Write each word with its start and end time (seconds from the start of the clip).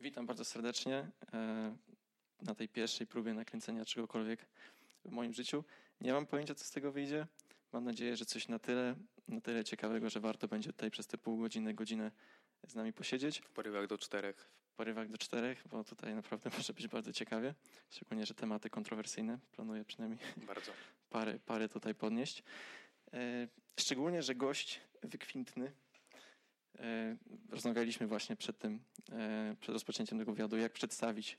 Witam 0.00 0.26
bardzo 0.26 0.44
serdecznie 0.44 1.10
e, 1.32 1.76
na 2.42 2.54
tej 2.54 2.68
pierwszej 2.68 3.06
próbie 3.06 3.34
nakręcenia 3.34 3.84
czegokolwiek 3.84 4.46
w 5.04 5.10
moim 5.10 5.32
życiu. 5.32 5.64
Nie 6.00 6.12
mam 6.12 6.26
pojęcia, 6.26 6.54
co 6.54 6.64
z 6.64 6.70
tego 6.70 6.92
wyjdzie. 6.92 7.26
Mam 7.72 7.84
nadzieję, 7.84 8.16
że 8.16 8.24
coś 8.24 8.48
na 8.48 8.58
tyle, 8.58 8.96
na 9.28 9.40
tyle 9.40 9.64
ciekawego, 9.64 10.10
że 10.10 10.20
warto 10.20 10.48
będzie 10.48 10.72
tutaj 10.72 10.90
przez 10.90 11.06
te 11.06 11.18
pół 11.18 11.38
godziny, 11.38 11.74
godzinę 11.74 12.10
z 12.66 12.74
nami 12.74 12.92
posiedzieć. 12.92 13.40
W 13.40 13.50
porywach 13.50 13.86
do 13.86 13.98
czterech. 13.98 14.50
W 14.72 14.74
porywach 14.74 15.08
do 15.08 15.18
czterech, 15.18 15.64
bo 15.70 15.84
tutaj 15.84 16.14
naprawdę 16.14 16.50
może 16.58 16.72
być 16.72 16.88
bardzo 16.88 17.12
ciekawie. 17.12 17.54
Szczególnie, 17.90 18.26
że 18.26 18.34
tematy 18.34 18.70
kontrowersyjne 18.70 19.38
planuję 19.52 19.84
przynajmniej 19.84 20.20
Bardzo. 20.36 20.72
parę, 21.10 21.38
parę 21.46 21.68
tutaj 21.68 21.94
podnieść. 21.94 22.42
E, 23.12 23.48
szczególnie, 23.80 24.22
że 24.22 24.34
gość 24.34 24.80
wykwintny. 25.02 25.72
E, 26.78 27.16
rozmawialiśmy 27.50 28.06
właśnie 28.06 28.36
przed 28.36 28.58
tym, 28.58 28.80
e, 29.12 29.56
przed 29.60 29.72
rozpoczęciem 29.72 30.18
tego 30.18 30.32
wywiadu, 30.32 30.56
jak 30.56 30.72
przedstawić 30.72 31.38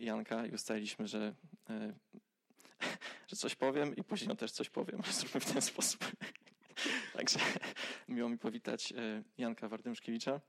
Janka 0.00 0.46
i 0.46 0.50
ustaliliśmy, 0.50 1.08
że, 1.08 1.34
że 3.28 3.36
coś 3.36 3.54
powiem 3.54 3.96
i 3.96 4.04
później 4.04 4.30
on 4.30 4.36
też 4.36 4.52
coś 4.52 4.70
powiem. 4.70 5.02
Zróbmy 5.10 5.40
w 5.40 5.52
ten 5.52 5.62
sposób. 5.62 6.04
Także 7.16 7.38
miło 8.08 8.28
mi 8.28 8.38
powitać 8.38 8.92
Janka 9.38 9.68
Wardymszkiewicza, 9.68 10.40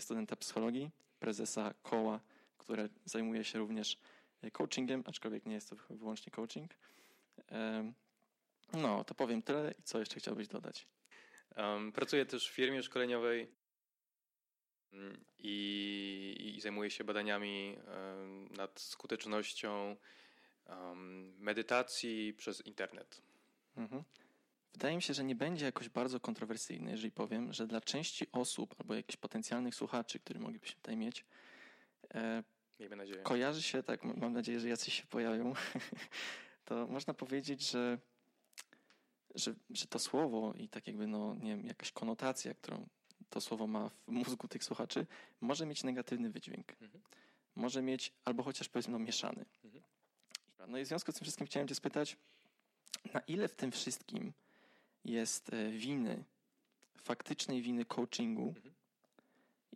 studenta 0.00 0.36
psychologii, 0.36 0.90
prezesa 1.20 1.74
koła, 1.82 2.20
które 2.58 2.88
zajmuje 3.04 3.44
się 3.44 3.58
również 3.58 3.98
coachingiem, 4.52 5.04
aczkolwiek 5.06 5.46
nie 5.46 5.54
jest 5.54 5.70
to 5.70 5.76
wyłącznie 5.90 6.32
coaching. 6.32 6.70
No, 8.72 9.04
to 9.04 9.14
powiem 9.14 9.42
tyle 9.42 9.74
i 9.78 9.82
co 9.82 9.98
jeszcze 9.98 10.20
chciałbyś 10.20 10.48
dodać? 10.48 10.86
Um, 11.56 11.92
pracuję 11.92 12.26
też 12.26 12.50
w 12.50 12.52
firmie 12.52 12.82
szkoleniowej 12.82 13.52
mm, 14.92 15.24
i, 15.38 16.52
i 16.56 16.60
zajmuję 16.60 16.90
się 16.90 17.04
badaniami 17.04 17.76
um, 17.86 18.48
nad 18.48 18.80
skutecznością 18.80 19.96
um, 20.66 21.34
medytacji 21.38 22.34
przez 22.34 22.66
internet. 22.66 23.22
Mhm. 23.76 24.02
Wydaje 24.72 24.96
mi 24.96 25.02
się, 25.02 25.14
że 25.14 25.24
nie 25.24 25.34
będzie 25.34 25.64
jakoś 25.64 25.88
bardzo 25.88 26.20
kontrowersyjny, 26.20 26.90
jeżeli 26.90 27.10
powiem, 27.10 27.52
że 27.52 27.66
dla 27.66 27.80
części 27.80 28.26
osób 28.32 28.74
albo 28.78 28.94
jakichś 28.94 29.16
potencjalnych 29.16 29.74
słuchaczy, 29.74 30.18
którzy 30.18 30.40
moglibyśmy 30.40 30.76
tutaj 30.76 30.96
mieć, 30.96 31.24
e, 32.14 32.42
Miejmy 32.80 32.96
nadzieję. 32.96 33.22
kojarzy 33.22 33.62
się, 33.62 33.82
tak, 33.82 34.04
mam 34.04 34.32
nadzieję, 34.32 34.60
że 34.60 34.68
jacyś 34.68 34.94
się 35.00 35.06
pojawią, 35.06 35.54
to 36.64 36.86
można 36.86 37.14
powiedzieć, 37.14 37.70
że 37.70 37.98
że, 39.34 39.54
że 39.70 39.86
to 39.86 39.98
słowo 39.98 40.54
i 40.58 40.68
tak 40.68 40.86
jakby, 40.86 41.06
no, 41.06 41.34
nie 41.34 41.56
wiem, 41.56 41.66
jakaś 41.66 41.92
konotacja, 41.92 42.54
którą 42.54 42.88
to 43.30 43.40
słowo 43.40 43.66
ma 43.66 43.88
w 43.88 44.08
mózgu 44.08 44.48
tych 44.48 44.64
słuchaczy, 44.64 45.06
może 45.40 45.66
mieć 45.66 45.84
negatywny 45.84 46.30
wydźwięk. 46.30 46.72
Mhm. 46.72 47.02
Może 47.56 47.82
mieć, 47.82 48.12
albo 48.24 48.42
chociaż 48.42 48.68
powiedzmy, 48.68 48.92
no, 48.92 48.98
mieszany. 48.98 49.44
Mhm. 49.64 49.82
No 50.68 50.78
i 50.78 50.84
w 50.84 50.88
związku 50.88 51.12
z 51.12 51.14
tym 51.14 51.22
wszystkim 51.24 51.46
chciałem 51.46 51.68
Cię 51.68 51.74
spytać, 51.74 52.16
na 53.14 53.20
ile 53.20 53.48
w 53.48 53.54
tym 53.54 53.70
wszystkim 53.72 54.32
jest 55.04 55.52
e, 55.52 55.70
winy, 55.70 56.24
faktycznej 56.98 57.62
winy 57.62 57.84
coachingu 57.84 58.48
mhm. 58.48 58.74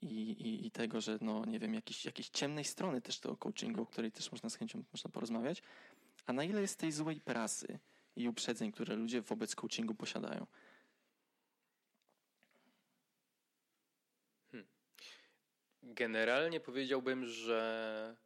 i, 0.03 0.07
i, 0.07 0.67
i, 0.67 0.71
tego, 0.71 1.01
że 1.01 1.19
no 1.21 1.45
nie 1.45 1.59
wiem, 1.59 1.75
jakiejś, 1.75 2.05
jakiejś 2.05 2.29
ciemnej 2.29 2.65
strony 2.65 3.01
też 3.01 3.21
tego 3.21 3.37
coachingu, 3.37 3.83
o 3.83 3.87
której 3.87 4.13
też 4.13 4.33
można 4.33 4.51
z 4.51 4.55
chęcią 4.57 4.85
można 4.93 5.11
porozmawiać, 5.11 5.63
a 6.27 6.33
na 6.33 6.45
ile 6.45 6.61
jest 6.61 6.79
tej 6.79 6.93
złej 6.93 7.21
prasy, 7.21 7.79
i 8.17 8.29
uprzedzeń, 8.29 8.73
które 8.73 8.97
ludzie 8.97 9.23
wobec 9.23 9.55
coachingu 9.55 9.95
posiadają. 9.95 10.47
Hmm. 14.53 14.69
Generalnie 15.83 16.61
powiedziałbym, 16.61 17.27
że 17.27 18.17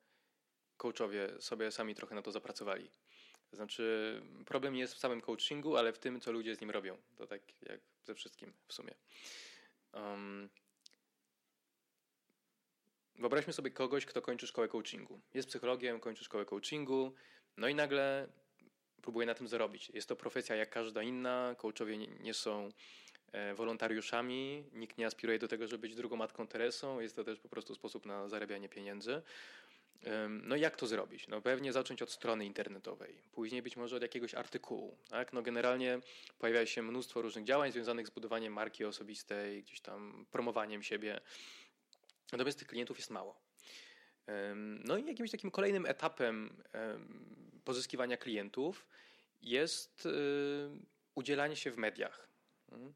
coachowie 0.76 1.40
sobie 1.40 1.72
sami 1.72 1.94
trochę 1.94 2.14
na 2.14 2.22
to 2.22 2.32
zapracowali. 2.32 2.90
Znaczy, 3.52 4.22
problem 4.46 4.74
nie 4.74 4.80
jest 4.80 4.94
w 4.94 4.98
samym 4.98 5.20
coachingu, 5.20 5.76
ale 5.76 5.92
w 5.92 5.98
tym, 5.98 6.20
co 6.20 6.32
ludzie 6.32 6.56
z 6.56 6.60
nim 6.60 6.70
robią. 6.70 6.98
To 7.16 7.26
tak 7.26 7.42
jak 7.62 7.80
ze 8.04 8.14
wszystkim 8.14 8.52
w 8.66 8.72
sumie. 8.72 8.94
Um, 9.92 10.48
wyobraźmy 13.14 13.52
sobie 13.52 13.70
kogoś, 13.70 14.06
kto 14.06 14.22
kończy 14.22 14.46
szkołę 14.46 14.68
coachingu. 14.68 15.20
Jest 15.34 15.48
psychologiem, 15.48 16.00
kończy 16.00 16.24
szkołę 16.24 16.44
coachingu, 16.44 17.14
no 17.56 17.68
i 17.68 17.74
nagle 17.74 18.28
próbuje 19.02 19.26
na 19.26 19.34
tym 19.34 19.48
zarobić. 19.48 19.90
Jest 19.94 20.08
to 20.08 20.16
profesja 20.16 20.56
jak 20.56 20.70
każda 20.70 21.02
inna. 21.02 21.54
Coachowie 21.58 21.98
nie 21.98 22.34
są 22.34 22.68
e, 23.32 23.54
wolontariuszami, 23.54 24.64
nikt 24.72 24.98
nie 24.98 25.06
aspiruje 25.06 25.38
do 25.38 25.48
tego, 25.48 25.66
żeby 25.66 25.80
być 25.80 25.96
drugą 25.96 26.16
matką 26.16 26.46
Teresą. 26.46 27.00
Jest 27.00 27.16
to 27.16 27.24
też 27.24 27.38
po 27.40 27.48
prostu 27.48 27.74
sposób 27.74 28.06
na 28.06 28.28
zarabianie 28.28 28.68
pieniędzy. 28.68 29.22
No 30.28 30.56
jak 30.56 30.76
to 30.76 30.86
zrobić? 30.86 31.28
No 31.28 31.40
pewnie 31.40 31.72
zacząć 31.72 32.02
od 32.02 32.10
strony 32.10 32.46
internetowej, 32.46 33.14
później 33.32 33.62
być 33.62 33.76
może 33.76 33.96
od 33.96 34.02
jakiegoś 34.02 34.34
artykułu. 34.34 34.96
Tak? 35.08 35.32
No 35.32 35.42
generalnie 35.42 36.00
pojawia 36.38 36.66
się 36.66 36.82
mnóstwo 36.82 37.22
różnych 37.22 37.44
działań 37.44 37.72
związanych 37.72 38.06
z 38.06 38.10
budowaniem 38.10 38.52
marki 38.52 38.84
osobistej, 38.84 39.62
gdzieś 39.62 39.80
tam 39.80 40.26
promowaniem 40.30 40.82
siebie. 40.82 41.20
Natomiast 42.32 42.58
tych 42.58 42.68
klientów 42.68 42.98
jest 42.98 43.10
mało. 43.10 43.47
No 44.84 44.96
i 44.96 45.06
jakimś 45.06 45.30
takim 45.30 45.50
kolejnym 45.50 45.86
etapem 45.86 46.62
pozyskiwania 47.64 48.16
klientów 48.16 48.86
jest 49.42 50.06
y, 50.06 50.10
udzielanie 51.14 51.56
się 51.56 51.70
w 51.70 51.76
mediach. 51.76 52.28
Mhm. 52.72 52.94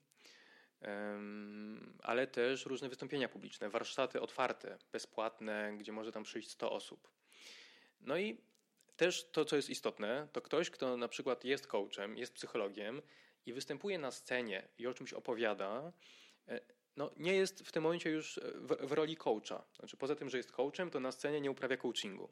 Ale 2.03 2.27
też 2.27 2.67
różne 2.67 2.89
wystąpienia 2.89 3.29
publiczne, 3.29 3.71
warsztaty 3.71 4.21
otwarte, 4.21 4.79
bezpłatne, 4.93 5.75
gdzie 5.79 5.93
może 5.93 6.13
tam 6.13 6.23
przyjść 6.23 6.51
100 6.51 6.73
osób. 6.73 7.11
No 8.01 8.19
i 8.19 8.39
też 8.97 9.31
to, 9.31 9.45
co 9.45 9.57
jest 9.57 9.71
istotne, 9.71 10.29
to 10.33 10.41
ktoś, 10.41 10.71
kto 10.71 10.97
na 10.97 11.09
przykład 11.09 11.45
jest 11.45 11.67
coachem, 11.67 12.17
jest 12.17 12.35
psychologiem 12.35 13.03
i 13.47 13.53
występuje 13.53 13.99
na 13.99 14.11
scenie 14.11 14.69
i 14.79 14.87
o 14.87 14.95
czymś 14.95 15.13
opowiada, 15.13 15.93
e, 16.49 16.61
no, 16.97 17.11
nie 17.17 17.35
jest 17.35 17.63
w 17.63 17.73
tym 17.73 17.83
momencie 17.83 18.11
już 18.11 18.41
w, 18.55 18.87
w 18.89 18.93
roli 18.93 19.17
coacha. 19.17 19.65
Znaczy, 19.79 19.97
poza 19.97 20.17
tym, 20.17 20.31
że 20.31 20.37
jest 20.37 20.53
coachem, 20.53 20.91
to 20.91 21.01
na 21.01 21.13
scenie 21.13 21.41
nie 21.41 21.51
uprawia 21.51 21.77
coachingu. 21.77 22.29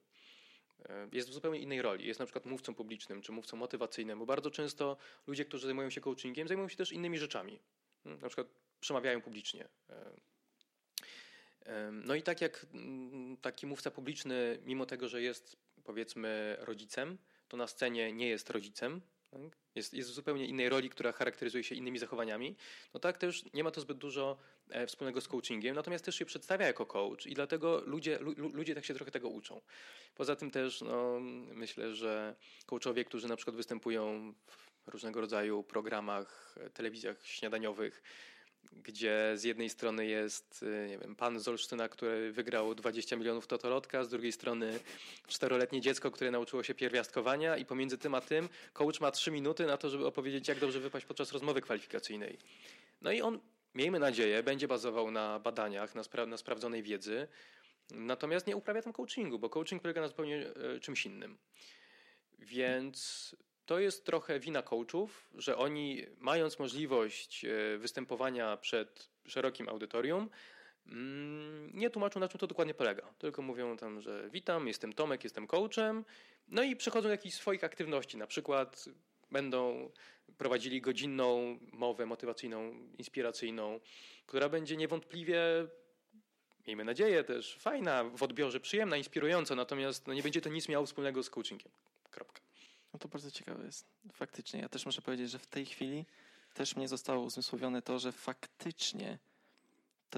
E, 0.88 1.08
jest 1.12 1.28
w 1.28 1.32
zupełnie 1.32 1.60
innej 1.60 1.82
roli. 1.82 2.06
Jest 2.06 2.20
na 2.20 2.26
przykład 2.26 2.46
mówcą 2.46 2.74
publicznym 2.74 3.22
czy 3.22 3.32
mówcą 3.32 3.56
motywacyjnym, 3.56 4.18
bo 4.18 4.26
bardzo 4.26 4.50
często 4.50 4.96
ludzie, 5.26 5.44
którzy 5.44 5.66
zajmują 5.66 5.90
się 5.90 6.00
coachingiem, 6.00 6.48
zajmują 6.48 6.68
się 6.68 6.76
też 6.76 6.92
innymi 6.92 7.18
rzeczami. 7.18 7.60
Hmm, 8.04 8.22
na 8.22 8.28
przykład 8.28 8.46
przemawiają 8.80 9.22
publicznie. 9.22 9.68
E, 9.90 10.10
e, 11.66 11.90
no 11.90 12.14
i 12.14 12.22
tak 12.22 12.40
jak 12.40 12.66
mm, 12.74 13.36
taki 13.36 13.66
mówca 13.66 13.90
publiczny, 13.90 14.58
mimo 14.64 14.86
tego, 14.86 15.08
że 15.08 15.22
jest 15.22 15.56
powiedzmy 15.84 16.56
rodzicem, 16.60 17.18
to 17.48 17.56
na 17.56 17.66
scenie 17.66 18.12
nie 18.12 18.28
jest 18.28 18.50
rodzicem, 18.50 19.00
tak? 19.30 19.40
jest, 19.74 19.94
jest 19.94 20.10
w 20.10 20.12
zupełnie 20.12 20.46
innej 20.46 20.68
roli, 20.68 20.90
która 20.90 21.12
charakteryzuje 21.12 21.64
się 21.64 21.74
innymi 21.74 21.98
zachowaniami, 21.98 22.56
no 22.94 23.00
tak 23.00 23.18
też 23.18 23.44
nie 23.54 23.64
ma 23.64 23.70
to 23.70 23.80
zbyt 23.80 23.98
dużo 23.98 24.38
e, 24.70 24.86
wspólnego 24.86 25.20
z 25.20 25.28
coachingiem, 25.28 25.74
natomiast 25.76 26.04
też 26.04 26.14
się 26.14 26.24
przedstawia 26.24 26.66
jako 26.66 26.86
coach 26.86 27.26
i 27.26 27.34
dlatego 27.34 27.82
ludzie, 27.86 28.18
lu, 28.18 28.48
ludzie 28.48 28.74
tak 28.74 28.84
się 28.84 28.94
trochę 28.94 29.10
tego 29.10 29.28
uczą. 29.28 29.60
Poza 30.14 30.36
tym 30.36 30.50
też 30.50 30.80
no, 30.80 31.20
myślę, 31.54 31.94
że 31.94 32.36
coachowie, 32.66 33.04
którzy 33.04 33.28
na 33.28 33.36
przykład 33.36 33.56
występują 33.56 34.34
w 34.86 34.88
różnego 34.88 35.20
rodzaju 35.20 35.62
programach, 35.62 36.54
e, 36.60 36.70
telewizjach 36.70 37.26
śniadaniowych, 37.26 38.02
gdzie 38.72 39.32
z 39.34 39.44
jednej 39.44 39.70
strony 39.70 40.06
jest 40.06 40.62
y, 40.62 40.86
nie 40.88 40.98
wiem, 40.98 41.16
pan 41.16 41.40
z 41.40 41.48
Olsztyna, 41.48 41.88
który 41.88 42.32
wygrał 42.32 42.74
20 42.74 43.16
milionów 43.16 43.46
totolotka, 43.46 44.04
z 44.04 44.08
drugiej 44.08 44.32
strony 44.32 44.80
czteroletnie 45.26 45.80
dziecko, 45.80 46.10
które 46.10 46.30
nauczyło 46.30 46.62
się 46.62 46.74
pierwiastkowania 46.74 47.56
i 47.56 47.64
pomiędzy 47.64 47.98
tym 47.98 48.14
a 48.14 48.20
tym 48.20 48.48
coach 48.72 49.00
ma 49.00 49.10
trzy 49.10 49.30
minuty 49.30 49.66
na 49.66 49.76
to, 49.76 49.90
żeby 49.90 50.06
opowiedzieć, 50.06 50.48
jak 50.48 50.58
dobrze 50.58 50.80
wypaść 50.80 51.06
podczas 51.06 51.32
rozmowy 51.32 51.60
kwalifikacyjnej. 51.60 52.38
No 53.00 53.12
i 53.12 53.20
on, 53.20 53.40
miejmy 53.74 53.98
nadzieję, 53.98 54.42
będzie 54.42 54.68
bazował 54.68 55.10
na 55.10 55.38
badaniach, 55.38 55.94
na, 55.94 56.02
spra 56.02 56.26
na 56.26 56.36
sprawdzonej 56.36 56.82
wiedzy, 56.82 57.28
natomiast 57.90 58.46
nie 58.46 58.56
uprawia 58.56 58.82
tam 58.82 58.92
coachingu, 58.92 59.38
bo 59.38 59.50
coaching 59.50 59.82
polega 59.82 60.00
na 60.00 60.08
zupełnie 60.08 60.46
e, 60.76 60.80
czymś 60.80 61.06
innym. 61.06 61.38
Więc 62.38 63.36
to 63.70 63.78
jest 63.78 64.04
trochę 64.04 64.40
wina 64.40 64.62
coachów, 64.62 65.28
że 65.34 65.56
oni, 65.56 66.06
mając 66.18 66.58
możliwość 66.58 67.44
e, 67.44 67.78
występowania 67.78 68.56
przed 68.56 69.10
szerokim 69.26 69.68
audytorium, 69.68 70.30
mm, 70.86 71.70
nie 71.74 71.90
tłumaczą, 71.90 72.20
na 72.20 72.28
czym 72.28 72.40
to 72.40 72.46
dokładnie 72.46 72.74
polega. 72.74 73.14
Tylko 73.18 73.42
mówią 73.42 73.76
tam, 73.76 74.00
że 74.00 74.30
witam, 74.30 74.68
jestem 74.68 74.92
Tomek, 74.92 75.24
jestem 75.24 75.46
coachem, 75.46 76.04
no 76.48 76.62
i 76.62 76.76
przechodzą 76.76 77.02
do 77.02 77.10
jakichś 77.10 77.36
swoich 77.36 77.64
aktywności, 77.64 78.16
na 78.16 78.26
przykład 78.26 78.84
będą 79.30 79.90
prowadzili 80.38 80.80
godzinną 80.80 81.58
mowę 81.72 82.06
motywacyjną, 82.06 82.72
inspiracyjną, 82.98 83.80
która 84.26 84.48
będzie 84.48 84.76
niewątpliwie, 84.76 85.42
miejmy 86.66 86.84
nadzieję, 86.84 87.24
też 87.24 87.56
fajna, 87.60 88.04
w 88.04 88.22
odbiorze 88.22 88.60
przyjemna, 88.60 88.96
inspirująca, 88.96 89.54
natomiast 89.54 90.06
no, 90.06 90.14
nie 90.14 90.22
będzie 90.22 90.40
to 90.40 90.48
nic 90.48 90.68
miało 90.68 90.86
wspólnego 90.86 91.22
z 91.22 91.30
coachingiem. 91.30 91.72
No 92.92 92.98
to 92.98 93.08
bardzo 93.08 93.30
ciekawe 93.30 93.64
jest. 93.64 93.86
Faktycznie. 94.12 94.60
Ja 94.60 94.68
też 94.68 94.86
muszę 94.86 95.02
powiedzieć, 95.02 95.30
że 95.30 95.38
w 95.38 95.46
tej 95.46 95.66
chwili 95.66 96.06
też 96.54 96.76
mnie 96.76 96.88
zostało 96.88 97.24
uzmysłowione 97.24 97.82
to, 97.82 97.98
że 97.98 98.12
faktycznie 98.12 99.18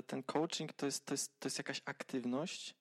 ten 0.06 0.22
coaching 0.22 0.72
to 0.72 0.86
jest, 0.86 1.04
to, 1.04 1.14
jest, 1.14 1.40
to 1.40 1.46
jest 1.46 1.58
jakaś 1.58 1.82
aktywność, 1.84 2.74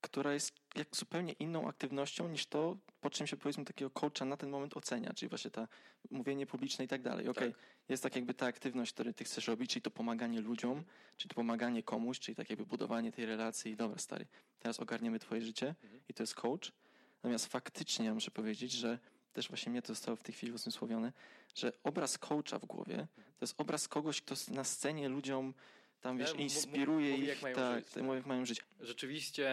która 0.00 0.32
jest 0.32 0.52
jak 0.74 0.96
zupełnie 0.96 1.32
inną 1.32 1.68
aktywnością 1.68 2.28
niż 2.28 2.46
to, 2.46 2.76
po 3.00 3.10
czym 3.10 3.26
się 3.26 3.36
powiedzmy 3.36 3.64
takiego 3.64 3.90
coacha 3.90 4.24
na 4.24 4.36
ten 4.36 4.50
moment 4.50 4.76
ocenia, 4.76 5.12
czyli 5.14 5.28
właśnie 5.28 5.50
ta 5.50 5.68
mówienie 6.10 6.46
publiczne 6.46 6.84
i 6.84 6.88
tak 6.88 7.02
dalej. 7.02 7.28
Okej, 7.28 7.52
Tak. 7.52 7.60
jest 7.88 8.02
tak 8.02 8.16
jakby 8.16 8.34
ta 8.34 8.46
aktywność, 8.46 8.92
którą 8.92 9.12
ty 9.12 9.24
chcesz 9.24 9.46
robić, 9.48 9.70
czyli 9.70 9.82
to 9.82 9.90
pomaganie 9.90 10.40
ludziom, 10.40 10.84
czyli 11.16 11.28
to 11.28 11.34
pomaganie 11.34 11.82
komuś, 11.82 12.18
czyli 12.20 12.36
tak 12.36 12.50
jakby 12.50 12.66
budowanie 12.66 13.12
tej 13.12 13.26
relacji 13.26 13.72
i 13.72 13.76
dobra 13.76 13.98
stary, 13.98 14.26
teraz 14.58 14.80
ogarniemy 14.80 15.18
twoje 15.18 15.42
życie 15.42 15.74
Mhm. 15.82 16.00
i 16.08 16.14
to 16.14 16.22
jest 16.22 16.34
coach. 16.34 16.72
Natomiast 17.16 17.46
faktycznie 17.46 18.04
ja 18.06 18.14
muszę 18.14 18.30
powiedzieć, 18.30 18.72
że 18.72 18.98
też 19.32 19.48
właśnie 19.48 19.72
mnie 19.72 19.82
to 19.82 19.88
zostało 19.88 20.16
w 20.16 20.22
tej 20.22 20.34
chwili 20.34 20.52
uzmysłowione, 20.52 21.12
że 21.54 21.72
obraz 21.84 22.18
coacha 22.18 22.58
w 22.58 22.64
głowie 22.66 23.06
to 23.16 23.44
jest 23.44 23.60
obraz 23.60 23.88
kogoś, 23.88 24.22
kto 24.22 24.34
na 24.48 24.64
scenie 24.64 25.08
ludziom 25.08 25.54
tam 26.00 26.18
wiesz, 26.18 26.34
inspiruje 26.34 27.10
mówi, 27.10 27.22
ich, 27.22 27.42
jak 27.42 27.54
tak, 27.54 27.78
żyć, 27.78 27.92
tak, 27.92 28.02
mówi, 28.02 28.16
jak 28.16 28.26
mają 28.26 28.46
żyć. 28.46 28.62
Rzeczywiście 28.80 29.50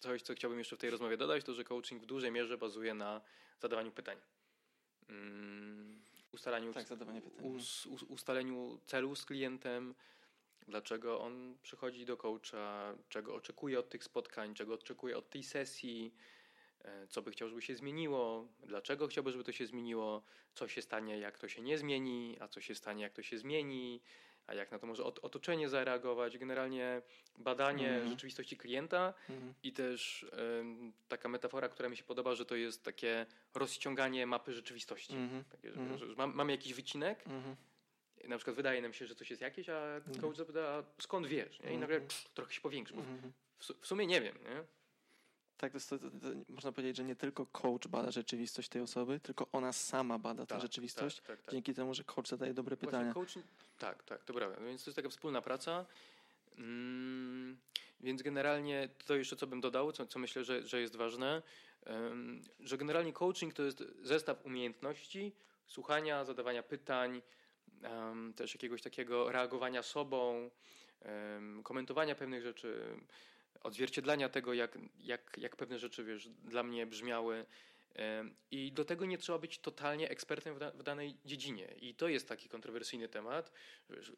coś, 0.00 0.22
co 0.22 0.34
chciałbym 0.34 0.58
jeszcze 0.58 0.76
w 0.76 0.78
tej 0.78 0.90
rozmowie 0.90 1.16
dodać, 1.16 1.44
to 1.44 1.54
że 1.54 1.64
coaching 1.64 2.02
w 2.02 2.06
dużej 2.06 2.32
mierze 2.32 2.58
bazuje 2.58 2.94
na 2.94 3.20
zadawaniu 3.60 3.92
pytań. 3.92 4.18
Mm, 5.08 6.02
ustalaniu, 6.32 6.72
Tak, 6.72 6.86
zadawanie 6.86 7.22
pytań. 7.22 7.38
Mhm. 7.38 7.56
us, 7.56 7.86
us, 7.86 8.02
ustaleniu 8.02 8.78
celu 8.86 9.16
z 9.16 9.24
klientem, 9.24 9.94
dlaczego 10.68 11.20
on 11.20 11.56
przychodzi 11.62 12.04
do 12.04 12.16
coacha, 12.16 12.94
czego 13.08 13.34
oczekuje 13.34 13.78
od 13.78 13.88
tych 13.88 14.04
spotkań, 14.04 14.54
czego 14.54 14.74
oczekuje 14.74 15.18
od 15.18 15.30
tej 15.30 15.42
sesji, 15.42 16.14
co 17.08 17.22
by 17.22 17.30
chciał, 17.30 17.48
żeby 17.48 17.62
się 17.62 17.74
zmieniło, 17.76 18.48
dlaczego 18.62 19.06
chciałby, 19.06 19.32
żeby 19.32 19.44
to 19.44 19.52
się 19.52 19.66
zmieniło, 19.66 20.22
co 20.54 20.68
się 20.68 20.82
stanie, 20.82 21.18
jak 21.18 21.38
to 21.38 21.48
się 21.48 21.62
nie 21.62 21.78
zmieni, 21.78 22.36
a 22.40 22.48
co 22.48 22.60
się 22.60 22.74
stanie, 22.74 23.02
jak 23.02 23.12
to 23.12 23.22
się 23.22 23.38
zmieni, 23.38 24.00
a 24.46 24.54
jak 24.54 24.70
na 24.72 24.78
to 24.78 24.86
może 24.86 25.02
ot- 25.02 25.18
otoczenie 25.22 25.68
zareagować. 25.68 26.38
Generalnie 26.38 27.02
badanie 27.38 27.88
Mhm. 27.90 28.10
rzeczywistości 28.10 28.56
klienta 28.56 29.14
Mhm. 29.30 29.54
i 29.62 29.72
też 29.72 30.26
taka 31.08 31.28
metafora, 31.28 31.68
która 31.68 31.88
mi 31.88 31.96
się 31.96 32.04
podoba, 32.04 32.34
że 32.34 32.44
to 32.46 32.56
jest 32.56 32.84
takie 32.84 33.26
rozciąganie 33.54 34.26
mapy 34.26 34.52
rzeczywistości. 34.52 35.14
Mhm. 35.14 35.44
Takie, 35.44 35.72
że, 35.72 35.80
Mhm. 35.80 35.98
że 35.98 36.06
mam, 36.16 36.34
mamy 36.34 36.52
jakiś 36.52 36.74
wycinek, 36.74 37.26
Mhm. 37.26 37.56
na 38.28 38.36
przykład 38.36 38.56
wydaje 38.56 38.82
nam 38.82 38.92
się, 38.92 39.06
że 39.06 39.14
coś 39.14 39.30
jest 39.30 39.42
jakieś, 39.42 39.68
a 39.68 39.96
Mhm. 39.96 40.20
coach 40.20 40.36
zapyta, 40.36 40.68
"A 40.68 41.02
skąd 41.02 41.26
wiesz? 41.26 41.60
Nie? 41.60 41.72
I 41.74 41.78
nagle 41.78 42.00
pff, 42.00 42.28
trochę 42.34 42.52
się 42.52 42.60
powiększy. 42.60 42.94
W, 43.58 43.66
w 43.80 43.86
sumie 43.86 44.06
nie 44.06 44.20
wiem. 44.20 44.38
Nie? 44.44 44.64
Tak, 45.62 45.72
to, 45.72 45.76
jest, 45.76 45.90
to, 45.90 45.98
to, 45.98 46.08
można 46.48 46.72
powiedzieć, 46.72 46.96
że 46.96 47.04
nie 47.04 47.16
tylko 47.16 47.46
coach 47.46 47.88
bada 47.88 48.10
rzeczywistość 48.10 48.68
tej 48.68 48.82
osoby, 48.82 49.20
tylko 49.20 49.46
ona 49.52 49.72
sama 49.72 50.18
bada 50.18 50.46
tę 50.46 50.54
Tak, 50.54 50.60
rzeczywistość, 50.62 51.16
Tak, 51.16 51.26
tak, 51.26 51.42
tak. 51.42 51.52
dzięki 51.52 51.74
temu, 51.74 51.94
że 51.94 52.04
coach 52.04 52.28
zadaje 52.28 52.54
dobre 52.54 52.76
Właśnie 52.76 52.90
pytania. 52.90 53.14
Coach, 53.14 53.34
tak, 53.78 54.02
tak, 54.02 54.24
to 54.24 54.34
prawda. 54.34 54.56
No 54.60 54.66
Więc 54.66 54.84
to 54.84 54.90
jest 54.90 54.96
taka 54.96 55.08
wspólna 55.08 55.42
praca. 55.42 55.86
Mm, 56.58 57.56
więc 58.00 58.22
generalnie 58.22 58.88
to 59.06 59.14
jeszcze 59.14 59.36
co 59.36 59.46
bym 59.46 59.60
dodał, 59.60 59.92
co, 59.92 60.06
co 60.06 60.18
myślę, 60.18 60.44
że, 60.44 60.66
że 60.66 60.80
jest 60.80 60.96
ważne, 60.96 61.42
em, 61.84 62.42
że 62.60 62.78
generalnie 62.78 63.12
coaching 63.12 63.54
to 63.54 63.62
jest 63.62 63.84
zestaw 64.02 64.46
umiejętności, 64.46 65.32
słuchania, 65.66 66.24
zadawania 66.24 66.62
pytań, 66.62 67.22
em, 67.82 68.34
też 68.34 68.54
jakiegoś 68.54 68.82
takiego 68.82 69.32
reagowania 69.32 69.82
sobą, 69.82 70.50
em, 71.02 71.62
komentowania 71.62 72.14
pewnych 72.14 72.42
rzeczy, 72.42 72.96
odzwierciedlania 73.62 74.28
tego, 74.28 74.54
jak, 74.54 74.78
jak, 74.98 75.38
jak 75.38 75.56
pewne 75.56 75.78
rzeczy 75.78 76.04
wiesz, 76.04 76.28
dla 76.28 76.62
mnie 76.62 76.86
brzmiały. 76.86 77.46
I 78.50 78.72
do 78.72 78.84
tego 78.84 79.06
nie 79.06 79.18
trzeba 79.18 79.38
być 79.38 79.58
totalnie 79.58 80.10
ekspertem 80.10 80.54
w, 80.54 80.58
da, 80.58 80.70
w 80.70 80.82
danej 80.82 81.16
dziedzinie. 81.24 81.74
I 81.80 81.94
to 81.94 82.08
jest 82.08 82.28
taki 82.28 82.48
kontrowersyjny 82.48 83.08
temat, 83.08 83.52
że, 83.90 84.02
że, 84.02 84.12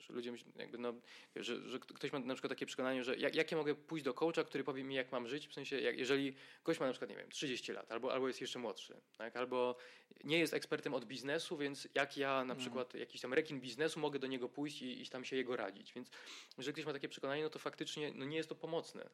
że 0.00 0.12
ludzie 0.12 0.32
jakby 0.56 0.78
no, 0.78 0.94
że, 1.36 1.68
że 1.68 1.78
ktoś 1.78 2.12
ma 2.12 2.18
na 2.18 2.34
przykład 2.34 2.48
takie 2.48 2.66
przekonanie, 2.66 3.04
że 3.04 3.16
jak, 3.16 3.34
jak 3.34 3.50
ja 3.50 3.58
mogę 3.58 3.74
pójść 3.74 4.04
do 4.04 4.14
coacha, 4.14 4.44
który 4.44 4.64
powie 4.64 4.84
mi, 4.84 4.94
jak 4.94 5.12
mam 5.12 5.28
żyć, 5.28 5.48
w 5.48 5.54
sensie, 5.54 5.80
jak, 5.80 5.98
jeżeli 5.98 6.34
gość 6.64 6.80
ma 6.80 6.86
na 6.86 6.92
przykład, 6.92 7.10
nie 7.10 7.16
wiem, 7.16 7.30
30 7.30 7.72
lat, 7.72 7.92
albo, 7.92 8.12
albo 8.12 8.28
jest 8.28 8.40
jeszcze 8.40 8.58
młodszy, 8.58 9.00
tak? 9.18 9.36
albo 9.36 9.76
nie 10.24 10.38
jest 10.38 10.54
ekspertem 10.54 10.94
od 10.94 11.04
biznesu, 11.04 11.56
więc 11.56 11.88
jak 11.94 12.16
ja 12.16 12.30
na 12.32 12.40
Mhm. 12.40 12.58
przykład 12.58 12.94
jakiś 12.94 13.20
tam 13.20 13.34
rekin 13.34 13.60
biznesu 13.60 14.00
mogę 14.00 14.18
do 14.18 14.26
niego 14.26 14.48
pójść 14.48 14.82
i, 14.82 15.02
i 15.02 15.06
tam 15.08 15.24
się 15.24 15.36
jego 15.36 15.56
radzić. 15.56 15.92
Więc 15.92 16.10
jeżeli 16.58 16.72
ktoś 16.72 16.86
ma 16.86 16.92
takie 16.92 17.08
przekonanie, 17.08 17.42
no 17.42 17.50
to 17.50 17.58
faktycznie 17.58 18.12
no 18.14 18.24
nie 18.24 18.36
jest 18.36 18.48
to 18.48 18.54
pomocne. 18.54 19.10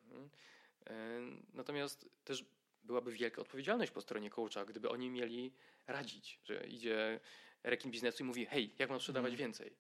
E, 0.86 1.20
Natomiast 1.54 2.08
też 2.24 2.44
byłaby 2.88 3.12
wielka 3.12 3.43
odpowiedzialność 3.43 3.93
po 3.93 4.00
stronie 4.00 4.31
coacha, 4.31 4.64
gdyby 4.64 4.88
oni 4.90 5.11
mieli 5.11 5.52
radzić, 5.87 6.40
że 6.44 6.67
idzie 6.67 7.20
rekin 7.62 7.90
biznesu 7.90 8.23
i 8.23 8.26
mówi, 8.26 8.46
hej, 8.46 8.75
jak 8.79 8.90
mam 8.90 9.00
sprzedawać 9.00 9.32
Mhm. 9.32 9.46
więcej? 9.46 9.76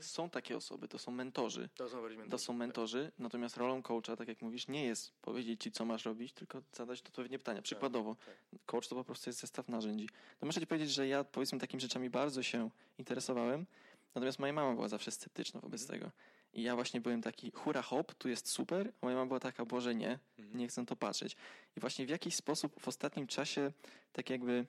Są 0.00 0.30
takie 0.30 0.56
osoby, 0.56 0.88
to 0.88 0.98
są 0.98 1.12
mentorzy. 1.12 1.68
To 1.74 1.88
są 1.88 2.00
bardziej 2.00 2.16
To 2.16 2.20
mentorzy, 2.22 2.44
są 2.44 2.52
mentorzy, 2.52 3.12
natomiast 3.18 3.56
rolą 3.56 3.82
coacha, 3.82 4.16
tak 4.16 4.28
jak 4.28 4.42
mówisz, 4.42 4.68
nie 4.68 4.84
jest 4.84 5.12
powiedzieć 5.20 5.62
ci, 5.62 5.72
co 5.72 5.84
masz 5.84 6.04
robić, 6.04 6.32
tylko 6.32 6.62
zadać 6.72 7.00
odpowiednie 7.00 7.38
pytania. 7.38 7.62
Przykładowo, 7.62 8.14
tak. 8.26 8.36
coach 8.66 8.88
to 8.88 8.94
po 8.94 9.04
prostu 9.04 9.30
jest 9.30 9.40
zestaw 9.40 9.68
narzędzi. 9.68 10.08
To 10.38 10.46
muszę 10.46 10.60
ci 10.60 10.66
powiedzieć, 10.66 10.90
że 10.90 11.08
ja 11.08 11.24
powiedzmy 11.24 11.58
takimi 11.58 11.80
rzeczami 11.80 12.10
bardzo 12.10 12.42
się 12.42 12.70
interesowałem, 12.98 13.66
natomiast 14.14 14.38
moja 14.38 14.52
mama 14.52 14.74
była 14.74 14.88
zawsze 14.88 15.10
sceptyczna 15.10 15.60
wobec 15.60 15.82
Mhm. 15.82 16.00
tego. 16.00 16.12
I 16.56 16.62
ja 16.62 16.74
właśnie 16.74 17.00
byłem 17.00 17.22
taki 17.22 17.50
hura 17.50 17.82
hop, 17.82 18.14
tu 18.14 18.28
jest 18.28 18.48
super, 18.48 18.92
a 19.00 19.06
moja 19.06 19.16
mama 19.16 19.26
była 19.26 19.40
taka, 19.40 19.64
Boże 19.64 19.94
nie, 19.94 20.18
Mhm. 20.38 20.58
nie 20.58 20.68
chcę 20.68 20.86
to 20.86 20.96
patrzeć. 20.96 21.36
I 21.76 21.80
właśnie 21.80 22.06
w 22.06 22.08
jakiś 22.08 22.34
sposób 22.34 22.80
w 22.80 22.88
ostatnim 22.88 23.26
czasie 23.26 23.72
tak 24.12 24.30
jakby 24.30 24.66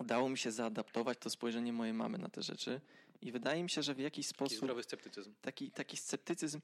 udało 0.00 0.28
mi 0.28 0.38
się 0.38 0.52
zaadaptować 0.52 1.18
to 1.18 1.30
spojrzenie 1.30 1.72
mojej 1.72 1.94
mamy 1.94 2.18
na 2.18 2.28
te 2.28 2.42
rzeczy 2.42 2.80
i 3.22 3.32
wydaje 3.32 3.62
mi 3.62 3.70
się, 3.70 3.82
że 3.82 3.94
w 3.94 3.98
jakiś 3.98 4.26
Taki 4.26 4.34
sposób 4.36 4.58
zdrowy 4.58 4.82
sceptycyzm. 4.82 5.32
taki, 5.42 5.70
taki 5.70 5.96
sceptycyzm, 5.96 6.60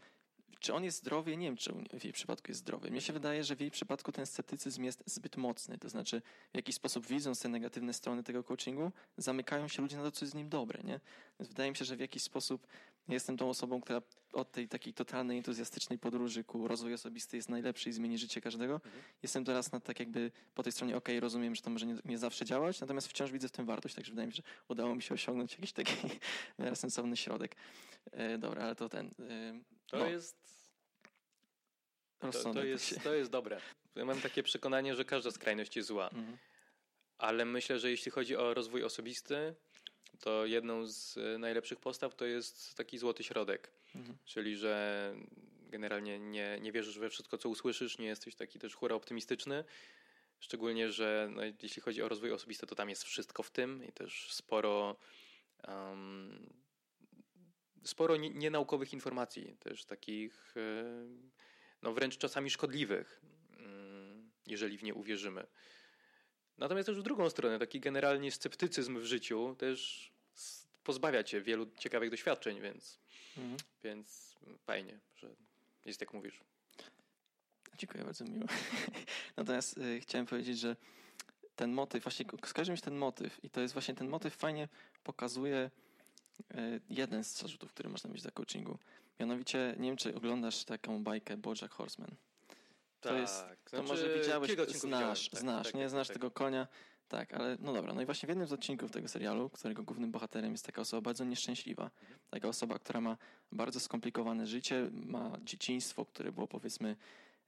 czy 0.61 0.75
on 0.75 0.85
jest 0.85 0.99
zdrowy? 0.99 1.37
Nie 1.37 1.47
wiem, 1.47 1.57
czy 1.57 1.73
w 2.01 2.05
jej 2.05 2.13
przypadku 2.13 2.51
jest 2.51 2.61
zdrowy. 2.61 2.91
Mnie 2.91 3.01
się 3.01 3.13
wydaje, 3.13 3.45
że 3.45 3.57
w 3.57 3.61
jej 3.61 3.71
przypadku 3.71 4.13
ten 4.13 4.27
sceptycyzm 4.27 4.85
jest 4.85 5.03
zbyt 5.07 5.37
mocny. 5.37 5.79
To 5.79 5.89
znaczy, 5.89 6.23
w 6.53 6.57
jakiś 6.57 6.75
sposób 6.75 7.07
widząc 7.07 7.41
te 7.41 7.49
negatywne 7.49 7.93
strony 7.93 8.23
tego 8.23 8.45
coachingu, 8.45 8.93
zamykają 9.17 9.69
się 9.69 9.83
ludzie 9.83 9.97
na 9.97 10.03
to, 10.03 10.11
co 10.11 10.25
jest 10.25 10.33
w 10.35 10.37
nim 10.37 10.49
dobre. 10.49 10.83
Nie? 10.85 11.01
Więc 11.41 11.49
wydaje 11.49 11.71
mi 11.71 11.77
się, 11.77 11.85
że 11.85 11.97
w 11.97 12.01
jakiś 12.01 12.23
sposób 12.23 12.67
jestem 13.15 13.37
tą 13.37 13.51
osobą, 13.51 13.81
która 13.81 14.03
od 14.33 14.53
tej 14.53 14.69
takiej 14.69 14.95
totalnej, 14.95 15.39
entuzjastycznej 15.39 15.99
podróży 15.99 16.45
ku 16.45 16.69
rozwoju 16.69 16.95
osobisty 16.95 17.37
jest 17.37 17.49
najlepszy 17.49 17.89
i 17.91 17.93
zmieni 17.93 18.19
życie 18.19 18.41
każdego. 18.41 18.75
Mhm. 18.75 19.03
Jestem 19.23 19.45
teraz 19.45 19.73
na 19.73 19.81
tak 19.81 20.01
jakby 20.01 20.33
po 20.55 20.63
tej 20.63 20.73
stronie, 20.73 20.97
okej, 20.97 21.21
rozumiem, 21.21 21.55
że 21.55 21.63
to 21.63 21.71
może 21.71 21.87
nie, 21.87 21.97
nie 22.05 22.19
zawsze 22.19 22.45
działać, 22.45 22.81
natomiast 22.81 23.09
wciąż 23.09 23.31
widzę 23.33 23.49
w 23.49 23.53
tym 23.53 23.67
wartość, 23.67 23.95
także 23.95 24.11
wydaje 24.13 24.27
mi 24.27 24.33
się, 24.33 24.37
że 24.37 24.43
udało 24.69 24.95
mi 24.95 25.03
się 25.03 25.15
osiągnąć 25.15 25.53
jakiś 25.53 25.73
taki 25.73 25.97
sensowny 26.75 27.17
środek. 27.17 27.57
E, 28.13 28.39
dobra, 28.39 28.63
ale 28.63 28.75
to 28.75 28.89
ten... 28.89 29.07
E, 29.07 29.61
To 29.87 29.99
no, 29.99 30.07
jest 30.07 30.37
To, 32.19 32.27
rozsądek 32.27 32.63
to, 32.63 32.67
jest, 32.67 33.03
to 33.03 33.15
jest 33.15 33.31
dobre. 33.31 33.61
Ja 33.95 34.05
mam 34.05 34.21
takie 34.21 34.43
przekonanie, 34.43 34.95
że 34.95 35.05
każda 35.05 35.31
skrajność 35.31 35.77
jest 35.77 35.89
zła, 35.89 36.09
Mhm. 36.09 36.39
ale 37.19 37.45
myślę, 37.45 37.79
że 37.79 37.91
jeśli 37.91 38.11
chodzi 38.11 38.37
o 38.37 38.55
rozwój 38.55 38.85
osobisty, 38.85 39.55
to 40.21 40.47
jedną 40.47 40.87
z 40.87 41.17
e, 41.17 41.39
najlepszych 41.39 41.81
postaw 41.81 42.15
to 42.15 42.25
jest 42.25 42.75
taki 42.75 42.99
złoty 42.99 43.25
środek. 43.25 43.71
Mhm. 43.95 44.19
Czyli, 44.25 44.57
że 44.57 45.15
generalnie 45.71 46.19
nie, 46.19 46.59
nie 46.61 46.73
wierzysz 46.73 46.99
we 46.99 47.11
wszystko, 47.11 47.39
co 47.39 47.49
usłyszysz, 47.49 47.99
nie 47.99 48.07
jesteś 48.07 48.35
taki 48.35 48.59
też 48.59 48.75
hura 48.75 48.95
optymistyczny. 48.95 49.65
Szczególnie, 50.41 50.93
że 50.93 51.29
no, 51.31 51.43
jeśli 51.63 51.83
chodzi 51.83 52.03
o 52.03 52.09
rozwój 52.09 52.33
osobisty, 52.33 52.67
to 52.67 52.75
tam 52.75 52.89
jest 52.91 53.05
wszystko 53.05 53.43
w 53.43 53.51
tym 53.51 53.85
i 53.85 53.93
też 53.93 54.33
sporo, 54.33 54.97
um, 55.69 56.53
sporo 57.85 58.17
nie- 58.17 58.31
nienaukowych 58.31 58.93
informacji, 58.93 59.57
też 59.61 59.85
takich 59.85 60.55
e, 60.57 60.85
no, 61.83 61.93
wręcz 61.93 62.19
czasami 62.19 62.51
szkodliwych, 62.51 63.21
mm, 63.59 64.31
jeżeli 64.47 64.79
w 64.79 64.83
nie 64.83 64.95
uwierzymy. 64.95 65.47
Natomiast 66.59 66.87
też 66.87 66.99
w 66.99 67.03
drugą 67.03 67.31
stronę, 67.31 67.59
taki 67.59 67.81
generalnie 67.81 68.33
sceptycyzm 68.33 68.99
w 69.01 69.05
życiu 69.05 69.57
też 69.59 70.11
pozbawia 70.85 71.25
cię 71.25 71.41
wielu 71.41 71.67
ciekawych 71.79 72.11
doświadczeń, 72.11 72.61
więc 72.61 72.99
Mhm. 73.37 73.57
więc 73.85 74.35
fajnie, 74.67 74.99
że 75.17 75.35
jest 75.85 76.01
jak 76.01 76.15
mówisz. 76.15 76.41
Dziękuję 77.79 78.05
bardzo 78.05 78.25
miło. 78.25 78.47
Natomiast 79.37 79.79
y, 79.79 80.01
chciałem 80.01 80.27
powiedzieć, 80.27 80.59
że 80.59 80.77
ten 81.57 81.73
motyw, 81.73 82.03
właśnie 82.03 82.25
ko- 82.25 82.37
skojarzy 82.47 82.73
mi 82.73 82.79
się 82.79 82.83
ten 82.85 82.97
motyw 82.97 83.45
i 83.45 83.51
to 83.51 83.61
jest 83.61 83.75
właśnie 83.75 83.95
ten 83.95 84.09
motyw 84.09 84.37
fajnie 84.37 84.69
pokazuje 85.05 85.71
y, 86.55 86.81
jeden 86.91 87.25
z 87.25 87.39
zarzutów, 87.39 87.73
który 87.73 87.89
można 87.89 88.11
mieć 88.11 88.23
dla 88.23 88.31
coachingu. 88.31 88.79
Mianowicie, 89.21 89.75
nie 89.79 89.89
wiem, 89.89 89.97
czy 89.97 90.15
oglądasz 90.15 90.65
taką 90.65 91.03
bajkę 91.05 91.37
Bojack 91.37 91.71
Horseman. 91.75 92.11
To 93.01 93.15
jest- 93.15 93.45
To 93.71 93.83
może 93.83 94.19
widziałeś, 94.19 94.57
znasz, 94.69 95.29
tak, 95.29 95.41
znasz, 95.41 95.67
tak, 95.67 95.75
nie 95.75 95.81
tak, 95.81 95.91
znasz 95.91 96.09
tak. 96.09 96.15
tego 96.17 96.31
konia. 96.31 96.67
Tak, 97.09 97.35
ale 97.35 97.57
no 97.61 97.73
dobra. 97.73 97.95
No 97.95 98.03
i 98.03 98.07
właśnie 98.07 98.27
w 98.27 98.29
jednym 98.31 98.47
z 98.47 98.53
odcinków 98.53 98.91
tego 98.91 99.09
serialu, 99.09 99.51
którego 99.51 99.83
głównym 99.83 100.11
bohaterem 100.11 100.53
jest 100.53 100.67
taka 100.67 100.81
osoba 100.81 101.01
bardzo 101.01 101.25
nieszczęśliwa. 101.25 101.85
Mhm. 101.85 102.19
Taka 102.31 102.49
osoba, 102.49 102.79
która 102.79 103.01
ma 103.01 103.17
bardzo 103.53 103.81
skomplikowane 103.81 104.47
życie, 104.47 104.91
ma 104.93 105.33
dzieciństwo, 105.45 106.05
które 106.05 106.33
było 106.33 106.47
powiedzmy 106.47 106.97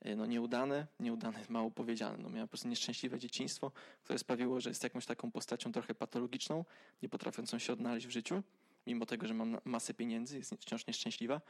e, 0.01 0.17
no 0.17 0.27
nieudane, 0.27 0.87
nieudane 1.01 1.39
mało 1.49 1.71
powiedziane. 1.71 2.19
No 2.19 2.31
miała 2.31 2.47
po 2.47 2.51
prostu 2.51 2.69
nieszczęśliwe 2.69 3.19
dzieciństwo, 3.19 3.73
które 4.05 4.19
sprawiło, 4.19 4.61
że 4.61 4.71
jest 4.71 4.83
jakąś 4.83 5.07
taką 5.07 5.33
postacią 5.33 5.73
trochę 5.73 5.95
patologiczną, 5.95 6.65
nie 7.03 7.09
potrafiącą 7.09 7.59
się 7.59 7.73
odnaleźć 7.73 8.07
w 8.07 8.11
życiu, 8.11 8.43
mimo 8.87 9.07
tego, 9.07 9.27
że 9.27 9.35
ma 9.35 9.61
masę 9.65 9.95
pieniędzy, 9.95 10.39
jest 10.39 10.55
wciąż 10.61 10.87
nieszczęśliwa. 10.87 11.41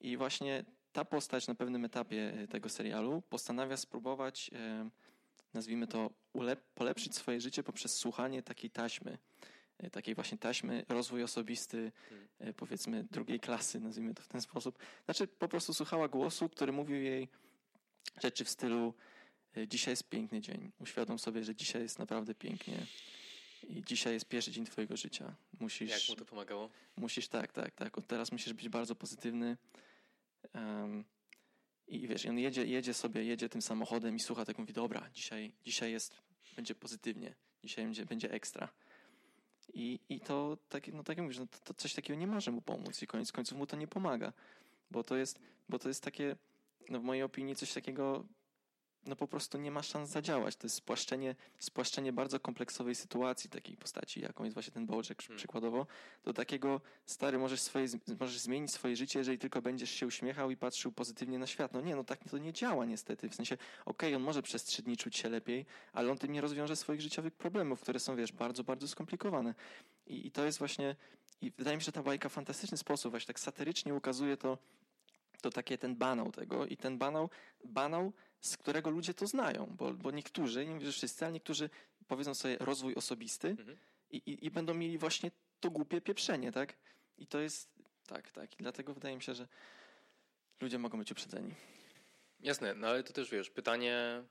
I 0.00 0.16
właśnie 0.16 0.64
ta 0.92 1.04
postać 1.04 1.46
na 1.46 1.54
pewnym 1.54 1.84
etapie 1.84 2.32
e, 2.42 2.48
tego 2.48 2.68
serialu 2.68 3.22
postanawia 3.22 3.76
spróbować, 3.76 4.50
e, 4.54 4.90
nazwijmy 5.54 5.86
to, 5.86 6.10
polepszyć 6.74 7.14
swoje 7.14 7.40
życie 7.40 7.62
poprzez 7.62 7.94
słuchanie 7.96 8.42
takiej 8.42 8.70
taśmy. 8.70 9.18
e, 9.78 9.90
Takiej 9.90 10.14
właśnie 10.14 10.38
taśmy, 10.38 10.84
rozwój 10.88 11.22
osobisty, 11.22 11.92
Hmm. 12.08 12.54
powiedzmy 12.54 13.04
drugiej 13.10 13.40
klasy, 13.40 13.80
nazwijmy 13.80 14.14
to 14.14 14.22
w 14.22 14.28
ten 14.28 14.40
sposób. 14.40 14.78
Znaczy 15.04 15.26
po 15.26 15.48
prostu 15.48 15.74
słuchała 15.74 16.08
głosu, 16.08 16.48
który 16.48 16.72
mówił 16.72 16.96
jej 17.02 17.28
rzeczy 18.22 18.44
w 18.44 18.48
stylu 18.48 18.94
dzisiaj 19.66 19.92
jest 19.92 20.08
piękny 20.08 20.40
dzień, 20.40 20.72
uświadom 20.80 21.18
sobie, 21.18 21.44
że 21.44 21.54
dzisiaj 21.54 21.82
jest 21.82 21.98
naprawdę 21.98 22.34
pięknie 22.34 22.86
i 23.68 23.82
dzisiaj 23.84 24.12
jest 24.12 24.28
pierwszy 24.28 24.50
dzień 24.50 24.64
twojego 24.64 24.96
życia. 24.96 25.34
Musisz, 25.60 25.90
Jak 25.90 26.00
mu 26.08 26.16
to 26.16 26.24
pomagało? 26.24 26.70
musisz 26.96 27.28
tak, 27.28 27.52
tak, 27.52 27.74
tak, 27.74 27.98
od 27.98 28.06
teraz 28.06 28.32
musisz 28.32 28.52
być 28.52 28.68
bardzo 28.68 28.94
pozytywny. 28.94 29.56
I 31.88 32.08
wiesz, 32.08 32.26
on 32.26 32.38
jedzie, 32.38 32.66
jedzie 32.66 32.94
sobie, 32.94 33.24
jedzie 33.24 33.48
tym 33.48 33.62
samochodem 33.62 34.16
i 34.16 34.20
słucha 34.20 34.44
tak, 34.44 34.58
mówi, 34.58 34.72
dobra, 34.72 35.10
dzisiaj, 35.12 35.52
dzisiaj 35.64 35.92
jest, 35.92 36.14
będzie 36.56 36.74
pozytywnie, 36.74 37.34
dzisiaj 37.64 37.84
będzie, 37.84 38.06
będzie 38.06 38.30
ekstra. 38.30 38.68
I, 39.74 40.00
I 40.08 40.20
to, 40.20 40.58
tak, 40.68 40.88
no 40.88 41.02
tak 41.04 41.16
jak 41.16 41.24
mówisz, 41.24 41.38
no 41.38 41.46
to, 41.46 41.58
to 41.64 41.74
coś 41.74 41.94
takiego 41.94 42.20
nie 42.20 42.26
może 42.26 42.50
mu 42.50 42.62
pomóc 42.62 43.02
i 43.02 43.06
koniec 43.06 43.32
końców 43.32 43.58
mu 43.58 43.66
to 43.66 43.76
nie 43.76 43.86
pomaga, 43.86 44.32
bo 44.90 45.04
to 45.04 45.16
jest, 45.16 45.40
bo 45.68 45.78
to 45.78 45.88
jest 45.88 46.02
takie, 46.04 46.36
no 46.88 47.00
w 47.00 47.02
mojej 47.02 47.22
opinii 47.22 47.56
coś 47.56 47.72
takiego, 47.72 48.24
no 49.08 49.16
po 49.16 49.28
prostu 49.28 49.58
nie 49.58 49.70
ma 49.70 49.82
szans 49.82 50.10
zadziałać. 50.10 50.56
To 50.56 50.66
jest 50.66 50.76
spłaszczenie, 50.76 51.34
spłaszczenie 51.58 52.12
bardzo 52.12 52.40
kompleksowej 52.40 52.94
sytuacji 52.94 53.50
takiej 53.50 53.76
postaci, 53.76 54.20
jaką 54.20 54.44
jest 54.44 54.54
właśnie 54.54 54.72
ten 54.72 54.86
Bołczek 54.86 55.18
Hmm. 55.22 55.38
przykładowo, 55.38 55.86
do 56.24 56.32
takiego, 56.32 56.80
stary, 57.06 57.38
możesz, 57.38 57.60
swoje, 57.60 57.86
możesz 58.20 58.38
zmienić 58.38 58.72
swoje 58.72 58.96
życie, 58.96 59.18
jeżeli 59.18 59.38
tylko 59.38 59.62
będziesz 59.62 59.90
się 59.90 60.06
uśmiechał 60.06 60.50
i 60.50 60.56
patrzył 60.56 60.92
pozytywnie 60.92 61.38
na 61.38 61.46
świat. 61.46 61.72
No 61.72 61.80
nie, 61.80 61.96
no 61.96 62.04
tak 62.04 62.18
to 62.30 62.38
nie 62.38 62.52
działa 62.52 62.84
niestety. 62.84 63.28
W 63.28 63.34
sensie, 63.34 63.56
okej, 63.86 64.14
on 64.14 64.22
może 64.22 64.42
przez 64.42 64.64
trzy 64.64 64.82
dni 64.82 64.96
czuć 64.96 65.16
się 65.16 65.28
lepiej, 65.28 65.66
ale 65.92 66.10
on 66.10 66.18
tym 66.18 66.32
nie 66.32 66.40
rozwiąże 66.40 66.76
swoich 66.76 67.00
życiowych 67.00 67.34
problemów, 67.34 67.80
które 67.80 68.00
są, 68.00 68.16
wiesz, 68.16 68.32
bardzo, 68.32 68.64
bardzo 68.64 68.88
skomplikowane. 68.88 69.54
I, 70.06 70.26
i 70.26 70.30
to 70.30 70.44
jest 70.44 70.58
właśnie, 70.58 70.96
i 71.40 71.50
wydaje 71.50 71.76
mi 71.76 71.82
się, 71.82 71.86
że 71.86 71.92
ta 71.92 72.02
bajka 72.02 72.28
w 72.28 72.32
fantastyczny 72.32 72.78
sposób 72.78 73.10
właśnie 73.10 73.26
tak 73.26 73.40
satyrycznie 73.40 73.94
ukazuje 73.94 74.36
to, 74.36 74.58
to 75.40 75.50
takie 75.50 75.78
ten 75.78 75.96
banał 75.96 76.32
tego 76.32 76.66
i 76.66 76.76
ten 76.76 76.98
banał, 76.98 77.30
banał, 77.64 78.12
z 78.40 78.56
którego 78.56 78.90
ludzie 78.90 79.14
to 79.14 79.26
znają, 79.26 79.66
bo, 79.66 79.94
bo 79.94 80.10
niektórzy, 80.10 80.66
nie 80.66 80.74
mówię, 80.74 80.86
że 80.86 80.92
wszyscy, 80.92 81.24
ale 81.24 81.32
niektórzy 81.32 81.70
powiedzą 82.08 82.34
sobie 82.34 82.56
rozwój 82.60 82.94
osobisty 82.94 83.48
Mhm. 83.48 83.78
i, 84.10 84.16
i, 84.16 84.46
i 84.46 84.50
będą 84.50 84.74
mieli 84.74 84.98
właśnie 84.98 85.30
to 85.60 85.70
głupie 85.70 86.00
pieprzenie, 86.00 86.52
tak? 86.52 86.76
I 87.18 87.26
to 87.26 87.40
jest, 87.40 87.70
tak, 88.06 88.30
tak. 88.30 88.54
I 88.54 88.62
dlatego 88.62 88.94
wydaje 88.94 89.16
mi 89.16 89.22
się, 89.22 89.34
że 89.34 89.48
ludzie 90.60 90.78
mogą 90.78 90.98
być 90.98 91.12
uprzedzeni. 91.12 91.54
Jasne, 92.40 92.74
no 92.74 92.88
ale 92.88 93.02
to 93.02 93.12
też 93.12 93.30
wiesz, 93.30 93.50
pytanie, 93.50 94.22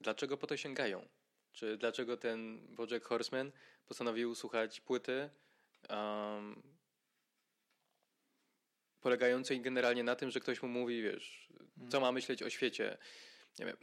dlaczego 0.00 0.36
po 0.36 0.46
to 0.46 0.56
sięgają? 0.56 1.08
Czy 1.52 1.76
dlaczego 1.76 2.16
ten 2.16 2.66
Bojack 2.74 3.06
Horseman 3.06 3.52
postanowił 3.86 4.34
słuchać 4.34 4.80
płyty 4.80 5.30
um, 5.90 6.62
polegającej 9.08 9.60
generalnie 9.60 10.04
na 10.04 10.16
tym, 10.16 10.30
że 10.30 10.40
ktoś 10.40 10.62
mu 10.62 10.68
mówi, 10.68 11.02
wiesz, 11.02 11.48
co 11.90 12.00
ma 12.00 12.12
myśleć 12.12 12.42
o 12.42 12.50
świecie. 12.50 12.98
Nie 13.58 13.66
wiem, 13.66 13.76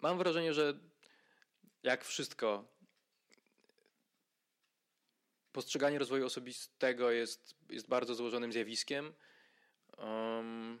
mam 0.00 0.18
wrażenie, 0.18 0.54
że 0.54 0.78
jak 1.82 2.04
wszystko, 2.04 2.68
postrzeganie 5.52 5.98
rozwoju 5.98 6.26
osobistego 6.26 7.10
jest, 7.10 7.54
jest 7.70 7.88
bardzo 7.88 8.14
złożonym 8.14 8.52
zjawiskiem. 8.52 9.12
Um, 9.98 10.78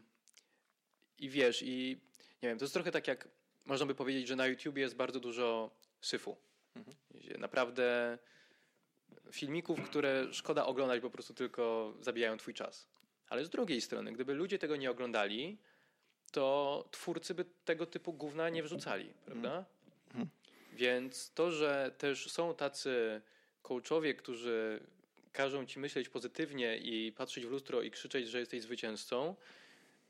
I 1.18 1.28
wiesz, 1.28 1.62
i 1.62 2.00
nie 2.42 2.48
wiem, 2.48 2.58
to 2.58 2.64
jest 2.64 2.74
trochę 2.74 2.90
tak 2.92 3.08
jak 3.08 3.28
można 3.64 3.86
by 3.86 3.94
powiedzieć, 3.94 4.28
że 4.28 4.36
na 4.36 4.46
YouTubie 4.46 4.82
jest 4.82 4.96
bardzo 4.96 5.20
dużo 5.20 5.70
syfu. 6.00 6.36
Mhm. 6.74 6.96
Naprawdę 7.40 8.18
filmików, 9.32 9.82
które 9.82 10.26
szkoda 10.32 10.66
oglądać, 10.66 11.02
po 11.02 11.10
prostu 11.10 11.34
tylko 11.34 11.94
zabijają 12.00 12.36
twój 12.36 12.54
czas. 12.54 12.89
Ale 13.30 13.44
z 13.44 13.50
drugiej 13.50 13.80
strony, 13.80 14.12
gdyby 14.12 14.34
ludzie 14.34 14.58
tego 14.58 14.76
nie 14.76 14.90
oglądali, 14.90 15.58
to 16.32 16.84
twórcy 16.90 17.34
by 17.34 17.44
tego 17.64 17.86
typu 17.86 18.12
gówna 18.12 18.48
nie 18.48 18.62
wrzucali, 18.62 19.12
prawda? 19.24 19.64
Więc 20.72 21.32
to, 21.34 21.50
że 21.50 21.94
też 21.98 22.32
są 22.32 22.54
tacy 22.54 23.20
coachowie, 23.62 24.14
którzy 24.14 24.80
każą 25.32 25.66
ci 25.66 25.78
myśleć 25.78 26.08
pozytywnie 26.08 26.78
i 26.78 27.12
patrzeć 27.12 27.46
w 27.46 27.50
lustro 27.50 27.82
i 27.82 27.90
krzyczeć, 27.90 28.28
że 28.28 28.40
jesteś 28.40 28.62
zwycięzcą, 28.62 29.36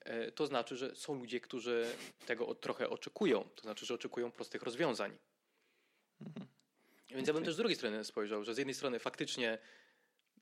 e, 0.00 0.32
to 0.32 0.46
znaczy, 0.46 0.76
że 0.76 0.96
są 0.96 1.14
ludzie, 1.14 1.40
którzy 1.40 1.86
tego 2.26 2.54
trochę 2.54 2.90
oczekują. 2.90 3.48
To 3.54 3.62
znaczy, 3.62 3.86
że 3.86 3.94
oczekują 3.94 4.30
prostych 4.30 4.62
rozwiązań. 4.62 5.16
Więc 7.10 7.28
ja 7.28 7.34
bym 7.34 7.44
też 7.44 7.54
z 7.54 7.56
drugiej 7.56 7.76
strony 7.76 8.04
spojrzał, 8.04 8.44
że 8.44 8.54
z 8.54 8.58
jednej 8.58 8.74
strony 8.74 8.98
faktycznie 8.98 9.58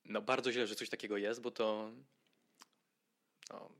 no 0.04 0.22
bardzo 0.22 0.52
źle, 0.52 0.66
że 0.66 0.74
coś 0.74 0.88
takiego 0.88 1.16
jest, 1.16 1.40
bo 1.40 1.50
to 1.50 1.90
no, 3.50 3.70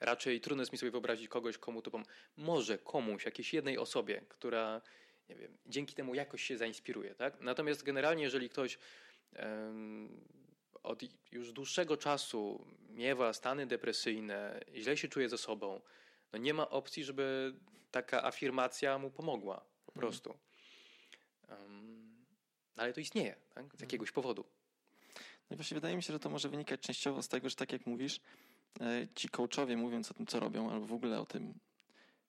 raczej 0.00 0.40
trudno 0.40 0.62
jest 0.62 0.72
mi 0.72 0.78
sobie 0.78 0.90
wyobrazić 0.90 1.28
kogoś, 1.28 1.58
komu 1.58 1.82
to 1.82 1.90
pom- 1.90 2.04
może 2.36 2.78
komuś, 2.78 3.24
jakiejś 3.24 3.54
jednej 3.54 3.78
osobie, 3.78 4.22
która 4.28 4.80
nie 5.28 5.36
wiem, 5.36 5.58
dzięki 5.66 5.94
temu 5.94 6.14
jakoś 6.14 6.42
się 6.42 6.58
zainspiruje, 6.58 7.14
tak? 7.14 7.40
Natomiast 7.40 7.82
generalnie, 7.82 8.22
jeżeli 8.22 8.48
ktoś 8.48 8.78
em, 9.32 10.20
od 10.82 11.02
już 11.32 11.52
dłuższego 11.52 11.96
czasu 11.96 12.66
miewa 12.88 13.32
stany 13.32 13.66
depresyjne, 13.66 14.60
źle 14.74 14.96
się 14.96 15.08
czuje 15.08 15.28
ze 15.28 15.38
sobą, 15.38 15.80
no 16.32 16.38
nie 16.38 16.54
ma 16.54 16.70
opcji, 16.70 17.04
żeby 17.04 17.54
taka 17.90 18.24
afirmacja 18.24 18.98
mu 18.98 19.10
pomogła 19.10 19.64
po 19.86 19.92
prostu. 19.92 20.38
Em, 21.48 22.24
ale 22.76 22.92
to 22.92 23.00
istnieje, 23.00 23.36
tak? 23.54 23.64
Z 23.76 23.80
jakiegoś 23.80 24.12
powodu. 24.12 24.44
No 25.50 25.56
właśnie 25.56 25.74
wydaje 25.74 25.96
mi 25.96 26.02
się, 26.02 26.12
że 26.12 26.18
to 26.18 26.30
może 26.30 26.48
wynikać 26.48 26.80
częściowo 26.80 27.22
z 27.22 27.28
tego, 27.28 27.48
że 27.48 27.56
tak 27.56 27.72
jak 27.72 27.86
mówisz, 27.86 28.20
ci 29.14 29.28
coachowie 29.28 29.76
mówiąc 29.76 30.10
o 30.10 30.14
tym, 30.14 30.26
co 30.26 30.40
robią, 30.40 30.70
albo 30.70 30.86
w 30.86 30.92
ogóle 30.92 31.20
o 31.20 31.26
tym, 31.26 31.54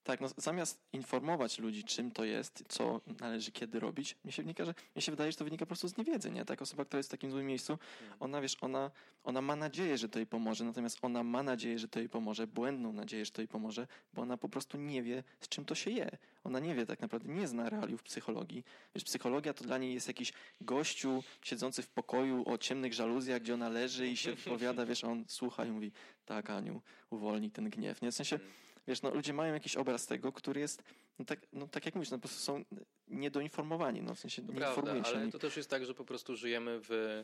tak, 0.05 0.21
no 0.21 0.27
zamiast 0.37 0.79
informować 0.93 1.59
ludzi, 1.59 1.83
czym 1.83 2.11
to 2.11 2.25
jest, 2.25 2.63
co 2.67 3.01
należy 3.19 3.51
kiedy 3.51 3.79
robić, 3.79 4.15
mi 4.25 4.31
się, 4.31 4.43
wynika, 4.43 4.65
że, 4.65 4.73
mi 4.95 5.01
się 5.01 5.11
wydaje, 5.11 5.31
że 5.31 5.37
to 5.37 5.43
wynika 5.43 5.65
po 5.65 5.67
prostu 5.67 5.87
z 5.87 5.97
niewiedzy, 5.97 6.31
nie? 6.31 6.45
Tak, 6.45 6.61
osoba, 6.61 6.85
która 6.85 6.97
jest 6.97 7.09
w 7.09 7.11
takim 7.11 7.31
złym 7.31 7.45
miejscu, 7.45 7.77
ona, 8.19 8.41
wiesz, 8.41 8.57
ona, 8.61 8.91
ona 9.23 9.41
ma 9.41 9.55
nadzieję, 9.55 9.97
że 9.97 10.09
to 10.09 10.19
jej 10.19 10.27
pomoże, 10.27 10.63
natomiast 10.65 10.97
ona 11.01 11.23
ma 11.23 11.43
nadzieję, 11.43 11.79
że 11.79 11.87
to 11.87 11.99
jej 11.99 12.09
pomoże, 12.09 12.47
błędną 12.47 12.93
nadzieję, 12.93 13.25
że 13.25 13.31
to 13.31 13.41
jej 13.41 13.47
pomoże, 13.47 13.87
bo 14.13 14.21
ona 14.21 14.37
po 14.37 14.49
prostu 14.49 14.77
nie 14.77 15.03
wie, 15.03 15.23
z 15.39 15.49
czym 15.49 15.65
to 15.65 15.75
się 15.75 15.91
je. 15.91 16.17
Ona 16.43 16.59
nie 16.59 16.75
wie 16.75 16.85
tak 16.85 16.99
naprawdę, 16.99 17.29
nie 17.29 17.47
zna 17.47 17.69
realiów 17.69 18.03
psychologii. 18.03 18.63
Wiesz, 18.95 19.03
psychologia 19.03 19.53
to 19.53 19.63
dla 19.63 19.77
niej 19.77 19.93
jest 19.93 20.07
jakiś 20.07 20.33
gościu 20.61 21.23
siedzący 21.41 21.81
w 21.81 21.89
pokoju 21.89 22.43
o 22.49 22.57
ciemnych 22.57 22.93
żaluzjach, 22.93 23.41
gdzie 23.41 23.53
ona 23.53 23.69
leży 23.69 24.07
i 24.07 24.17
się 24.17 24.33
wypowiada, 24.35 24.85
wiesz, 24.85 25.03
on 25.03 25.25
słucha 25.27 25.65
i 25.65 25.71
mówi, 25.71 25.91
tak 26.25 26.49
Aniu, 26.49 26.81
uwolnij 27.09 27.51
ten 27.51 27.69
gniew. 27.69 28.01
Nie? 28.01 28.11
W 28.11 28.15
sensie, 28.15 28.39
wiesz, 28.87 29.01
no, 29.01 29.13
ludzie 29.13 29.33
mają 29.33 29.53
jakiś 29.53 29.75
obraz 29.75 30.07
tego, 30.07 30.31
który 30.31 30.61
jest, 30.61 30.83
no 31.19 31.25
tak, 31.25 31.39
no, 31.53 31.67
tak 31.67 31.85
jak 31.85 31.95
mówisz, 31.95 32.11
no, 32.11 32.17
po 32.17 32.21
prostu 32.21 32.43
są 32.43 32.65
niedoinformowani, 33.07 34.01
no, 34.01 34.15
w 34.15 34.19
sensie 34.19 34.41
nie 34.41 34.47
prawda, 34.47 34.69
informują 34.69 35.03
się 35.03 35.09
ale 35.09 35.25
nich. 35.25 35.31
to 35.31 35.39
też 35.39 35.57
jest 35.57 35.69
tak, 35.69 35.85
że 35.85 35.93
po 35.93 36.05
prostu 36.05 36.35
żyjemy 36.35 36.79
w 36.89 37.23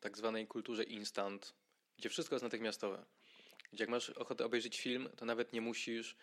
tak 0.00 0.16
zwanej 0.18 0.46
kulturze 0.46 0.84
instant, 0.84 1.54
gdzie 1.98 2.08
wszystko 2.08 2.34
jest 2.34 2.42
natychmiastowe. 2.42 3.04
Gdzie 3.72 3.84
jak 3.84 3.90
masz 3.90 4.10
ochotę 4.10 4.44
obejrzeć 4.44 4.80
film, 4.80 5.08
to 5.16 5.24
nawet 5.24 5.52
nie 5.52 5.60
musisz 5.60 6.16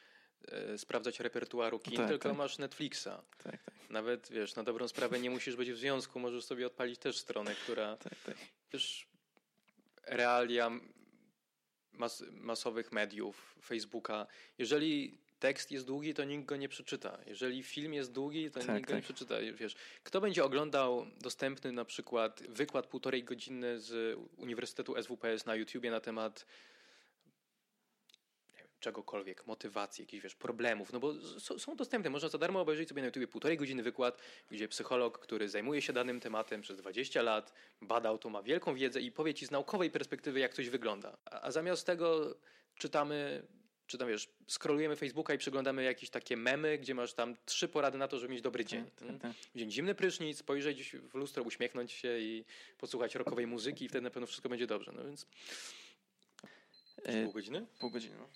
e, 0.48 0.78
sprawdzać 0.78 1.20
repertuaru 1.20 1.80
kin, 1.80 1.98
Tak, 1.98 2.08
tylko 2.08 2.30
tak. 2.30 2.38
masz 2.38 2.58
Netflixa. 2.58 3.04
Tak, 3.38 3.64
tak, 3.64 3.74
Nawet, 3.90 4.30
wiesz, 4.32 4.56
na 4.56 4.64
dobrą 4.64 4.88
sprawę 4.88 5.20
nie 5.20 5.30
musisz 5.30 5.56
być 5.56 5.72
w 5.72 5.78
związku, 5.78 6.20
możesz 6.20 6.46
sobie 6.46 6.68
odpalić 6.68 7.00
też 7.00 7.18
stronę, 7.18 7.56
która 7.56 7.98
tak, 7.98 8.16
tak. 8.26 8.36
realia 10.04 10.72
mas 11.98 12.24
masowych 12.32 12.92
mediów, 12.92 13.56
Facebooka. 13.66 14.28
Jeżeli 14.58 15.18
tekst 15.40 15.72
jest 15.72 15.86
długi, 15.86 16.14
to 16.14 16.24
nikt 16.24 16.46
go 16.46 16.56
nie 16.58 16.70
przeczyta. 16.70 17.18
Jeżeli 17.28 17.64
film 17.64 17.94
jest 17.94 18.12
długi, 18.12 18.52
to 18.52 18.60
Tak, 18.60 18.76
nikt 18.76 18.88
go 18.88 18.96
nie 18.96 19.02
tak. 19.02 19.04
przeczyta. 19.04 19.36
Wiesz, 19.54 19.76
kto 20.04 20.22
będzie 20.22 20.44
oglądał 20.44 21.06
dostępny 21.22 21.72
na 21.72 21.86
przykład 21.86 22.44
wykład 22.50 22.88
półtorej 22.88 23.24
godziny 23.24 23.80
z 23.80 24.20
Uniwersytetu 24.38 24.96
SWPS 25.04 25.46
na 25.46 25.56
YouTubie 25.56 25.92
na 25.92 26.00
temat 26.00 26.46
czegokolwiek, 28.84 29.48
motywacji, 29.48 30.02
jakichś 30.02 30.24
wiesz, 30.24 30.36
problemów, 30.36 30.94
no 30.94 31.00
bo 31.00 31.14
są 31.58 31.76
dostępne. 31.76 32.10
Można 32.10 32.30
za 32.30 32.38
darmo 32.38 32.62
obejrzeć 32.62 32.90
sobie 32.90 33.02
na 33.02 33.06
YouTubie 33.06 33.28
półtorej 33.28 33.58
godziny 33.58 33.84
wykład, 33.84 34.18
gdzie 34.52 34.68
psycholog, 34.68 35.20
który 35.20 35.50
zajmuje 35.50 35.82
się 35.82 35.94
danym 35.94 36.20
tematem 36.20 36.62
przez 36.62 36.78
20 36.78 37.22
lat, 37.22 37.54
badał 37.82 38.18
to, 38.18 38.30
ma 38.30 38.44
wielką 38.44 38.76
wiedzę 38.76 39.02
i 39.02 39.12
powie 39.12 39.34
ci 39.34 39.46
z 39.48 39.52
naukowej 39.52 39.92
perspektywy, 39.92 40.40
jak 40.40 40.54
coś 40.54 40.70
wygląda. 40.70 41.18
A, 41.26 41.42
a 41.42 41.52
zamiast 41.52 41.86
tego 41.86 42.36
czytamy, 42.78 43.44
czy 43.88 43.98
tam 43.98 44.08
wiesz, 44.08 44.30
scrollujemy 44.48 44.96
Facebooka 44.96 45.34
i 45.34 45.38
przeglądamy 45.38 45.84
jakieś 45.84 46.10
takie 46.10 46.38
memy, 46.38 46.78
gdzie 46.78 46.96
masz 46.96 47.14
tam 47.14 47.36
trzy 47.46 47.68
porady 47.68 47.98
na 47.98 48.08
to, 48.08 48.20
żeby 48.20 48.34
mieć 48.34 48.42
dobry 48.42 48.66
dzień. 48.66 48.84
Tak, 48.86 48.94
tak, 48.94 49.08
Mm. 49.08 49.20
tak. 49.20 49.32
Dzień 49.56 49.72
zimny 49.72 49.96
prysznic, 49.96 50.38
spojrzeć 50.38 50.96
w 50.96 51.14
lustro, 51.14 51.44
uśmiechnąć 51.44 51.92
się 51.92 52.20
i 52.20 52.46
posłuchać 52.78 53.16
rockowej 53.16 53.48
muzyki 53.48 53.86
i 53.86 53.90
wtedy 53.90 54.02
na 54.02 54.10
pewno 54.10 54.28
wszystko 54.28 54.50
będzie 54.50 54.68
dobrze. 54.68 54.92
No 54.92 55.04
więc 55.06 55.28
E, 57.04 57.24
pół 57.24 57.34
godziny? 57.34 57.66
Pół 57.80 57.90
godziny. 57.90 58.16
No. 58.18 58.28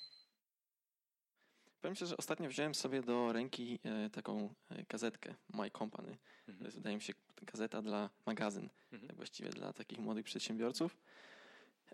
Powiem 1.87 1.95
szczerze, 1.95 2.09
że 2.09 2.17
ostatnio 2.17 2.49
wziąłem 2.49 2.75
sobie 2.75 3.01
do 3.01 3.33
ręki 3.33 3.79
e, 3.83 4.09
taką 4.09 4.53
e, 4.71 4.83
gazetkę 4.89 5.35
My 5.53 5.71
Company. 5.71 6.17
To 6.45 6.51
Mhm. 6.51 6.65
jest, 6.65 6.77
wydaje 6.77 6.95
mi 6.95 7.01
się, 7.01 7.13
gazeta 7.41 7.81
dla 7.81 8.09
magazyn, 8.25 8.69
Mhm. 8.91 9.07
tak 9.07 9.15
właściwie 9.17 9.49
dla 9.49 9.73
takich 9.73 9.99
młodych 9.99 10.25
przedsiębiorców. 10.25 10.97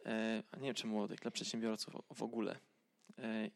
E, 0.05 0.43
a 0.51 0.57
nie 0.57 0.63
wiem, 0.65 0.75
czy 0.75 0.87
młodych, 0.87 1.19
dla 1.19 1.31
przedsiębiorców 1.31 1.93
w- 2.15 2.23
ogóle. 2.23 2.59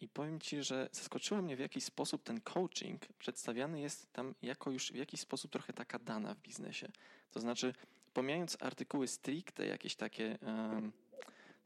I 0.02 0.08
powiem 0.08 0.40
Ci, 0.40 0.64
że 0.64 0.90
zaskoczyło 0.92 1.42
mnie, 1.42 1.56
w 1.56 1.60
jaki 1.60 1.82
sposób 1.82 2.24
ten 2.24 2.42
coaching 2.42 3.06
przedstawiany 3.20 3.82
jest 3.82 4.14
tam 4.14 4.36
jako 4.42 4.72
już 4.72 4.92
w 4.92 4.96
jakiś 4.96 5.20
sposób 5.20 5.52
trochę 5.52 5.74
taka 5.74 6.00
dana 6.00 6.34
w 6.36 6.40
biznesie. 6.42 6.88
To 7.32 7.40
znaczy, 7.40 7.74
pomijając 8.14 8.58
artykuły 8.60 9.08
stricte, 9.08 9.66
jakieś 9.66 9.96
takie 9.96 10.38
um, 10.42 10.92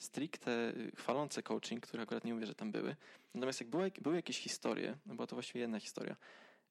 stricte 0.01 0.51
y, 0.77 0.91
chwalące 0.96 1.43
coaching, 1.43 1.88
które 1.88 2.03
akurat 2.03 2.25
nie 2.25 2.34
mówię, 2.34 2.46
że 2.46 2.55
tam 2.55 2.72
były. 2.72 2.96
Natomiast 3.34 3.62
jak 3.62 3.70
były, 3.70 3.91
były 4.01 4.15
jakieś 4.15 4.39
historie, 4.39 4.98
no 5.05 5.15
była 5.15 5.27
to 5.27 5.36
właściwie 5.36 5.60
jedna 5.60 5.79
historia, 5.79 6.15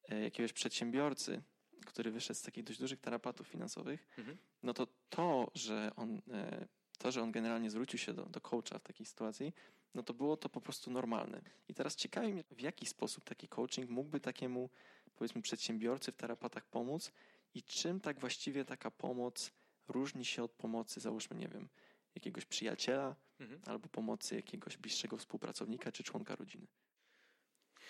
e, 0.08 0.20
jakiegoś 0.20 0.52
przedsiębiorcy, 0.52 1.42
który 1.86 2.10
wyszedł 2.10 2.38
z 2.38 2.42
takich 2.42 2.64
dość 2.64 2.78
dużych 2.78 3.00
tarapatów 3.00 3.48
finansowych, 3.48 4.06
Mhm. 4.18 4.38
no 4.62 4.74
to 4.74 4.86
to, 5.10 5.50
że 5.54 5.90
on, 5.96 6.22
e, 6.32 6.66
to, 6.98 7.12
że 7.12 7.22
on 7.22 7.32
generalnie 7.32 7.70
zwrócił 7.70 7.98
się 7.98 8.12
do, 8.12 8.22
do 8.26 8.40
coacha 8.40 8.78
w 8.78 8.82
takiej 8.82 9.06
sytuacji, 9.06 9.52
no 9.94 10.02
to 10.02 10.14
było 10.14 10.36
to 10.36 10.48
po 10.48 10.60
prostu 10.60 10.90
normalne. 10.90 11.42
I 11.68 11.74
teraz 11.74 11.96
ciekawi 11.96 12.32
mnie, 12.32 12.44
w 12.50 12.60
jaki 12.60 12.86
sposób 12.86 13.24
taki 13.24 13.48
coaching 13.48 13.90
mógłby 13.90 14.20
takiemu, 14.20 14.70
powiedzmy, 15.16 15.42
przedsiębiorcy 15.42 16.12
w 16.12 16.16
tarapatach 16.16 16.66
pomóc 16.66 17.12
i 17.54 17.62
czym 17.62 18.00
tak 18.00 18.20
właściwie 18.20 18.64
taka 18.64 18.90
pomoc 18.90 19.52
różni 19.88 20.24
się 20.24 20.42
od 20.42 20.50
pomocy, 20.52 21.00
załóżmy, 21.00 21.36
nie 21.36 21.48
wiem, 21.48 21.68
jakiegoś 22.14 22.44
przyjaciela 22.44 23.16
Mhm. 23.40 23.60
albo 23.66 23.88
pomocy 23.88 24.36
jakiegoś 24.36 24.76
bliższego 24.76 25.16
współpracownika 25.16 25.92
czy 25.92 26.02
członka 26.02 26.36
rodziny. 26.36 26.66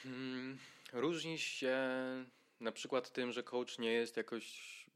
Hmm, 0.02 0.58
Różni 0.92 1.38
się 1.38 1.78
na 2.60 2.72
przykład 2.72 3.10
tym, 3.12 3.32
że 3.32 3.42
coach 3.42 3.78
nie 3.78 3.92
jest 3.92 4.16
jakoś 4.16 4.86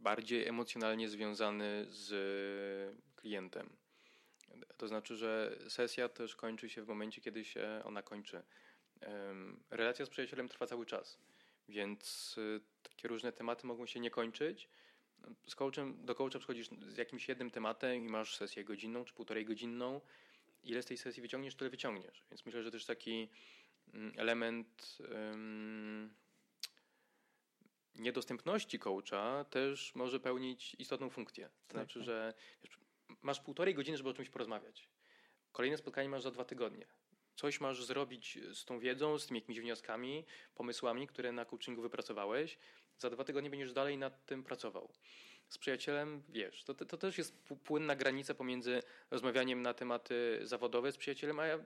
bardziej 0.00 0.48
emocjonalnie 0.48 1.08
związany 1.08 1.86
z 1.88 2.96
klientem. 3.16 3.76
To 4.76 4.88
znaczy, 4.88 5.16
że 5.16 5.58
sesja 5.68 6.08
też 6.08 6.36
kończy 6.36 6.68
się 6.70 6.82
w 6.82 6.88
momencie, 6.88 7.20
kiedy 7.20 7.44
się 7.44 7.82
ona 7.84 8.02
kończy. 8.02 8.42
Relacja 9.70 10.06
z 10.06 10.08
przyjacielem 10.08 10.48
trwa 10.48 10.66
cały 10.66 10.86
czas, 10.86 11.18
więc 11.68 12.34
y, 12.38 12.60
takie 12.82 13.08
różne 13.08 13.32
tematy 13.32 13.66
mogą 13.66 13.86
się 13.86 14.00
nie 14.00 14.10
kończyć. 14.10 14.68
Z 15.46 15.54
coachem, 15.54 16.04
do 16.04 16.14
coacha 16.14 16.38
przychodzisz 16.38 16.68
z 16.88 16.96
jakimś 16.96 17.28
jednym 17.28 17.50
tematem 17.50 18.04
i 18.04 18.08
masz 18.08 18.36
sesję 18.36 18.64
godzinną 18.64 19.04
czy 19.04 19.14
półtorej 19.14 19.44
godzinną. 19.44 20.00
Ile 20.62 20.82
z 20.82 20.86
tej 20.86 20.96
sesji 20.98 21.22
wyciągniesz, 21.22 21.54
tyle 21.54 21.70
wyciągniesz. 21.70 22.24
Więc 22.30 22.46
myślę, 22.46 22.62
że 22.62 22.70
też 22.70 22.84
taki 22.84 23.28
mm, 23.94 24.12
element 24.16 24.98
em, 25.14 26.14
niedostępności 27.94 28.78
coacha 28.78 29.44
też 29.44 29.94
może 29.94 30.20
pełnić 30.20 30.76
istotną 30.78 31.10
funkcję. 31.10 31.44
To 31.48 31.52
Tak, 31.68 31.72
znaczy, 31.72 31.98
tak. 31.98 32.06
że 32.06 32.34
wiesz, 32.62 32.78
masz 33.22 33.40
półtorej 33.40 33.74
godziny, 33.74 33.96
żeby 33.96 34.08
o 34.08 34.14
czymś 34.14 34.30
porozmawiać. 34.30 34.88
Kolejne 35.52 35.76
spotkanie 35.76 36.08
masz 36.08 36.22
za 36.22 36.30
dwa 36.30 36.44
tygodnie. 36.44 36.86
Coś 37.36 37.60
masz 37.60 37.84
zrobić 37.84 38.38
z 38.54 38.64
tą 38.64 38.78
wiedzą, 38.78 39.18
z 39.18 39.26
tymi 39.26 39.40
jakimiś 39.40 39.60
wnioskami, 39.60 40.24
pomysłami, 40.54 41.06
które 41.06 41.32
na 41.32 41.44
coachingu 41.44 41.82
wypracowałeś. 41.82 42.58
Za 43.00 43.10
dwa 43.10 43.24
tygodnie 43.24 43.50
będziesz 43.50 43.72
dalej 43.72 43.98
nad 43.98 44.26
tym 44.26 44.42
pracował. 44.44 44.88
Z 45.48 45.58
przyjacielem, 45.58 46.22
wiesz, 46.28 46.64
to, 46.64 46.74
to 46.74 46.96
też 46.98 47.18
jest 47.18 47.34
płynna 47.64 47.96
granica 47.96 48.34
pomiędzy 48.34 48.82
rozmawianiem 49.10 49.62
na 49.62 49.74
tematy 49.74 50.40
zawodowe 50.42 50.92
z 50.92 50.96
przyjacielem, 50.96 51.40
a 51.40 51.46
ja, 51.46 51.58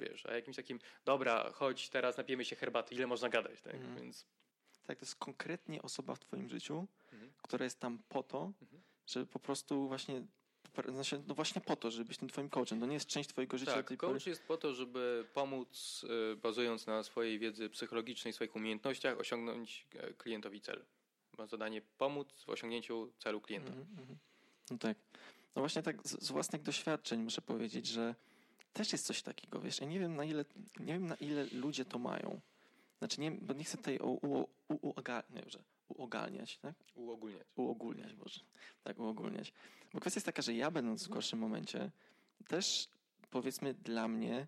wiesz, 0.00 0.26
a 0.26 0.34
jakimś 0.34 0.56
takim, 0.56 0.78
dobra, 1.04 1.50
chodź 1.52 1.88
teraz 1.88 2.16
napijemy 2.16 2.44
się 2.44 2.56
herbaty, 2.56 2.94
ile 2.94 3.06
można 3.06 3.28
gadać, 3.28 3.60
tak? 3.60 3.74
Mhm. 3.74 3.96
Więc 3.96 4.26
Tak, 4.86 4.98
to 4.98 5.04
jest 5.04 5.16
konkretnie 5.16 5.82
osoba 5.82 6.14
w 6.14 6.20
Twoim 6.20 6.48
życiu, 6.48 6.86
Mhm. 7.12 7.32
która 7.42 7.64
jest 7.64 7.80
tam 7.80 7.98
po 8.08 8.22
to, 8.22 8.52
Mhm. 8.62 8.82
żeby 9.06 9.26
po 9.26 9.38
prostu 9.38 9.88
właśnie, 9.88 10.22
znaczy, 10.88 11.22
no 11.26 11.34
właśnie 11.34 11.60
po 11.60 11.76
to, 11.76 11.90
żeby 11.90 12.04
być 12.04 12.18
tym 12.18 12.28
Twoim 12.28 12.48
coachem. 12.48 12.80
To 12.80 12.86
nie 12.86 12.94
jest 12.94 13.06
część 13.06 13.28
Twojego 13.28 13.58
życia. 13.58 13.74
Tak, 13.74 13.88
tej 13.88 13.96
pory. 13.96 14.12
coach 14.12 14.26
jest 14.26 14.42
po 14.42 14.56
to, 14.56 14.74
żeby 14.74 15.26
pomóc, 15.34 16.04
y, 16.32 16.36
bazując 16.36 16.86
na 16.86 17.02
swojej 17.02 17.38
wiedzy 17.38 17.70
psychologicznej, 17.70 18.32
swoich 18.32 18.56
umiejętnościach, 18.56 19.18
osiągnąć 19.18 19.86
e, 19.94 20.12
klientowi 20.12 20.60
cel. 20.60 20.84
Ma 21.38 21.46
zadanie 21.46 21.82
pomóc 21.98 22.28
w 22.46 22.48
osiągnięciu 22.48 23.12
celu 23.18 23.40
klienta. 23.40 23.68
Mhm, 23.68 23.86
mhm. 23.98 24.18
No 24.70 24.78
tak. 24.78 24.98
No 25.56 25.62
właśnie 25.62 25.82
tak 25.82 26.08
z, 26.08 26.24
z 26.24 26.30
własnych 26.30 26.62
doświadczeń 26.62 27.22
muszę 27.22 27.42
powiedzieć, 27.42 27.86
że 27.86 28.14
też 28.72 28.92
jest 28.92 29.06
coś 29.06 29.22
takiego, 29.22 29.60
wiesz, 29.60 29.80
ja 29.80 29.86
nie 29.86 30.00
wiem 30.00 30.16
na 30.16 30.24
ile, 30.24 30.44
nie 30.80 30.92
wiem 30.92 31.06
na 31.06 31.14
ile 31.14 31.46
ludzie 31.52 31.84
to 31.84 31.98
mają. 31.98 32.40
Znaczy 32.98 33.20
nie, 33.20 33.30
bo 33.30 33.54
nie 33.54 33.64
chcę 33.64 33.76
tutaj 33.76 33.98
u, 33.98 34.10
u, 34.12 34.48
u, 34.68 34.90
uoga- 34.92 35.22
nie, 35.30 35.42
że 35.46 35.58
uogalniać, 35.92 36.58
tak? 36.58 36.74
Uogólniać. 36.94 37.42
Uogólniać, 37.56 38.14
Boże. 38.14 38.40
Tak, 38.84 38.98
uogólniać. 38.98 39.52
Bo 39.94 40.00
kwestia 40.00 40.18
jest 40.18 40.26
taka, 40.26 40.42
że 40.42 40.54
ja 40.54 40.70
będąc 40.70 41.04
w 41.06 41.08
gorszym 41.08 41.38
momencie, 41.38 41.90
też 42.48 42.88
powiedzmy 43.30 43.74
dla 43.74 44.08
mnie, 44.08 44.46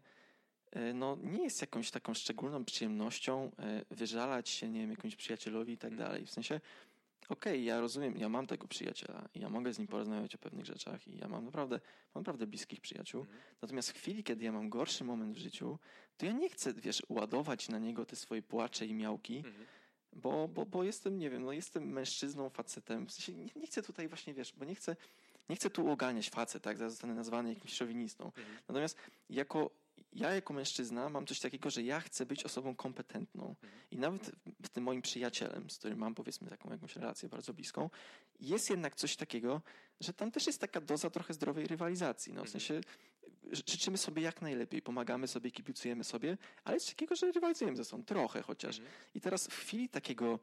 e, 0.70 0.94
no 0.94 1.18
nie 1.22 1.42
jest 1.42 1.60
jakąś 1.60 1.90
taką 1.90 2.14
szczególną 2.14 2.64
przyjemnością 2.64 3.50
e, 3.58 3.84
wyżalać 3.90 4.48
się, 4.48 4.68
nie 4.68 4.80
wiem, 4.80 4.90
jakimś 4.90 5.16
przyjacielowi 5.16 5.72
i 5.72 5.78
tak 5.78 5.92
Mhm. 5.92 6.08
dalej. 6.08 6.26
W 6.26 6.30
sensie, 6.30 6.60
okej, 7.28 7.64
ja 7.64 7.80
rozumiem, 7.80 8.16
ja 8.18 8.28
mam 8.28 8.46
tego 8.46 8.68
przyjaciela 8.68 9.28
i 9.34 9.40
ja 9.40 9.48
mogę 9.48 9.72
z 9.74 9.78
nim 9.78 9.88
porozmawiać 9.88 10.34
o 10.34 10.38
pewnych 10.38 10.66
rzeczach 10.66 11.08
i 11.08 11.18
ja 11.18 11.28
mam 11.28 11.44
naprawdę, 11.44 11.80
mam 12.14 12.20
naprawdę 12.22 12.46
bliskich 12.46 12.80
przyjaciół. 12.80 13.20
Mhm. 13.20 13.38
Natomiast 13.62 13.90
w 13.90 13.94
chwili, 13.96 14.24
kiedy 14.24 14.44
ja 14.44 14.52
mam 14.52 14.68
gorszy 14.68 15.04
moment 15.04 15.36
w 15.36 15.38
życiu, 15.38 15.78
to 16.16 16.26
ja 16.26 16.32
nie 16.32 16.48
chcę, 16.48 16.74
wiesz, 16.74 17.02
ładować 17.08 17.68
na 17.68 17.78
niego 17.78 18.06
te 18.06 18.16
swoje 18.16 18.42
płacze 18.42 18.86
i 18.86 18.94
miałki, 18.94 19.36
Mhm. 19.36 19.66
Bo, 20.14 20.48
bo, 20.48 20.66
bo 20.66 20.84
jestem, 20.84 21.18
nie 21.18 21.30
wiem, 21.30 21.44
no 21.44 21.52
jestem 21.52 21.92
mężczyzną, 21.92 22.50
facetem. 22.50 23.06
W 23.06 23.12
sensie 23.12 23.32
nie, 23.34 23.46
nie 23.56 23.66
chcę 23.66 23.82
tutaj 23.82 24.08
właśnie, 24.08 24.34
wiesz, 24.34 24.52
bo 24.56 24.64
nie 24.64 24.74
chcę, 24.74 24.96
nie 25.48 25.56
chcę 25.56 25.70
tu 25.70 25.90
oganiać 25.90 26.30
facet, 26.30 26.62
tak? 26.62 26.78
Zaraz 26.78 26.92
zostanę 26.92 27.14
nazwany 27.14 27.48
jakimś 27.54 27.72
szowinistą. 27.74 28.24
Mhm. 28.24 28.46
Natomiast 28.68 28.96
jako, 29.30 29.70
ja 30.12 30.34
jako 30.34 30.52
mężczyzna 30.54 31.08
mam 31.08 31.26
coś 31.26 31.40
takiego, 31.40 31.70
że 31.70 31.82
ja 31.82 32.00
chcę 32.00 32.26
być 32.26 32.44
osobą 32.44 32.76
kompetentną. 32.76 33.48
Mhm. 33.48 33.72
I 33.90 33.98
nawet 33.98 34.30
w 34.62 34.68
tym 34.68 34.84
moim 34.84 35.02
przyjacielem, 35.02 35.70
z 35.70 35.78
którym 35.78 35.98
mam 35.98 36.14
powiedzmy 36.14 36.50
taką 36.50 36.70
jakąś 36.70 36.96
relację 36.96 37.28
bardzo 37.28 37.54
bliską, 37.54 37.90
jest 38.40 38.70
jednak 38.70 38.94
coś 38.94 39.16
takiego, 39.16 39.60
że 40.00 40.12
tam 40.12 40.30
też 40.30 40.46
jest 40.46 40.60
taka 40.60 40.80
doza 40.80 41.10
trochę 41.10 41.34
zdrowej 41.34 41.66
rywalizacji. 41.66 42.32
No, 42.32 42.40
w 42.40 42.46
Mhm. 42.46 42.52
sensie 42.52 42.80
życzymy 43.54 43.98
sobie 43.98 44.22
jak 44.22 44.42
najlepiej, 44.42 44.82
pomagamy 44.82 45.28
sobie, 45.28 45.50
kibicujemy 45.50 46.04
sobie, 46.04 46.38
ale 46.64 46.76
jest 46.76 46.88
takiego, 46.88 47.16
że 47.16 47.32
rywalizujemy 47.32 47.76
ze 47.76 47.84
sobą, 47.84 48.04
trochę 48.04 48.42
chociaż. 48.42 48.78
Mhm. 48.78 48.96
I 49.14 49.20
teraz 49.20 49.46
w 49.46 49.54
chwili 49.54 49.88
takiego, 49.88 50.38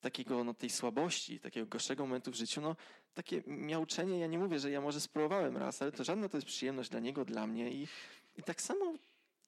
takiego 0.00 0.44
no, 0.44 0.54
tej 0.54 0.70
słabości, 0.70 1.40
takiego 1.40 1.66
gorszego 1.66 2.06
momentu 2.06 2.30
w 2.30 2.34
życiu, 2.34 2.60
no 2.60 2.76
takie 3.14 3.42
miauczenie, 3.46 4.18
ja 4.18 4.26
nie 4.26 4.38
mówię, 4.38 4.58
że 4.58 4.70
ja 4.70 4.80
może 4.80 5.00
spróbowałem 5.00 5.56
raz, 5.56 5.82
ale 5.82 5.92
to 5.92 6.04
żadna 6.04 6.28
to 6.28 6.36
jest 6.36 6.46
przyjemność 6.46 6.90
dla 6.90 7.00
niego, 7.00 7.24
dla 7.24 7.46
mnie 7.46 7.72
i, 7.72 7.88
i 8.36 8.42
tak 8.42 8.62
samo 8.62 8.94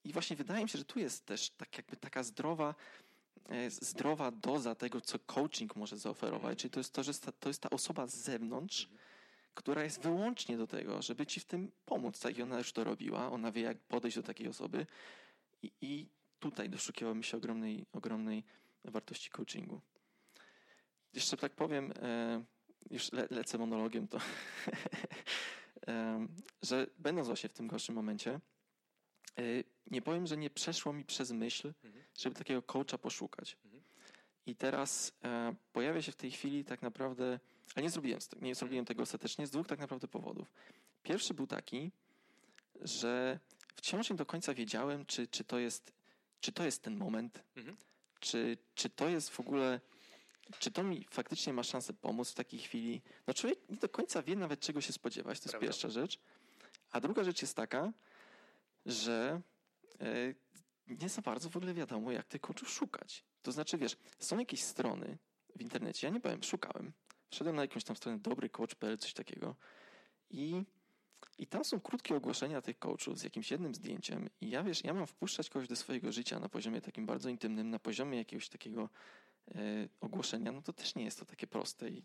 i 0.04 0.12
właśnie 0.12 0.36
wydaje 0.36 0.62
mi 0.62 0.68
się, 0.68 0.78
że 0.78 0.84
tu 0.84 0.98
jest 0.98 1.26
też 1.26 1.50
tak 1.50 1.76
jakby 1.76 1.96
taka 1.96 2.22
zdrowa 2.22 2.74
e, 3.48 3.70
zdrowa 3.70 4.30
doza 4.30 4.74
tego, 4.74 5.00
co 5.00 5.18
coaching 5.18 5.76
może 5.76 5.96
zaoferować, 5.96 6.58
czyli 6.58 6.70
to 6.70 6.80
jest 6.80 6.92
to, 6.92 7.02
że 7.02 7.14
to 7.14 7.48
jest 7.48 7.62
ta 7.62 7.70
osoba 7.70 8.06
z 8.06 8.14
zewnątrz, 8.14 8.82
Mhm. 8.82 8.99
Która 9.54 9.84
jest 9.84 10.02
wyłącznie 10.02 10.56
do 10.56 10.66
tego, 10.66 11.02
żeby 11.02 11.26
ci 11.26 11.40
w 11.40 11.44
tym 11.44 11.70
pomóc. 11.84 12.20
Tak 12.20 12.38
i 12.38 12.42
ona 12.42 12.58
już 12.58 12.72
to 12.72 12.84
robiła, 12.84 13.30
ona 13.30 13.52
wie, 13.52 13.62
jak 13.62 13.78
podejść 13.78 14.16
do 14.16 14.22
takiej 14.22 14.48
osoby 14.48 14.86
i, 15.62 15.72
i 15.80 16.08
tutaj 16.38 16.70
doszukiwałbym 16.70 17.22
się 17.22 17.36
ogromnej, 17.36 17.86
ogromnej 17.92 18.44
wartości 18.84 19.30
coachingu. 19.30 19.80
Jeszcze 21.14 21.36
tak 21.36 21.52
powiem, 21.52 21.92
e, 22.02 22.44
już 22.90 23.12
le, 23.12 23.26
lecę 23.30 23.58
monologiem, 23.58 24.08
to 24.08 24.18
e, 25.88 26.26
że 26.62 26.86
będąc 26.98 27.26
właśnie 27.26 27.48
w 27.48 27.52
tym 27.52 27.66
gorszym 27.68 27.94
momencie, 27.94 28.40
e, 29.38 29.42
nie 29.86 30.02
powiem, 30.02 30.26
że 30.26 30.36
nie 30.36 30.50
przeszło 30.50 30.92
mi 30.92 31.04
przez 31.04 31.30
myśl, 31.30 31.72
Mhm. 31.84 32.04
żeby 32.18 32.36
takiego 32.36 32.62
coacha 32.62 32.98
poszukać. 32.98 33.56
Mhm. 33.64 33.82
I 34.46 34.56
teraz 34.56 35.12
pojawia 35.72 36.02
się 36.02 36.12
w 36.12 36.16
tej 36.16 36.30
chwili 36.30 36.64
tak 36.64 36.82
naprawdę, 36.82 37.40
ale 37.74 37.82
nie 37.82 37.90
zrobiłem, 37.90 38.20
nie 38.40 38.54
zrobiłem 38.54 38.84
tego 38.84 39.02
ostatecznie 39.02 39.46
z 39.46 39.50
dwóch 39.50 39.66
tak 39.66 39.78
naprawdę 39.78 40.08
powodów. 40.08 40.52
Pierwszy 41.02 41.34
był 41.34 41.46
taki, 41.46 41.90
że 42.80 43.38
wciąż 43.76 44.10
nie 44.10 44.16
do 44.16 44.26
końca 44.26 44.54
wiedziałem, 44.54 45.06
czy, 45.06 45.26
czy, 45.26 45.44
to, 45.44 45.58
jest, 45.58 45.92
czy 46.40 46.52
to 46.52 46.64
jest 46.64 46.82
ten 46.82 46.96
moment, 46.96 47.42
Mhm. 47.56 47.76
czy, 48.20 48.58
czy 48.74 48.90
to 48.90 49.08
jest 49.08 49.30
w 49.30 49.40
ogóle, 49.40 49.80
czy 50.58 50.70
to 50.70 50.82
mi 50.82 51.06
faktycznie 51.10 51.52
ma 51.52 51.62
szansę 51.62 51.92
pomóc 51.92 52.30
w 52.30 52.34
takiej 52.34 52.60
chwili. 52.60 53.02
No 53.26 53.34
człowiek 53.34 53.58
nie 53.68 53.76
do 53.76 53.88
końca 53.88 54.22
wie 54.22 54.36
nawet 54.36 54.60
czego 54.60 54.80
się 54.80 54.92
spodziewać, 54.92 55.38
to 55.38 55.44
jest 55.44 55.50
Prawda. 55.52 55.66
pierwsza 55.66 55.88
rzecz. 55.90 56.18
A 56.92 57.00
druga 57.00 57.24
rzecz 57.24 57.42
jest 57.42 57.56
taka, 57.56 57.92
że 58.86 59.40
e, 60.00 60.34
nie 61.02 61.08
za 61.08 61.22
bardzo 61.22 61.50
w 61.50 61.56
ogóle 61.56 61.74
wiadomo, 61.74 62.12
jak 62.12 62.26
tych 62.26 62.40
coachów 62.40 62.70
szukać. 62.70 63.24
To 63.42 63.52
znaczy, 63.52 63.78
wiesz, 63.78 63.96
są 64.18 64.38
jakieś 64.38 64.62
strony 64.62 65.18
w 65.56 65.60
internecie, 65.62 66.06
ja 66.06 66.12
nie 66.12 66.20
powiem, 66.20 66.42
szukałem. 66.42 66.92
Wszedłem 67.30 67.56
na 67.56 67.62
jakąś 67.62 67.84
tam 67.84 67.96
stronę 67.96 68.18
dobrycoach.pl, 68.18 68.98
coś 68.98 69.12
takiego 69.12 69.56
i 70.30 70.62
I 71.38 71.46
tam 71.46 71.64
są 71.64 71.80
krótkie 71.80 72.16
ogłoszenia 72.16 72.62
tych 72.62 72.78
coachów 72.78 73.18
z 73.18 73.22
jakimś 73.22 73.50
jednym 73.50 73.74
zdjęciem 73.74 74.30
i 74.40 74.50
ja 74.50 74.62
wiesz, 74.62 74.84
ja 74.84 74.94
mam 74.94 75.06
wpuszczać 75.06 75.48
kogoś 75.50 75.68
do 75.68 75.76
swojego 75.76 76.12
życia 76.12 76.40
na 76.40 76.48
poziomie 76.48 76.80
takim 76.80 77.06
bardzo 77.06 77.28
intymnym, 77.28 77.70
na 77.70 77.78
poziomie 77.78 78.18
jakiegoś 78.18 78.48
takiego 78.48 78.88
e, 79.54 79.88
ogłoszenia, 80.00 80.52
no 80.52 80.62
to 80.62 80.72
też 80.72 80.94
nie 80.94 81.04
jest 81.04 81.18
to 81.18 81.24
takie 81.24 81.46
proste 81.46 81.88
i, 81.88 82.04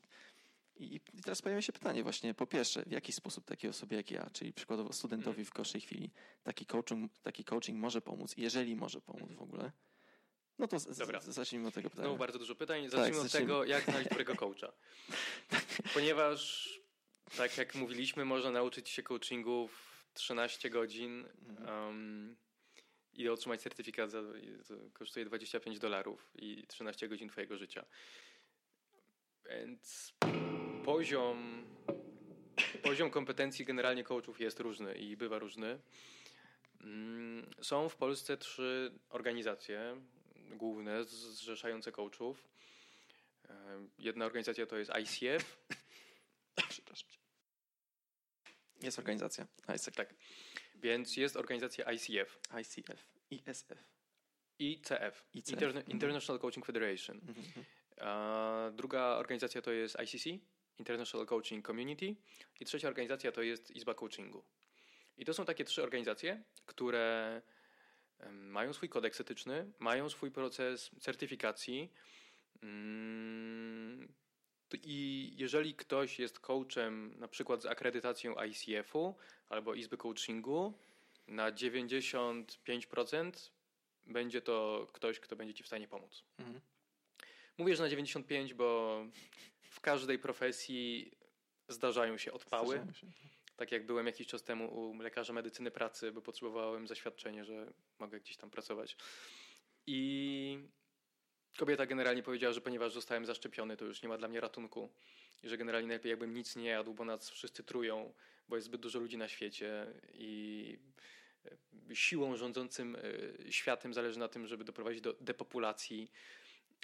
i, 0.75 0.95
I 1.13 1.21
teraz 1.23 1.41
pojawia 1.41 1.61
się 1.61 1.73
pytanie 1.73 2.03
właśnie, 2.03 2.33
po 2.33 2.47
pierwsze, 2.47 2.83
w 2.83 2.91
jaki 2.91 3.11
sposób 3.11 3.45
takiej 3.45 3.69
osobie 3.69 3.97
jak 3.97 4.11
ja, 4.11 4.29
czyli 4.33 4.53
przykładowo 4.53 4.93
studentowi 4.93 5.41
Mm. 5.41 5.45
w 5.45 5.53
gorszej 5.53 5.81
chwili, 5.81 6.11
taki 6.43 6.65
coaching, 6.65 7.19
taki 7.19 7.43
coaching 7.43 7.79
może 7.79 8.01
pomóc, 8.01 8.33
jeżeli 8.37 8.75
może 8.75 9.01
pomóc 9.01 9.31
w 9.31 9.41
ogóle, 9.41 9.71
no 10.59 10.67
to 10.67 10.79
z, 10.79 10.97
Dobra. 10.97 11.19
zacznijmy 11.21 11.67
od 11.67 11.73
tego 11.73 11.89
pytania. 11.89 12.07
Znowu 12.07 12.19
bardzo 12.19 12.39
dużo 12.39 12.55
pytań. 12.55 12.89
Zacznijmy 12.89 13.07
od 13.07 13.13
Tak, 13.13 13.21
zacznijmy. 13.23 13.47
tego, 13.47 13.65
jak 13.65 13.83
znaleźć 13.83 14.09
dobrego 14.09 14.35
coacha. 14.35 14.71
Ponieważ, 15.93 16.69
tak 17.37 17.57
jak 17.57 17.75
mówiliśmy, 17.75 18.25
można 18.25 18.51
nauczyć 18.51 18.89
się 18.89 19.03
coachingu 19.03 19.67
w 19.67 20.09
13 20.13 20.69
godzin 20.69 21.25
um, 21.67 22.35
i 23.13 23.29
otrzymać 23.29 23.61
certyfikat 23.61 24.11
za, 24.11 24.21
kosztuje 24.93 25.25
25 25.25 25.79
dolarów 25.79 26.31
i 26.35 26.67
13 26.67 27.07
godzin 27.07 27.29
twojego 27.29 27.57
życia. 27.57 27.85
Więc 29.49 30.13
poziom, 30.85 31.65
poziom 32.83 33.09
kompetencji 33.09 33.65
generalnie 33.65 34.03
coachów 34.03 34.39
jest 34.41 34.59
różny 34.59 34.95
i 34.95 35.17
bywa 35.17 35.39
różny. 35.39 35.79
Mm, 36.81 37.49
Są 37.61 37.89
w 37.89 37.95
Polsce 37.95 38.37
trzy 38.37 38.91
organizacje 39.09 40.01
główne 40.49 41.03
zrzeszające 41.05 41.91
coachów. 41.91 42.47
E, 43.49 43.87
Jedna 43.99 44.25
organizacja 44.25 44.65
to 44.65 44.77
jest 44.77 44.91
ICF, 44.91 45.57
Przepraszam. 46.69 47.09
Jest 48.81 48.99
organizacja 48.99 49.47
ISEC, 49.75 49.95
tak. 49.95 50.13
Więc 50.75 51.17
jest 51.17 51.35
organizacja 51.37 51.91
ICF 51.91 52.39
ICF, 52.61 53.07
ISF. 53.29 53.73
ICF, 54.59 55.25
Interne- 55.35 55.77
mhm. 55.77 55.87
International 55.87 56.39
Coaching 56.39 56.65
Federation. 56.65 57.17
Mhm, 57.17 57.45
mhm. 57.45 57.65
A 57.99 58.71
druga 58.73 59.01
organizacja 59.01 59.61
to 59.61 59.71
jest 59.71 59.97
ICC, 59.99 60.25
International 60.77 61.27
Coaching 61.27 61.67
Community. 61.67 62.15
I 62.59 62.65
trzecia 62.65 62.87
organizacja 62.87 63.31
to 63.31 63.41
jest 63.41 63.71
Izba 63.71 63.93
Coachingu. 63.93 64.43
I 65.17 65.25
to 65.25 65.33
są 65.33 65.45
takie 65.45 65.63
trzy 65.63 65.83
organizacje, 65.83 66.43
które 66.65 67.41
mają 68.31 68.73
swój 68.73 68.89
kodeks 68.89 69.21
etyczny, 69.21 69.71
mają 69.79 70.09
swój 70.09 70.31
proces 70.31 70.91
certyfikacji. 70.99 71.91
Mm, 72.63 74.13
I 74.83 75.31
jeżeli 75.37 75.75
ktoś 75.75 76.19
jest 76.19 76.39
coachem, 76.39 77.15
na 77.19 77.27
przykład 77.27 77.61
z 77.61 77.65
akredytacją 77.65 78.35
ICF-u 78.35 79.15
albo 79.49 79.73
Izby 79.73 79.97
Coachingu, 79.97 80.73
na 81.27 81.51
95% 81.51 83.31
będzie 84.05 84.41
to 84.41 84.87
ktoś, 84.93 85.19
kto 85.19 85.35
będzie 85.35 85.53
ci 85.53 85.63
w 85.63 85.67
stanie 85.67 85.87
pomóc. 85.87 86.23
Mhm. 86.37 86.61
Mówię, 87.57 87.75
że 87.75 87.83
na 87.83 87.89
95, 87.89 88.53
bo 88.53 88.99
w 89.61 89.79
każdej 89.79 90.19
profesji 90.19 91.11
zdarzają 91.67 92.17
się 92.17 92.33
odpały. 92.33 92.67
Zdarzają 92.67 92.93
się. 92.93 93.07
Tak 93.55 93.71
jak 93.71 93.85
byłem 93.85 94.05
jakiś 94.05 94.27
czas 94.27 94.43
temu 94.43 94.67
u 94.67 95.01
lekarza 95.01 95.33
medycyny 95.33 95.71
pracy, 95.71 96.11
bo 96.11 96.21
potrzebowałem 96.21 96.87
zaświadczenie, 96.87 97.45
że 97.45 97.73
mogę 97.99 98.19
gdzieś 98.19 98.37
tam 98.37 98.49
pracować. 98.49 98.97
I 99.87 100.59
kobieta 101.57 101.85
generalnie 101.85 102.23
powiedziała, 102.23 102.53
że 102.53 102.61
ponieważ 102.61 102.93
zostałem 102.93 103.25
zaszczepiony, 103.25 103.77
to 103.77 103.85
już 103.85 104.01
nie 104.01 104.09
ma 104.09 104.17
dla 104.17 104.27
mnie 104.27 104.39
ratunku. 104.39 104.89
I 105.43 105.49
że 105.49 105.57
generalnie 105.57 105.87
najlepiej 105.87 106.09
jakbym 106.09 106.33
nic 106.33 106.55
nie 106.55 106.69
jadł, 106.69 106.93
bo 106.93 107.05
nas 107.05 107.29
wszyscy 107.29 107.63
trują, 107.63 108.13
bo 108.47 108.55
jest 108.55 108.65
zbyt 108.65 108.81
dużo 108.81 108.99
ludzi 108.99 109.17
na 109.17 109.27
świecie 109.27 109.87
i 110.13 110.79
e, 111.45 111.95
siłą 111.95 112.35
rządzącym 112.35 112.95
e, 112.95 113.51
światem 113.51 113.93
zależy 113.93 114.19
na 114.19 114.27
tym, 114.27 114.47
żeby 114.47 114.63
doprowadzić 114.63 115.01
do 115.01 115.13
depopulacji 115.13 116.11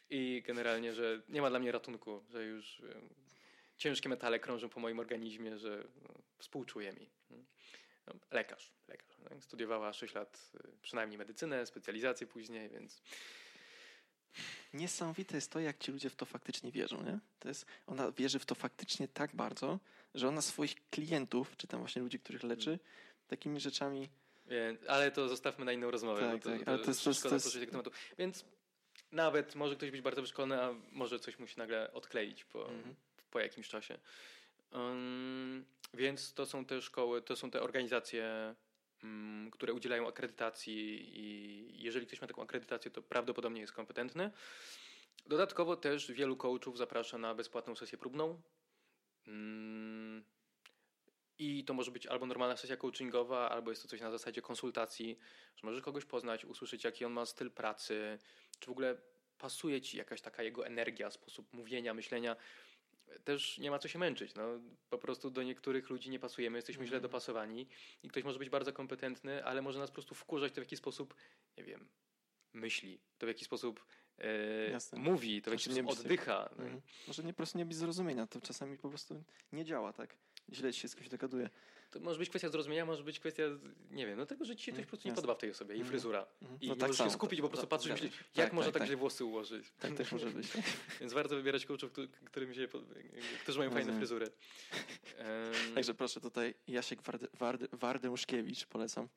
i 0.10 0.44
generalnie, 0.46 0.94
że 0.94 1.22
nie 1.30 1.42
ma 1.42 1.50
dla 1.50 1.60
mnie 1.60 1.72
ratunku, 1.72 2.24
że 2.30 2.44
już 2.44 2.80
e, 2.80 3.02
ciężkie 3.78 4.10
metale 4.10 4.40
krążą 4.40 4.70
po 4.70 4.80
moim 4.80 5.00
organizmie, 5.00 5.58
że 5.58 5.84
no, 6.02 6.14
współczuje 6.42 6.94
mi. 6.94 7.10
No, 8.08 8.14
lekarz, 8.32 8.72
lekarz. 8.88 9.16
tak? 9.30 9.44
Studiowała 9.44 9.94
6 9.94 10.14
lat 10.14 10.52
y, 10.56 10.60
przynajmniej 10.82 11.18
medycynę, 11.18 11.66
specjalizację 11.66 12.28
później, 12.28 12.70
więc 12.70 13.02
Niesamowite 14.74 15.36
jest 15.38 15.52
to, 15.52 15.60
jak 15.60 15.78
ci 15.78 15.92
ludzie 15.92 16.10
w 16.10 16.16
to 16.16 16.26
faktycznie 16.26 16.72
wierzą, 16.72 17.04
nie? 17.04 17.20
To 17.40 17.48
jest, 17.48 17.66
ona 17.88 18.12
wierzy 18.12 18.40
w 18.40 18.46
to 18.46 18.56
faktycznie 18.56 19.08
tak 19.08 19.36
bardzo, 19.36 19.80
że 20.14 20.28
ona 20.28 20.42
swoich 20.42 20.90
klientów, 20.90 21.58
czy 21.58 21.68
tam 21.68 21.80
właśnie 21.80 22.02
ludzi, 22.02 22.20
których 22.20 22.44
leczy, 22.44 22.80
takimi 23.28 23.60
rzeczami 23.60 24.10
ale 24.88 25.12
to 25.12 25.30
zostawmy 25.30 25.66
na 25.66 25.72
inną 25.72 25.92
rozmowę. 25.92 26.22
Tak, 26.22 26.44
to, 26.44 26.50
tak, 26.50 26.68
ale 26.68 26.80
to 26.80 26.88
jest- 26.88 27.04
to 27.04 27.10
jest- 27.10 27.20
szkoda 27.20 27.30
to 27.40 27.46
jest- 27.46 27.54
tego 27.60 27.72
tematu. 27.72 27.92
Więc 28.18 28.46
nawet 29.12 29.56
może 29.56 29.76
ktoś 29.76 29.92
być 29.92 30.02
bardzo 30.02 30.22
wyszkolony, 30.22 30.62
a 30.64 30.74
może 30.92 31.20
coś 31.20 31.40
musi 31.40 31.58
nagle 31.58 31.94
odkleić 31.94 32.44
po, 32.44 32.70
Mhm. 32.72 32.96
po 33.32 33.40
jakimś 33.40 33.70
czasie. 33.70 33.98
Więc 35.94 36.34
to 36.34 36.46
są 36.46 36.66
te 36.66 36.82
szkoły, 36.82 37.22
to 37.22 37.36
są 37.36 37.52
te 37.52 37.62
organizacje, 37.62 38.56
ym, 39.04 39.50
które 39.52 39.74
udzielają 39.74 40.08
akredytacji 40.08 41.10
i 41.20 41.84
jeżeli 41.84 42.08
ktoś 42.08 42.22
ma 42.22 42.28
taką 42.28 42.42
akredytację, 42.42 42.92
to 42.92 43.02
prawdopodobnie 43.02 43.62
jest 43.62 43.74
kompetentny. 43.74 44.32
Dodatkowo 45.26 45.76
też 45.76 46.12
wielu 46.12 46.38
coachów 46.38 46.78
zaprasza 46.78 47.18
na 47.18 47.36
bezpłatną 47.36 47.76
sesję 47.76 47.98
próbną. 47.98 48.42
Ym, 49.28 50.24
I 51.40 51.64
to 51.66 51.74
może 51.74 51.92
być 51.92 52.08
albo 52.08 52.26
normalna 52.26 52.58
sesja 52.58 52.78
coachingowa, 52.78 53.50
albo 53.50 53.72
jest 53.72 53.82
to 53.82 53.88
coś 53.88 54.02
na 54.02 54.12
zasadzie 54.12 54.42
konsultacji, 54.42 55.18
że 55.56 55.68
możesz 55.68 55.82
kogoś 55.82 56.06
poznać, 56.06 56.46
usłyszeć, 56.46 56.84
jaki 56.84 57.06
on 57.06 57.12
ma 57.12 57.26
styl 57.26 57.52
pracy, 57.52 58.20
czy 58.60 58.68
w 58.68 58.72
ogóle 58.72 58.98
pasuje 59.38 59.82
ci 59.82 59.98
jakaś 59.98 60.22
taka 60.22 60.44
jego 60.44 60.66
energia, 60.66 61.12
sposób 61.12 61.54
mówienia, 61.54 61.94
myślenia. 61.94 62.36
Też 63.24 63.58
nie 63.58 63.72
ma 63.72 63.80
co 63.80 63.88
się 63.88 64.00
męczyć. 64.00 64.36
No, 64.36 64.44
po 64.90 64.98
prostu 64.98 65.30
do 65.32 65.44
niektórych 65.44 65.90
ludzi 65.90 66.10
nie 66.10 66.20
pasujemy, 66.20 66.58
jesteśmy 66.58 66.88
źle 66.88 66.98
Mhm. 66.98 67.12
dopasowani 67.12 67.68
i 68.04 68.10
ktoś 68.10 68.24
może 68.24 68.40
być 68.40 68.50
bardzo 68.50 68.74
kompetentny, 68.74 69.46
ale 69.46 69.62
może 69.62 69.80
nas 69.80 69.90
po 69.90 69.94
prostu 69.94 70.16
wkurzać 70.16 70.52
to 70.52 70.62
w 70.62 70.64
jaki 70.64 70.78
sposób, 70.78 71.16
nie 71.58 71.64
wiem, 71.64 71.90
myśli, 72.54 73.00
to 73.18 73.26
w 73.26 73.30
jaki 73.30 73.46
sposób 73.46 73.86
e, 74.18 74.78
mówi, 74.94 75.42
to 75.42 75.52
w 75.52 75.54
jaki 75.54 75.70
nie 75.70 75.84
sposób 75.84 76.06
oddycha. 76.06 76.50
Mhm. 76.50 76.82
Może 77.08 77.24
nie 77.24 77.34
po 77.34 77.38
prostu 77.38 77.58
nie 77.58 77.66
być 77.66 77.78
zrozumienia, 77.78 78.28
to 78.28 78.42
czasami 78.42 78.78
po 78.78 78.90
prostu 78.90 79.24
nie 79.52 79.66
działa 79.66 79.94
tak. 79.94 80.18
Źle 80.54 80.74
się 80.74 80.88
z 80.88 80.96
kimś 80.96 81.10
dogaduje. 81.10 81.50
To 81.92 82.00
może 82.00 82.20
być 82.20 82.30
kwestia 82.30 82.50
zrozumienia, 82.50 82.86
może 82.86 83.04
być 83.04 83.20
kwestia, 83.20 83.44
nie 83.92 84.06
wiem, 84.08 84.18
no 84.20 84.26
tego, 84.26 84.46
że 84.46 84.56
ci 84.56 84.64
się 84.66 84.72
coś 84.72 84.78
Mm, 84.80 84.86
po 84.86 84.90
prostu 84.90 85.08
nie 85.08 85.14
podoba 85.16 85.36
w 85.36 85.38
tej 85.38 85.52
osobie 85.52 85.76
i 85.76 85.78
Mhm. 85.78 85.90
fryzura. 85.92 86.26
Mhm. 86.42 86.62
I 86.62 86.68
No 86.68 86.76
tak 86.76 86.82
możesz 86.82 86.98
samo, 86.98 87.10
się 87.10 87.14
skupić, 87.14 87.40
to- 87.40 87.42
bo 87.44 87.48
po 87.48 87.52
prostu 87.52 87.68
to- 87.68 87.70
patrzysz 87.70 87.92
i 87.92 87.94
zgadza 87.94 88.06
myślisz, 88.06 88.20
się. 88.22 88.26
jak 88.42 88.48
Tak, 88.48 88.54
można 88.54 88.68
tak, 88.72 88.74
tak, 88.74 88.82
tak. 88.82 88.88
źle 88.88 88.98
włosy 88.98 89.26
ułożyć. 89.26 89.66
Tak 89.80 89.94
też 89.94 90.12
może 90.12 90.30
być. 90.30 90.48
Więc 91.02 91.14
warto 91.14 91.36
wybierać 91.36 91.66
coachów, 91.66 91.92
któ- 91.92 92.08
którym 92.26 92.54
się, 92.54 92.68
którzy 93.44 93.60
mają 93.60 93.72
fajne 93.72 93.94
fryzury. 93.98 94.26
Em, 95.18 95.76
Także 95.76 95.94
proszę 95.94 96.22
tutaj 96.22 96.54
Jasiek 96.68 97.02
Wardy, 97.02 97.28
Wardy, 97.34 97.68
Wardężkiewicz, 97.72 98.66
polecam. 98.66 99.08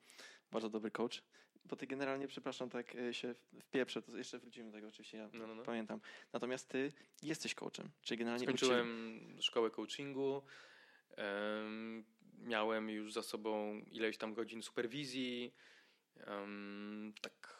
Bardzo 0.51 0.69
dobry 0.69 0.91
coach. 0.91 1.21
Bo 1.65 1.75
ty 1.75 1.87
generalnie, 1.87 2.27
przepraszam, 2.27 2.69
tak 2.69 2.95
e, 2.95 3.13
się 3.13 3.35
wpieprzę, 3.59 4.01
to 4.01 4.17
jeszcze 4.17 4.39
wrócimy 4.39 4.65
do 4.71 4.75
tego 4.77 4.87
oczywiście, 4.87 5.17
ja 5.17 5.29
No, 5.33 5.47
no, 5.47 5.55
no. 5.55 5.63
pamiętam. 5.63 5.99
Natomiast 6.33 6.69
ty 6.69 6.91
jesteś 7.23 7.55
coachem, 7.55 7.89
czyli 8.01 8.17
generalnie 8.17 8.45
Skończyłem 8.45 9.19
szkołę 9.41 9.69
coachingu. 9.71 10.41
Em, 11.15 12.05
miałem 12.39 12.89
już 12.89 13.13
za 13.13 13.23
sobą 13.23 13.81
ileś 13.91 14.17
tam 14.17 14.33
godzin 14.33 14.63
superwizji. 14.63 15.53
tak. 17.21 17.55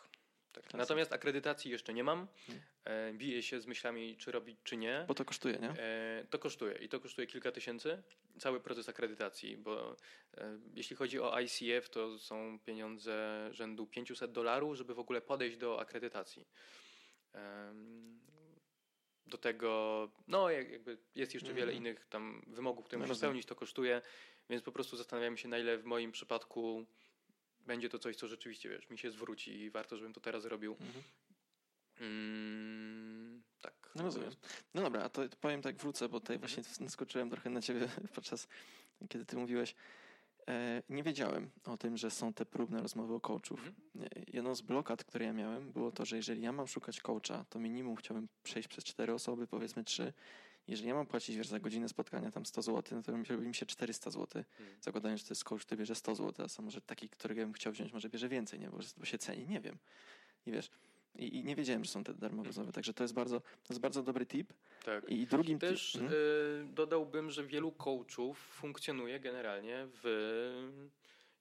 tak. 0.51 0.73
Natomiast 0.73 1.13
akredytacji 1.13 1.71
jeszcze 1.71 1.93
nie 1.93 2.03
mam. 2.03 2.19
Mhm. 2.49 2.61
E, 2.85 3.13
biję 3.13 3.43
się 3.43 3.61
z 3.61 3.67
myślami, 3.67 4.17
czy 4.17 4.31
robić, 4.31 4.57
czy 4.63 4.77
nie. 4.77 5.05
Bo 5.07 5.13
to 5.13 5.25
kosztuje, 5.25 5.57
nie? 5.57 5.69
E, 5.69 6.25
to 6.29 6.39
kosztuje 6.39 6.75
i 6.75 6.89
to 6.89 6.99
kosztuje 6.99 7.27
kilka 7.27 7.51
tysięcy. 7.51 8.03
Cały 8.39 8.59
proces 8.59 8.89
akredytacji, 8.89 9.57
bo 9.57 9.95
e, 10.37 10.59
jeśli 10.73 10.95
chodzi 10.95 11.19
o 11.19 11.39
ICF, 11.39 11.89
to 11.89 12.19
są 12.19 12.59
pieniądze 12.65 13.47
rzędu 13.51 13.87
500 13.87 14.31
dolarów, 14.31 14.75
żeby 14.75 14.93
w 14.93 14.99
ogóle 14.99 15.21
podejść 15.21 15.57
do 15.57 15.79
akredytacji. 15.79 16.47
Do 19.27 19.37
tego, 19.37 20.09
no 20.27 20.49
jak- 20.49 20.71
jakby 20.71 20.97
jest 21.15 21.33
jeszcze 21.33 21.53
wiele 21.53 21.71
Mhm. 21.71 21.77
innych 21.77 22.05
tam 22.07 22.41
wymogów, 22.47 22.85
które 22.85 22.99
No 22.99 23.05
rozumiem. 23.05 23.17
spełnić, 23.17 23.45
to 23.45 23.55
kosztuje, 23.55 24.01
więc 24.49 24.63
po 24.63 24.71
prostu 24.71 24.97
zastanawiamy 24.97 25.37
się, 25.37 25.47
na 25.47 25.57
ile 25.57 25.77
w 25.77 25.85
moim 25.85 26.11
przypadku 26.11 26.85
będzie 27.61 27.89
to 27.89 27.99
coś, 27.99 28.15
co 28.15 28.27
rzeczywiście, 28.27 28.69
wiesz, 28.69 28.89
mi 28.89 28.97
się 28.97 29.11
zwróci 29.11 29.51
i 29.59 29.69
warto, 29.69 29.97
żebym 29.97 30.13
to 30.13 30.21
teraz 30.21 30.41
zrobił. 30.43 30.77
Mhm. 30.81 31.03
Mm, 32.01 33.43
tak. 33.61 33.91
No 33.95 34.03
rozumiem. 34.03 34.31
No 34.73 34.81
dobra, 34.81 35.03
a 35.03 35.09
to 35.09 35.21
powiem 35.41 35.61
tak, 35.61 35.75
wrócę, 35.75 36.09
bo 36.09 36.19
tutaj 36.19 36.39
właśnie 36.39 36.63
Mhm. 36.63 36.89
skoczyłem 36.95 37.29
trochę 37.29 37.49
na 37.49 37.61
ciebie 37.61 37.87
podczas, 38.15 38.47
kiedy 39.09 39.25
ty 39.25 39.37
mówiłeś. 39.37 39.75
E, 40.49 40.83
nie 40.89 41.03
wiedziałem 41.03 41.49
o 41.65 41.77
tym, 41.77 41.97
że 41.97 42.11
są 42.11 42.33
te 42.33 42.45
próbne 42.45 42.81
rozmowy 42.81 43.13
o 43.13 43.19
coachów. 43.19 43.59
Mhm. 43.59 43.75
Jedną 44.33 44.55
z 44.55 44.61
blokad, 44.61 45.03
które 45.03 45.25
ja 45.25 45.33
miałem, 45.33 45.71
było 45.71 45.91
to, 45.91 46.05
że 46.05 46.15
jeżeli 46.15 46.41
ja 46.41 46.51
mam 46.51 46.67
szukać 46.67 47.01
coacha, 47.01 47.45
to 47.49 47.59
minimum 47.59 47.95
chciałbym 47.95 48.27
przejść 48.43 48.67
przez 48.67 48.83
cztery 48.83 49.13
osoby, 49.13 49.47
powiedzmy 49.47 49.83
trzy. 49.83 50.13
Jeżeli 50.67 50.89
ja 50.89 50.95
mam 50.95 51.05
płacić 51.05 51.35
wiesz, 51.35 51.47
za 51.47 51.59
godzinę 51.59 51.89
spotkania 51.89 52.31
tam 52.31 52.45
100 52.45 52.61
zł, 52.61 52.97
no 52.97 53.03
to 53.03 53.11
robi 53.33 53.47
mi 53.47 53.55
się 53.55 53.65
400 53.65 54.11
zł. 54.11 54.43
Hmm. 54.57 54.75
Zakładając, 54.81 55.21
że 55.21 55.27
to 55.27 55.31
jest 55.31 55.43
coach, 55.43 55.61
który 55.61 55.79
bierze 55.79 55.95
100 55.95 56.15
zł, 56.15 56.47
a 56.59 56.61
może 56.61 56.81
taki, 56.81 57.09
którego 57.09 57.41
bym 57.41 57.53
chciał 57.53 57.73
wziąć, 57.73 57.93
może 57.93 58.09
bierze 58.09 58.29
więcej, 58.29 58.59
nie? 58.59 58.69
Bo, 58.69 58.77
bo 58.97 59.05
się 59.05 59.17
ceni, 59.17 59.47
nie 59.47 59.61
wiem. 59.61 59.77
I 60.45 60.51
wiesz, 60.51 60.69
i, 61.17 61.37
i, 61.37 61.43
nie 61.43 61.55
wiedziałem, 61.55 61.83
że 61.83 61.91
są 61.91 62.03
te 62.03 62.13
darmowe 62.13 62.47
rozmowy, 62.47 62.71
także 62.71 62.93
to 62.93 63.03
jest 63.03 63.13
bardzo, 63.13 63.39
to 63.39 63.69
jest 63.69 63.81
bardzo 63.81 64.03
dobry 64.03 64.25
tip. 64.25 64.53
Tak. 64.85 65.09
I 65.09 65.27
drugim 65.27 65.59
Też 65.59 65.91
tip, 65.91 66.01
y, 66.01 66.65
dodałbym, 66.65 67.31
że 67.31 67.43
wielu 67.43 67.71
coachów 67.71 68.37
funkcjonuje 68.39 69.19
generalnie 69.19 69.87
w 70.03 70.83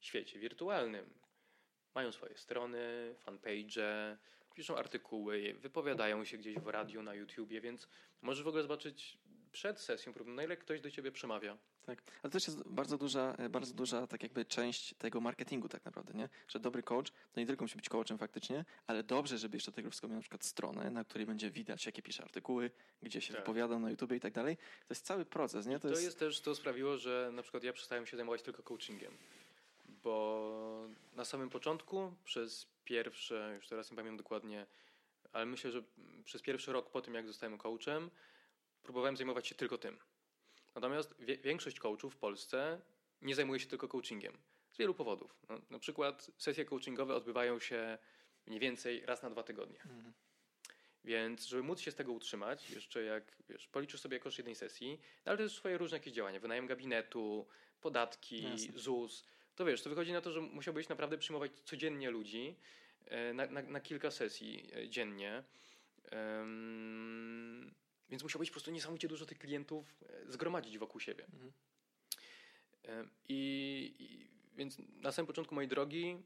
świecie 0.00 0.38
wirtualnym. 0.38 1.10
Mają 1.94 2.12
swoje 2.12 2.38
strony, 2.38 3.14
fanpage, 3.18 4.16
piszą 4.54 4.76
artykuły, 4.76 5.54
wypowiadają 5.58 6.24
się 6.24 6.38
gdzieś 6.38 6.58
w 6.58 6.66
radiu, 6.66 7.02
na 7.02 7.14
YouTubie, 7.14 7.60
więc 7.60 7.88
możesz 8.22 8.44
w 8.44 8.48
ogóle 8.48 8.62
zobaczyć 8.62 9.18
przed 9.54 9.80
sesją 9.80 10.12
próbną, 10.12 10.34
na 10.34 10.44
ile 10.44 10.56
ktoś 10.56 10.80
do 10.80 10.90
ciebie 10.90 11.12
przemawia. 11.12 11.58
Tak, 11.86 12.02
ale 12.22 12.22
to 12.22 12.30
też 12.30 12.46
jest 12.46 12.68
bardzo 12.68 12.98
duża, 12.98 13.34
e, 13.38 13.48
bardzo 13.48 13.74
duża 13.74 14.06
tak 14.06 14.22
jakby 14.22 14.44
część 14.44 14.94
tego 14.94 15.20
marketingu 15.20 15.68
tak 15.68 15.84
naprawdę, 15.84 16.14
nie? 16.14 16.28
Że 16.48 16.58
dobry 16.58 16.82
coach 16.82 17.10
to 17.32 17.40
nie 17.40 17.46
tylko 17.46 17.64
musi 17.64 17.76
być 17.76 17.88
coachem 17.88 18.18
faktycznie, 18.18 18.64
ale 18.86 19.02
dobrze, 19.02 19.38
żeby 19.38 19.56
jeszcze 19.56 19.72
tego 19.72 19.90
wszystko 19.90 20.08
miał 20.08 20.16
na 20.16 20.20
przykład 20.20 20.44
stronę, 20.44 20.90
na 20.90 21.04
której 21.04 21.26
będzie 21.26 21.50
widać, 21.50 21.86
jakie 21.86 22.02
pisze 22.02 22.22
artykuły, 22.22 22.70
gdzie 23.02 23.20
się 23.20 23.32
tak. 23.32 23.42
wypowiada 23.42 23.78
na 23.78 23.90
YouTube 23.90 24.12
i 24.12 24.20
tak 24.20 24.32
dalej. 24.32 24.56
To 24.56 24.86
jest 24.90 25.06
cały 25.06 25.24
proces, 25.24 25.66
nie? 25.66 25.78
To, 25.78 25.82
to 25.82 25.88
jest... 25.88 26.02
jest 26.02 26.18
też, 26.18 26.40
to 26.40 26.54
sprawiło, 26.54 26.96
że 26.96 27.30
na 27.32 27.42
przykład 27.42 27.64
ja 27.64 27.72
przestałem 27.72 28.06
się 28.06 28.16
zajmować 28.16 28.42
tylko 28.42 28.62
coachingiem, 28.62 29.12
bo 30.02 30.88
na 31.16 31.24
samym 31.24 31.50
początku 31.50 32.12
przez 32.24 32.66
pierwsze, 32.84 33.52
już 33.56 33.68
teraz 33.68 33.90
nie 33.90 33.96
pamiętam 33.96 34.16
dokładnie, 34.16 34.66
ale 35.32 35.46
myślę, 35.46 35.70
że 35.70 35.82
przez 36.24 36.42
pierwszy 36.42 36.72
rok 36.72 36.90
po 36.90 37.00
tym, 37.00 37.14
jak 37.14 37.26
zostałem 37.26 37.58
coachem, 37.58 38.10
próbowałem 38.84 39.16
zajmować 39.16 39.46
się 39.46 39.54
tylko 39.54 39.78
tym. 39.78 39.98
Natomiast 40.74 41.14
większość 41.42 41.80
coachów 41.80 42.14
w 42.14 42.16
Polsce 42.16 42.80
nie 43.22 43.34
zajmuje 43.34 43.60
się 43.60 43.66
tylko 43.66 43.88
coachingiem. 43.88 44.38
Z 44.70 44.76
wielu 44.76 44.94
powodów. 44.94 45.36
No, 45.48 45.60
na 45.70 45.78
przykład 45.78 46.30
sesje 46.38 46.64
coachingowe 46.64 47.14
odbywają 47.14 47.58
się 47.58 47.98
mniej 48.46 48.60
więcej 48.60 49.06
raz 49.06 49.22
na 49.22 49.30
dwa 49.30 49.42
tygodnie. 49.42 49.80
Mhm. 49.82 50.12
Więc 51.04 51.46
żeby 51.46 51.62
móc 51.62 51.80
się 51.80 51.90
z 51.90 51.94
tego 51.94 52.12
utrzymać, 52.12 52.70
jeszcze 52.70 53.02
jak 53.02 53.36
wiesz, 53.48 53.68
policzysz 53.68 54.00
sobie 54.00 54.20
koszt 54.20 54.38
jednej 54.38 54.54
sesji, 54.54 55.00
no 55.26 55.30
ale 55.30 55.38
też 55.38 55.52
swoje 55.52 55.78
różne 55.78 55.96
jakieś 55.96 56.12
działania, 56.12 56.40
wynajem 56.40 56.66
gabinetu, 56.66 57.46
podatki, 57.80 58.42
Jasne. 58.42 58.78
ZUS, 58.78 59.24
to 59.54 59.64
wiesz, 59.64 59.82
to 59.82 59.90
wychodzi 59.90 60.12
na 60.12 60.20
to, 60.20 60.32
że 60.32 60.40
musiałbyś 60.40 60.88
naprawdę 60.88 61.18
przyjmować 61.18 61.52
codziennie 61.64 62.10
ludzi 62.10 62.56
e, 63.04 63.34
na, 63.34 63.46
na, 63.46 63.62
na 63.62 63.80
kilka 63.80 64.10
sesji 64.10 64.70
e, 64.76 64.88
dziennie. 64.88 65.44
Um, 66.12 67.74
więc 68.10 68.22
musiałbyś 68.22 68.50
po 68.50 68.52
prostu 68.52 68.70
niesamowicie 68.70 69.08
dużo 69.08 69.26
tych 69.26 69.38
klientów 69.38 69.94
e, 70.02 70.32
zgromadzić 70.32 70.78
wokół 70.78 71.00
siebie. 71.00 71.24
Mhm. 71.24 71.52
I, 73.28 73.94
I, 73.98 74.28
więc 74.56 74.78
na 74.96 75.12
samym 75.12 75.26
początku 75.26 75.54
mojej 75.54 75.68
drogi 75.68 76.16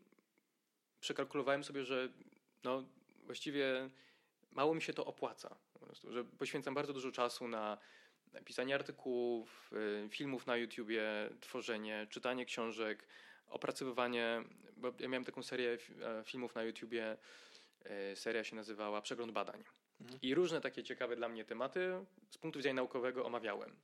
przekalkulowałem 1.01 1.65
sobie, 1.65 1.85
że 1.85 2.09
no, 2.65 2.85
właściwie 3.25 3.91
mało 4.51 4.75
mi 4.75 4.83
się 4.83 4.93
to 4.93 5.05
opłaca. 5.05 5.57
Po 5.73 5.79
prostu, 5.79 6.13
że 6.13 6.25
poświęcam 6.25 6.75
bardzo 6.75 6.93
dużo 6.93 7.13
czasu 7.13 7.49
na 7.49 7.79
pisanie 8.45 8.75
artykułów, 8.75 9.73
y, 10.07 10.09
filmów 10.09 10.47
na 10.47 10.57
YouTubie, 10.57 11.03
tworzenie, 11.41 12.07
czytanie 12.11 12.45
książek, 12.45 13.07
opracowywanie, 13.47 14.45
bo 14.77 14.93
ja 15.01 15.09
miałem 15.09 15.25
taką 15.25 15.43
serię 15.43 15.79
e, 16.01 16.25
filmów 16.25 16.55
na 16.55 16.63
YouTubie, 16.63 17.17
e, 17.85 18.17
seria 18.17 18.45
się 18.45 18.57
nazywała 18.57 19.03
Przegląd 19.03 19.33
badań. 19.33 19.65
Mhm. 20.01 20.19
I 20.23 20.35
różne 20.35 20.61
takie 20.61 20.83
ciekawe 20.83 21.17
dla 21.17 21.29
mnie 21.29 21.45
tematy 21.45 22.05
z 22.31 22.39
punktu 22.39 22.59
widzenia 22.59 22.75
naukowego 22.75 23.25
omawiałem. 23.25 23.77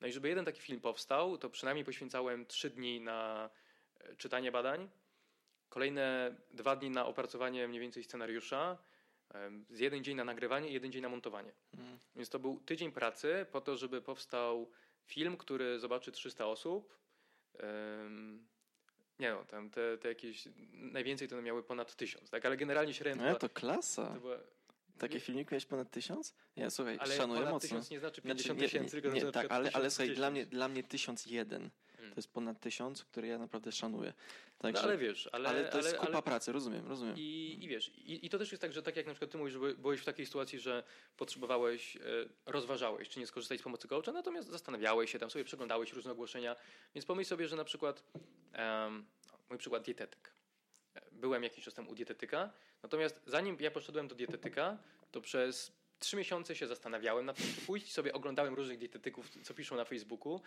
No 0.00 0.06
i 0.06 0.12
żeby 0.12 0.28
jeden 0.28 0.44
taki 0.44 0.60
film 0.60 0.80
powstał, 0.80 1.38
to 1.38 1.50
przynajmniej 1.50 1.84
poświęcałem 1.84 2.46
trzy 2.46 2.70
dni 2.70 3.00
na 3.00 3.50
e, 4.00 4.16
czytanie 4.16 4.52
badań, 4.52 4.90
kolejne 5.68 6.36
dwa 6.50 6.76
dni 6.76 6.90
na 6.90 7.06
opracowanie 7.06 7.68
mniej 7.68 7.80
więcej 7.80 8.04
scenariusza, 8.04 8.78
z 9.70 9.78
jeden 9.78 10.04
dzień 10.04 10.16
na 10.16 10.24
nagrywanie 10.24 10.68
i 10.68 10.72
jeden 10.72 10.92
dzień 10.92 11.02
na 11.02 11.08
montowanie. 11.08 11.52
Mhm. 11.74 11.98
Więc 12.16 12.28
to 12.28 12.38
był 12.38 12.60
tydzień 12.60 12.92
pracy 12.92 13.46
po 13.52 13.60
to, 13.60 13.76
żeby 13.76 14.02
powstał 14.02 14.70
film, 15.04 15.36
który 15.36 15.78
zobaczy 15.78 16.12
300 16.12 16.46
osób. 16.46 16.98
Nie 19.18 19.30
no, 19.30 19.44
tam 19.44 19.70
te, 19.70 19.98
te 19.98 20.08
jakieś, 20.08 20.48
najwięcej 20.72 21.28
to 21.28 21.42
miały 21.42 21.62
ponad 21.62 21.96
tysiąc, 21.96 22.30
tak? 22.30 22.46
Ale 22.46 22.56
generalnie 22.56 22.94
średnio... 22.94 23.24
No, 23.24 23.34
to 23.34 23.48
klasa. 23.48 24.14
To 24.14 24.20
była, 24.20 24.38
takie 24.98 25.20
filmiki 25.20 25.52
miałeś 25.52 25.66
ponad 25.66 25.90
tysiąc? 25.90 26.34
Nie, 26.56 26.70
słuchaj, 26.70 26.98
ale 27.00 27.16
szanuję 27.16 27.40
ponad 27.40 27.54
mocno. 27.54 27.68
tysiąc 27.68 27.90
nie 27.90 27.98
znaczy 27.98 28.22
50 28.22 28.58
znaczy, 28.58 28.72
tysięcy, 28.72 28.90
tylko 28.90 29.08
nie, 29.08 29.20
nie, 29.20 29.32
tak, 29.32 29.46
ale, 29.50 29.70
ale 29.72 29.90
słuchaj, 29.90 30.14
dla 30.14 30.30
mnie, 30.30 30.46
dla 30.46 30.68
mnie 30.68 30.82
tysiąc 30.82 31.26
jeden 31.26 31.70
to 32.14 32.18
jest 32.18 32.32
ponad 32.32 32.60
tysiąc, 32.60 33.04
które 33.04 33.28
ja 33.28 33.38
naprawdę 33.38 33.72
szanuję. 33.72 34.12
Także, 34.58 34.82
no 34.82 34.88
ale 34.88 34.98
wiesz, 34.98 35.28
ale, 35.32 35.48
ale 35.48 35.64
to 35.64 35.76
jest 35.76 35.88
ale, 35.88 35.98
kupa 35.98 36.12
ale, 36.12 36.22
pracy, 36.22 36.52
rozumiem, 36.52 36.88
rozumiem. 36.88 37.14
I, 37.18 37.58
i 37.60 37.68
wiesz, 37.68 37.88
i, 37.88 38.26
i, 38.26 38.30
to 38.30 38.38
też 38.38 38.52
jest 38.52 38.62
tak, 38.62 38.72
że 38.72 38.82
tak 38.82 38.96
jak 38.96 39.06
na 39.06 39.12
przykład 39.12 39.30
ty 39.30 39.38
mówisz, 39.38 39.52
że 39.52 39.74
byłeś 39.74 40.00
w 40.00 40.04
takiej 40.04 40.26
sytuacji, 40.26 40.58
że 40.58 40.82
potrzebowałeś, 41.16 41.96
e, 41.96 42.00
rozważałeś, 42.46 43.08
czy 43.08 43.20
nie 43.20 43.26
skorzystać 43.26 43.60
z 43.60 43.62
pomocy 43.62 43.88
coacha, 43.88 44.12
natomiast 44.12 44.48
zastanawiałeś 44.48 45.12
się, 45.12 45.18
tam 45.18 45.30
sobie 45.30 45.44
przeglądałeś 45.44 45.92
różne 45.92 46.12
ogłoszenia, 46.12 46.56
więc 46.94 47.06
pomyśl 47.06 47.28
sobie, 47.28 47.48
że 47.48 47.56
na 47.56 47.64
przykład 47.64 48.04
um, 48.58 49.06
mój 49.50 49.58
przykład 49.58 49.84
dietetyk. 49.84 50.34
Byłem 51.24 51.42
jakiś 51.42 51.64
czas 51.64 51.74
temu 51.74 51.90
u 51.90 51.94
dietetyka, 51.94 52.52
natomiast 52.82 53.20
zanim 53.26 53.56
ja 53.60 53.70
poszedłem 53.70 54.08
do 54.08 54.14
dietetyka, 54.14 54.78
to 55.10 55.20
przez 55.20 55.72
trzy 55.98 56.16
miesiące 56.16 56.56
się 56.56 56.66
zastanawiałem 56.66 57.26
nad 57.26 57.36
tym, 57.36 57.46
czy 57.54 57.60
pójść. 57.60 57.92
Sobie 57.92 58.12
oglądałem 58.12 58.54
różnych 58.54 58.78
dietetyków, 58.78 59.30
co 59.42 59.54
piszą 59.54 59.76
na 59.76 59.84
Facebooku. 59.84 60.40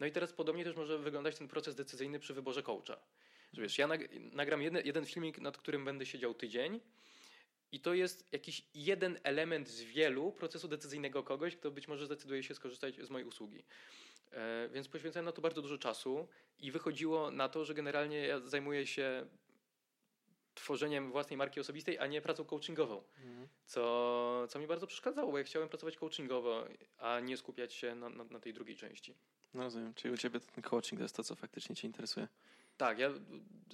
No 0.00 0.06
i 0.06 0.12
teraz 0.12 0.32
podobnie 0.32 0.64
też 0.64 0.76
może 0.76 0.98
wyglądać 0.98 1.38
ten 1.38 1.48
proces 1.48 1.74
decyzyjny 1.74 2.18
przy 2.18 2.34
wyborze 2.34 2.62
coacha. 2.62 2.96
Że 3.52 3.62
wiesz, 3.62 3.78
ja 3.78 3.88
nagram 4.32 4.62
jeden, 4.62 4.86
jeden 4.86 5.06
filmik, 5.06 5.38
nad 5.38 5.58
którym 5.58 5.84
będę 5.84 6.06
siedział 6.06 6.34
tydzień 6.34 6.80
i 7.72 7.80
to 7.80 7.94
jest 7.94 8.32
jakiś 8.32 8.62
jeden 8.74 9.18
element 9.22 9.68
z 9.68 9.82
wielu 9.82 10.32
procesu 10.32 10.68
decyzyjnego 10.68 11.22
kogoś, 11.22 11.56
kto 11.56 11.70
być 11.70 11.88
może 11.88 12.06
zdecyduje 12.06 12.42
się 12.42 12.54
skorzystać 12.54 13.00
z 13.00 13.10
mojej 13.10 13.28
usługi. 13.28 13.64
E, 14.32 14.68
więc 14.68 14.88
poświęcałem 14.88 15.24
na 15.24 15.32
to 15.32 15.42
bardzo 15.42 15.62
dużo 15.62 15.78
czasu 15.78 16.28
i 16.58 16.70
wychodziło 16.70 17.30
na 17.30 17.48
to, 17.48 17.64
że 17.64 17.74
generalnie 17.74 18.26
ja 18.26 18.40
zajmuję 18.40 18.86
się 18.86 19.26
tworzeniem 20.54 21.12
własnej 21.12 21.36
marki 21.36 21.60
osobistej, 21.60 21.98
a 21.98 22.06
nie 22.06 22.22
pracą 22.22 22.44
coachingową. 22.44 23.02
Mhm. 23.18 23.48
Co, 23.66 24.46
co 24.48 24.58
mi 24.58 24.66
bardzo 24.66 24.86
przeszkadzało, 24.86 25.32
bo 25.32 25.38
ja 25.38 25.44
chciałem 25.44 25.68
pracować 25.68 25.96
coachingowo, 25.96 26.64
a 26.98 27.20
nie 27.20 27.36
skupiać 27.36 27.74
się 27.74 27.94
na, 27.94 28.08
na, 28.08 28.24
na 28.24 28.40
tej 28.40 28.52
drugiej 28.52 28.76
części. 28.76 29.14
No 29.54 29.62
rozumiem. 29.62 29.94
Czyli 29.94 30.14
u 30.14 30.16
Ciebie 30.16 30.40
ten 30.40 30.62
coaching 30.62 30.98
to 30.98 31.02
jest 31.02 31.16
to, 31.16 31.24
co 31.24 31.34
faktycznie 31.34 31.76
Cię 31.76 31.86
interesuje. 31.86 32.28
Tak, 32.76 32.98
ja 32.98 33.10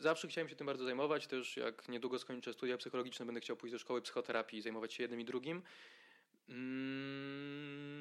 zawsze 0.00 0.28
chciałem 0.28 0.48
się 0.48 0.56
tym 0.56 0.66
bardzo 0.66 0.84
zajmować. 0.84 1.26
Też 1.26 1.56
jak 1.56 1.88
niedługo 1.88 2.18
skończę 2.18 2.52
studia 2.52 2.76
psychologiczne, 2.76 3.26
będę 3.26 3.40
chciał 3.40 3.56
pójść 3.56 3.72
do 3.72 3.78
szkoły 3.78 4.02
psychoterapii 4.02 4.58
i 4.58 4.62
zajmować 4.62 4.94
się 4.94 5.02
jednym 5.02 5.20
i 5.20 5.24
drugim. 5.24 5.62
Mm, 6.48 7.97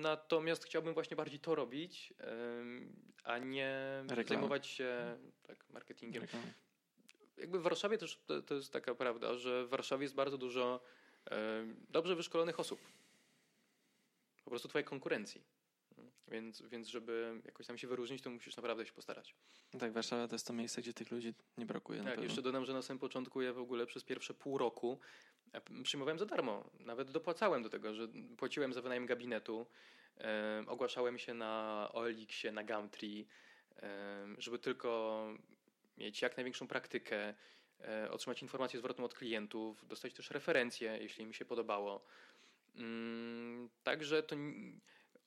natomiast 0.00 0.64
chciałbym 0.64 0.94
właśnie 0.94 1.16
bardziej 1.16 1.40
to 1.40 1.54
robić, 1.54 2.14
a 3.24 3.38
nie 3.38 4.02
Reklamy. 4.08 4.24
zajmować 4.28 4.66
się 4.66 5.18
tak, 5.42 5.70
marketingiem. 5.70 6.22
Reklamy 6.22 6.52
jakby 7.40 7.58
w 7.58 7.62
Warszawie 7.62 7.98
też 7.98 8.20
to, 8.26 8.42
to, 8.42 8.54
jest 8.54 8.72
taka 8.72 8.94
prawda, 8.94 9.34
że 9.34 9.66
w 9.66 9.68
Warszawie 9.68 10.02
jest 10.02 10.14
bardzo 10.14 10.38
dużo 10.38 10.80
dobrze 11.88 12.16
wyszkolonych 12.16 12.60
osób. 12.60 12.80
Po 14.44 14.50
prostu 14.50 14.68
twojej 14.68 14.84
konkurencji. 14.84 15.44
Więc, 16.28 16.62
więc 16.62 16.88
żeby 16.88 17.40
jakoś 17.44 17.66
tam 17.66 17.78
się 17.78 17.86
wyróżnić, 17.86 18.22
to 18.22 18.30
musisz 18.30 18.56
naprawdę 18.56 18.86
się 18.86 18.92
postarać. 18.92 19.34
Tak, 19.78 19.92
Warszawa 19.92 20.28
to 20.28 20.34
jest 20.34 20.46
to 20.46 20.52
miejsce, 20.52 20.80
gdzie 20.80 20.92
tych 20.92 21.10
ludzi 21.10 21.34
nie 21.58 21.66
brakuje. 21.66 22.02
Tak, 22.02 22.22
jeszcze 22.22 22.42
dodam, 22.42 22.64
że 22.64 22.72
na 22.72 22.82
samym 22.82 22.98
początku 22.98 23.42
ja 23.42 23.52
w 23.52 23.58
ogóle 23.58 23.86
przez 23.86 24.04
pierwsze 24.04 24.34
pół 24.34 24.58
roku 24.58 24.98
e, 25.52 25.82
przyjmowałem 25.82 26.18
za 26.18 26.26
darmo. 26.26 26.70
Nawet 26.80 27.10
dopłacałem 27.10 27.62
do 27.62 27.70
tego, 27.70 27.94
że 27.94 28.08
płaciłem 28.36 28.72
za 28.72 28.82
wynajem 28.82 29.06
gabinetu, 29.06 29.66
e, 30.18 30.64
ogłaszałem 30.66 31.18
się 31.18 31.34
na 31.34 31.88
OLX-ie, 31.92 32.52
na 32.52 32.64
Gumtree, 32.64 33.26
e, 33.76 34.26
żeby 34.38 34.58
tylko 34.58 35.26
mieć 35.98 36.22
jak 36.22 36.36
największą 36.36 36.68
praktykę, 36.68 37.34
e, 37.80 38.10
otrzymać 38.10 38.42
informację 38.42 38.78
zwrotną 38.78 39.04
od 39.04 39.14
klientów, 39.14 39.86
dostać 39.86 40.14
też 40.14 40.30
referencje, 40.30 40.98
jeśli 41.00 41.26
mi 41.26 41.34
się 41.34 41.44
podobało. 41.44 42.04
Mm, 42.76 43.70
także 43.82 44.22
to, 44.22 44.36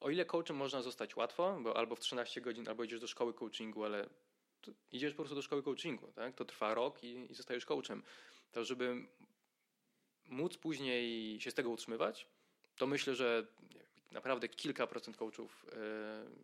o 0.04 0.10
ile 0.10 0.26
coachem 0.26 0.56
można 0.56 0.82
zostać 0.82 1.16
łatwo, 1.16 1.60
bo 1.62 1.78
albo 1.78 1.96
w 1.96 2.00
13 2.00 2.42
godzin, 2.42 2.70
albo 2.70 2.84
idziesz 2.84 3.00
do 3.00 3.08
szkoły 3.08 3.34
coachingu, 3.34 3.84
ale 3.84 4.10
idziesz 4.92 5.14
po 5.14 5.18
prostu 5.18 5.36
do 5.36 5.42
szkoły 5.42 5.64
coachingu, 5.64 6.12
tak? 6.12 6.36
to 6.36 6.46
trwa 6.46 6.74
rok 6.74 7.04
i, 7.04 7.32
i 7.32 7.36
zostajesz 7.36 7.66
coachem. 7.66 8.04
To 8.52 8.66
żeby 8.66 9.06
móc 10.30 10.58
później 10.58 11.40
się 11.42 11.52
z 11.52 11.54
tego 11.54 11.70
utrzymywać, 11.70 12.28
to 12.76 12.88
myślę, 12.88 13.16
że 13.16 13.48
naprawdę 14.12 14.50
kilka 14.50 14.88
procent 14.88 15.18
coachów 15.18 15.66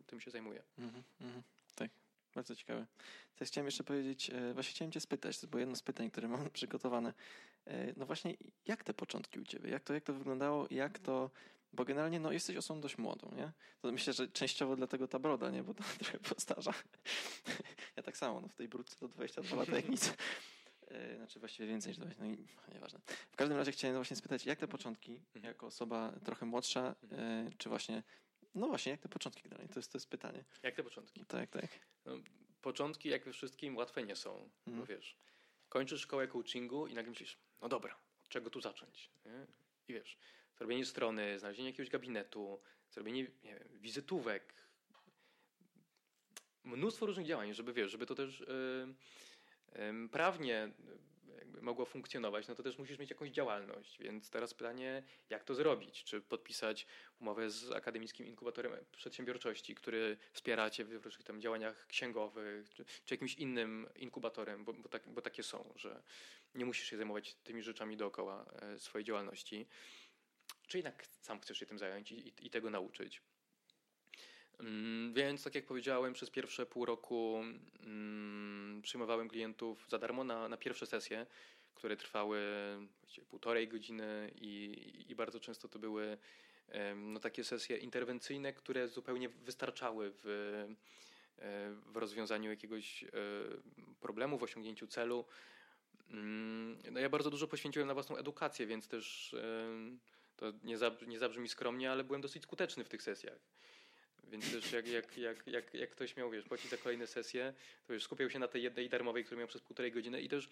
y, 0.00 0.04
tym 0.06 0.20
się 0.20 0.30
zajmuje. 0.30 0.62
Mm 0.78 0.90
-hmm, 0.90 1.42
tak. 1.74 1.90
Bardzo 2.34 2.56
ciekawe. 2.56 2.86
Chciałem 3.42 3.66
jeszcze 3.66 3.84
powiedzieć, 3.84 4.30
e, 4.30 4.54
właśnie 4.54 4.72
chciałem 4.72 4.92
cię 4.92 5.00
spytać, 5.00 5.38
to 5.38 5.46
było 5.46 5.60
jedno 5.60 5.76
z 5.76 5.82
pytań, 5.82 6.10
które 6.10 6.28
mam 6.28 6.50
przygotowane. 6.58 7.14
E, 7.66 7.92
no 7.96 8.06
właśnie, 8.06 8.36
jak 8.66 8.84
te 8.84 8.94
początki 8.94 9.40
u 9.40 9.44
ciebie? 9.44 9.70
Jak 9.70 9.84
to, 9.84 9.94
jak 9.94 10.04
to 10.04 10.12
wyglądało? 10.12 10.66
Jak 10.70 10.98
to, 10.98 11.30
Bo 11.72 11.84
generalnie 11.84 12.20
no, 12.20 12.32
jesteś 12.32 12.56
osobą 12.56 12.80
dość 12.80 12.98
młodą, 12.98 13.32
nie? 13.36 13.52
To 13.80 13.92
myślę, 13.92 14.12
że 14.12 14.28
częściowo 14.28 14.76
dlatego 14.76 15.08
ta 15.08 15.18
broda, 15.18 15.50
nie? 15.50 15.62
Bo 15.62 15.74
to 15.74 15.84
trochę 15.98 16.18
postarza. 16.18 16.72
ja 17.96 18.02
tak 18.02 18.16
samo, 18.16 18.40
no, 18.40 18.48
w 18.48 18.54
tej 18.54 18.68
brudce 18.68 18.96
to 18.96 19.08
22 19.08 19.56
lata 19.56 19.76
jak 19.76 19.88
nic. 19.88 20.12
Znaczy 21.16 21.38
właściwie 21.40 21.68
więcej 21.68 21.90
niż 21.90 21.96
20, 21.98 22.22
no 22.24 22.28
i 22.30 22.46
nieważne. 22.74 23.00
W 23.30 23.36
każdym 23.36 23.56
razie 23.58 23.72
chciałem 23.72 23.96
właśnie 23.96 24.16
spytać, 24.16 24.46
jak 24.46 24.58
te 24.58 24.68
początki, 24.68 25.12
Mhm. 25.34 25.44
jako 25.44 25.66
osoba 25.66 26.12
trochę 26.24 26.46
młodsza, 26.46 26.94
e, 27.12 27.50
czy 27.58 27.68
właśnie, 27.68 28.02
no 28.54 28.68
właśnie, 28.68 28.92
jak 28.92 29.00
te 29.00 29.08
początki 29.08 29.42
generalnie? 29.42 29.68
To 29.68 29.78
jest, 29.78 29.92
to 29.92 29.98
jest 29.98 30.08
pytanie. 30.10 30.44
Jak 30.62 30.74
te 30.74 30.82
początki? 30.82 31.24
Tak, 31.26 31.50
tak. 31.50 31.66
Początki, 32.62 33.08
jak 33.08 33.24
we 33.24 33.32
wszystkim, 33.32 33.76
łatwe 33.76 34.02
nie 34.02 34.16
są. 34.16 34.50
Bo 34.66 34.70
Mhm. 34.72 34.86
wiesz, 34.86 35.16
kończysz 35.68 36.00
szkołę 36.00 36.28
coachingu 36.28 36.86
i 36.86 36.94
nagle 36.94 37.10
myślisz, 37.10 37.38
no 37.60 37.68
dobra, 37.68 37.98
od 38.22 38.28
czego 38.28 38.50
tu 38.50 38.60
zacząć? 38.60 39.10
Nie? 39.24 39.46
I 39.88 39.92
wiesz, 39.92 40.18
zrobienie 40.60 40.84
strony, 40.84 41.38
znalezienie 41.38 41.68
jakiegoś 41.68 41.90
gabinetu, 41.90 42.60
zrobienie 42.90 43.22
nie 43.22 43.54
wiem, 43.54 43.68
wizytówek, 43.80 44.54
mnóstwo 46.64 47.06
różnych 47.06 47.26
działań, 47.26 47.54
żeby 47.54 47.72
wiesz, 47.72 47.90
żeby 47.90 48.06
to 48.06 48.14
też 48.14 48.40
yy, 48.40 48.94
yy, 50.02 50.08
prawnie 50.08 50.72
jakby 51.38 51.62
mogło 51.62 51.84
funkcjonować, 51.84 52.48
no 52.48 52.54
to 52.54 52.62
też 52.62 52.78
musisz 52.78 52.98
mieć 52.98 53.10
jakąś 53.10 53.30
działalność. 53.30 53.98
Więc 53.98 54.30
teraz 54.30 54.54
pytanie, 54.54 55.02
jak 55.30 55.44
to 55.44 55.54
zrobić? 55.54 56.04
Czy 56.04 56.20
podpisać 56.20 56.86
umowę 57.20 57.50
z 57.50 57.70
akademickim 57.70 58.26
inkubatorem 58.26 58.72
przedsiębiorczości, 58.92 59.74
który 59.74 60.16
wspiera 60.32 60.70
cię 60.70 60.84
w 60.84 61.04
różnych 61.04 61.24
tam 61.24 61.40
działaniach 61.40 61.86
księgowych, 61.86 62.70
czy, 62.70 62.84
czy 62.84 63.14
jakimś 63.14 63.34
innym 63.34 63.88
inkubatorem, 63.96 64.64
bo, 64.64 64.72
bo, 64.72 64.88
tak, 64.88 65.08
bo 65.08 65.22
takie 65.22 65.42
są, 65.42 65.72
że 65.76 66.02
nie 66.54 66.64
musisz 66.64 66.86
się 66.86 66.96
zajmować 66.96 67.34
tymi 67.34 67.62
rzeczami 67.62 67.96
dookoła 67.96 68.46
e, 68.62 68.78
swojej 68.78 69.04
działalności. 69.04 69.66
Czy 70.70 70.78
jednak 70.78 71.06
sam 71.20 71.40
chcesz 71.40 71.58
się 71.58 71.66
tym 71.66 71.78
zająć 71.78 72.12
i, 72.12 72.28
i, 72.28 72.46
i 72.46 72.50
tego 72.50 72.70
nauczyć. 72.70 73.22
Mm, 74.60 75.14
Więc, 75.14 75.44
tak 75.44 75.54
jak 75.54 75.66
powiedziałem, 75.66 76.12
przez 76.12 76.30
pierwsze 76.30 76.66
pół 76.66 76.84
roku 76.84 77.42
mm, 77.80 78.82
przyjmowałem 78.82 79.28
klientów 79.28 79.86
za 79.88 79.98
darmo 79.98 80.24
na, 80.24 80.48
na 80.48 80.56
pierwsze 80.56 80.86
sesje, 80.86 81.26
które 81.74 81.96
trwały 81.96 82.40
półtorej 83.28 83.68
godziny 83.68 84.30
i, 84.34 85.04
i 85.08 85.14
bardzo 85.14 85.40
często 85.40 85.68
to 85.68 85.78
były 85.78 86.18
no, 86.96 87.20
takie 87.20 87.44
sesje 87.44 87.76
interwencyjne, 87.76 88.52
które 88.52 88.88
zupełnie 88.88 89.28
wystarczały 89.28 90.12
w, 90.14 90.24
w 91.86 91.96
rozwiązaniu 91.96 92.50
jakiegoś 92.50 93.04
e, 93.04 93.08
problemu, 94.00 94.38
w 94.38 94.42
osiągnięciu 94.42 94.86
celu. 94.86 95.24
Mm, 96.10 96.78
No, 96.90 97.00
ja 97.00 97.08
bardzo 97.08 97.30
dużo 97.30 97.48
poświęciłem 97.48 97.88
na 97.88 97.94
własną 97.94 98.16
edukację, 98.16 98.66
więc 98.66 98.88
też 98.88 99.36
to 100.40 100.52
nie, 100.62 100.78
zabr- 100.78 101.06
nie 101.06 101.18
zabrzmi 101.18 101.48
skromnie, 101.48 101.90
ale 101.90 102.04
byłem 102.04 102.20
dosyć 102.20 102.42
skuteczny 102.42 102.84
w 102.84 102.88
tych 102.88 103.02
sesjach. 103.02 103.38
Więc 104.24 104.52
też 104.52 104.72
jak, 104.72 104.86
jak, 104.86 105.16
jak, 105.18 105.46
jak, 105.46 105.74
jak 105.74 105.90
ktoś 105.90 106.16
miał, 106.16 106.30
wiesz, 106.30 106.44
płacić 106.44 106.70
za 106.70 106.76
kolejne 106.76 107.06
sesje, 107.06 107.54
to 107.86 107.92
już 107.92 108.02
skupiał 108.02 108.30
się 108.30 108.38
na 108.38 108.48
tej 108.48 108.62
jednej 108.62 108.88
darmowej, 108.88 109.24
którą 109.24 109.38
miał 109.38 109.48
przez 109.48 109.62
półtorej 109.62 109.92
godziny 109.92 110.20
i 110.20 110.28
też 110.28 110.48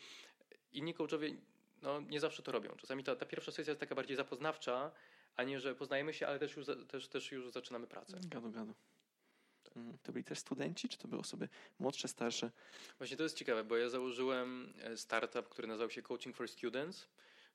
inni 0.72 0.94
coachowie 0.94 1.34
no, 1.82 2.00
nie 2.00 2.20
zawsze 2.20 2.42
to 2.42 2.52
robią. 2.52 2.70
Czasami 2.76 3.04
ta, 3.04 3.16
ta 3.16 3.26
pierwsza 3.26 3.52
sesja 3.52 3.70
jest 3.70 3.80
taka 3.80 3.94
bardziej 3.94 4.16
zapoznawcza, 4.16 4.90
a 5.36 5.42
nie, 5.42 5.60
że 5.60 5.74
poznajemy 5.74 6.14
się, 6.14 6.26
ale 6.26 6.38
też 6.38 6.56
już, 6.56 6.66
też, 6.88 7.08
też 7.08 7.32
już 7.32 7.50
zaczynamy 7.50 7.86
pracę. 7.86 8.20
Gadu, 8.24 8.50
gadu. 8.50 8.74
Mhm. 9.76 9.98
To 10.02 10.12
byli 10.12 10.24
też 10.24 10.38
studenci, 10.38 10.88
czy 10.88 10.98
to 10.98 11.08
były 11.08 11.20
osoby 11.20 11.48
młodsze, 11.78 12.08
starsze? 12.08 12.50
Właśnie 12.98 13.16
to 13.16 13.22
jest 13.22 13.36
ciekawe, 13.36 13.64
bo 13.64 13.76
ja 13.76 13.88
założyłem 13.88 14.74
e, 14.82 14.96
startup, 14.96 15.48
który 15.48 15.68
nazywał 15.68 15.90
się 15.90 16.02
Coaching 16.02 16.36
for 16.36 16.48
Students, 16.48 17.08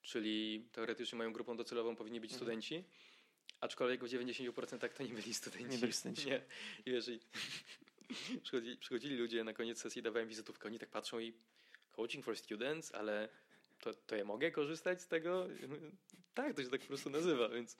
czyli 0.03 0.65
teoretycznie 0.71 1.17
moją 1.17 1.33
grupą 1.33 1.57
docelową 1.57 1.95
powinni 1.95 2.21
być 2.21 2.31
Mhm. 2.31 2.37
studenci, 2.39 2.83
aczkolwiek 3.61 4.03
w 4.03 4.07
90% 4.07 4.89
to 4.89 5.03
nie 5.03 5.13
byli 5.13 5.33
studenci. 5.43 5.69
Nie 5.69 5.77
byli 5.77 5.93
studenci. 5.93 6.27
Nie. 6.27 6.41
I 6.85 6.91
wiesz, 6.91 7.07
i 7.07 7.19
przychodzili, 8.43 8.77
przychodzili 8.77 9.17
ludzie 9.17 9.43
na 9.43 9.53
koniec 9.53 9.81
sesji, 9.81 10.01
dawałem 10.01 10.27
wizytówkę, 10.27 10.67
oni 10.67 10.79
tak 10.79 10.89
patrzą 10.89 11.19
i 11.19 11.33
Coaching 11.91 12.25
for 12.25 12.37
Students, 12.37 12.91
ale 12.95 13.29
to, 13.79 13.93
to 13.93 14.15
ja 14.15 14.25
mogę 14.25 14.51
korzystać 14.51 15.01
z 15.01 15.07
tego? 15.07 15.47
Tak, 16.33 16.55
to 16.55 16.63
się 16.63 16.69
tak 16.69 16.81
po 16.81 16.87
prostu 16.87 17.09
nazywa, 17.09 17.49
więc, 17.49 17.77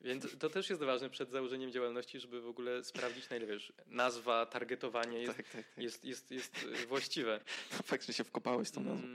więc 0.00 0.38
to 0.38 0.50
też 0.50 0.70
jest 0.70 0.82
ważne 0.82 1.10
przed 1.10 1.30
założeniem 1.30 1.72
działalności, 1.72 2.20
żeby 2.20 2.40
w 2.40 2.46
ogóle 2.46 2.84
sprawdzić, 2.84 3.30
na 3.30 3.36
ile 3.36 3.46
wiesz, 3.46 3.72
nazwa, 3.86 4.46
targetowanie 4.46 5.18
jest, 5.22 5.36
tak, 5.36 5.48
tak, 5.48 5.64
tak. 5.66 5.78
jest, 5.84 6.04
jest, 6.04 6.30
jest 6.30 6.66
właściwe. 6.88 7.40
Fakt, 7.90 8.06
że 8.06 8.12
się 8.12 8.24
wkopałeś 8.24 8.68
z 8.68 8.72
tą 8.72 8.80
nazwą. 8.80 9.08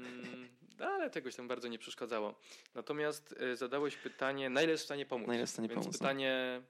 Mm, 1.06 1.12
no, 1.12 1.14
ale 1.18 1.24
tegoś 1.24 1.36
tam 1.36 1.48
bardzo 1.48 1.68
nie 1.68 1.80
przeszkadzało. 1.80 2.36
Natomiast 2.76 3.36
y, 3.42 3.56
zadałeś 3.56 3.96
pytanie, 3.98 4.50
na 4.50 4.62
ile 4.62 4.72
jest 4.72 4.84
w 4.84 4.86
stanie 4.86 5.06
pomóc? 5.06 5.28
Na 5.28 5.36
ile 5.36 5.46
w 5.46 5.50
stanie 5.50 5.68
Więc 5.68 5.80
pomóc, 5.82 5.94
no. 5.94 6.00
pytanie 6.00 6.62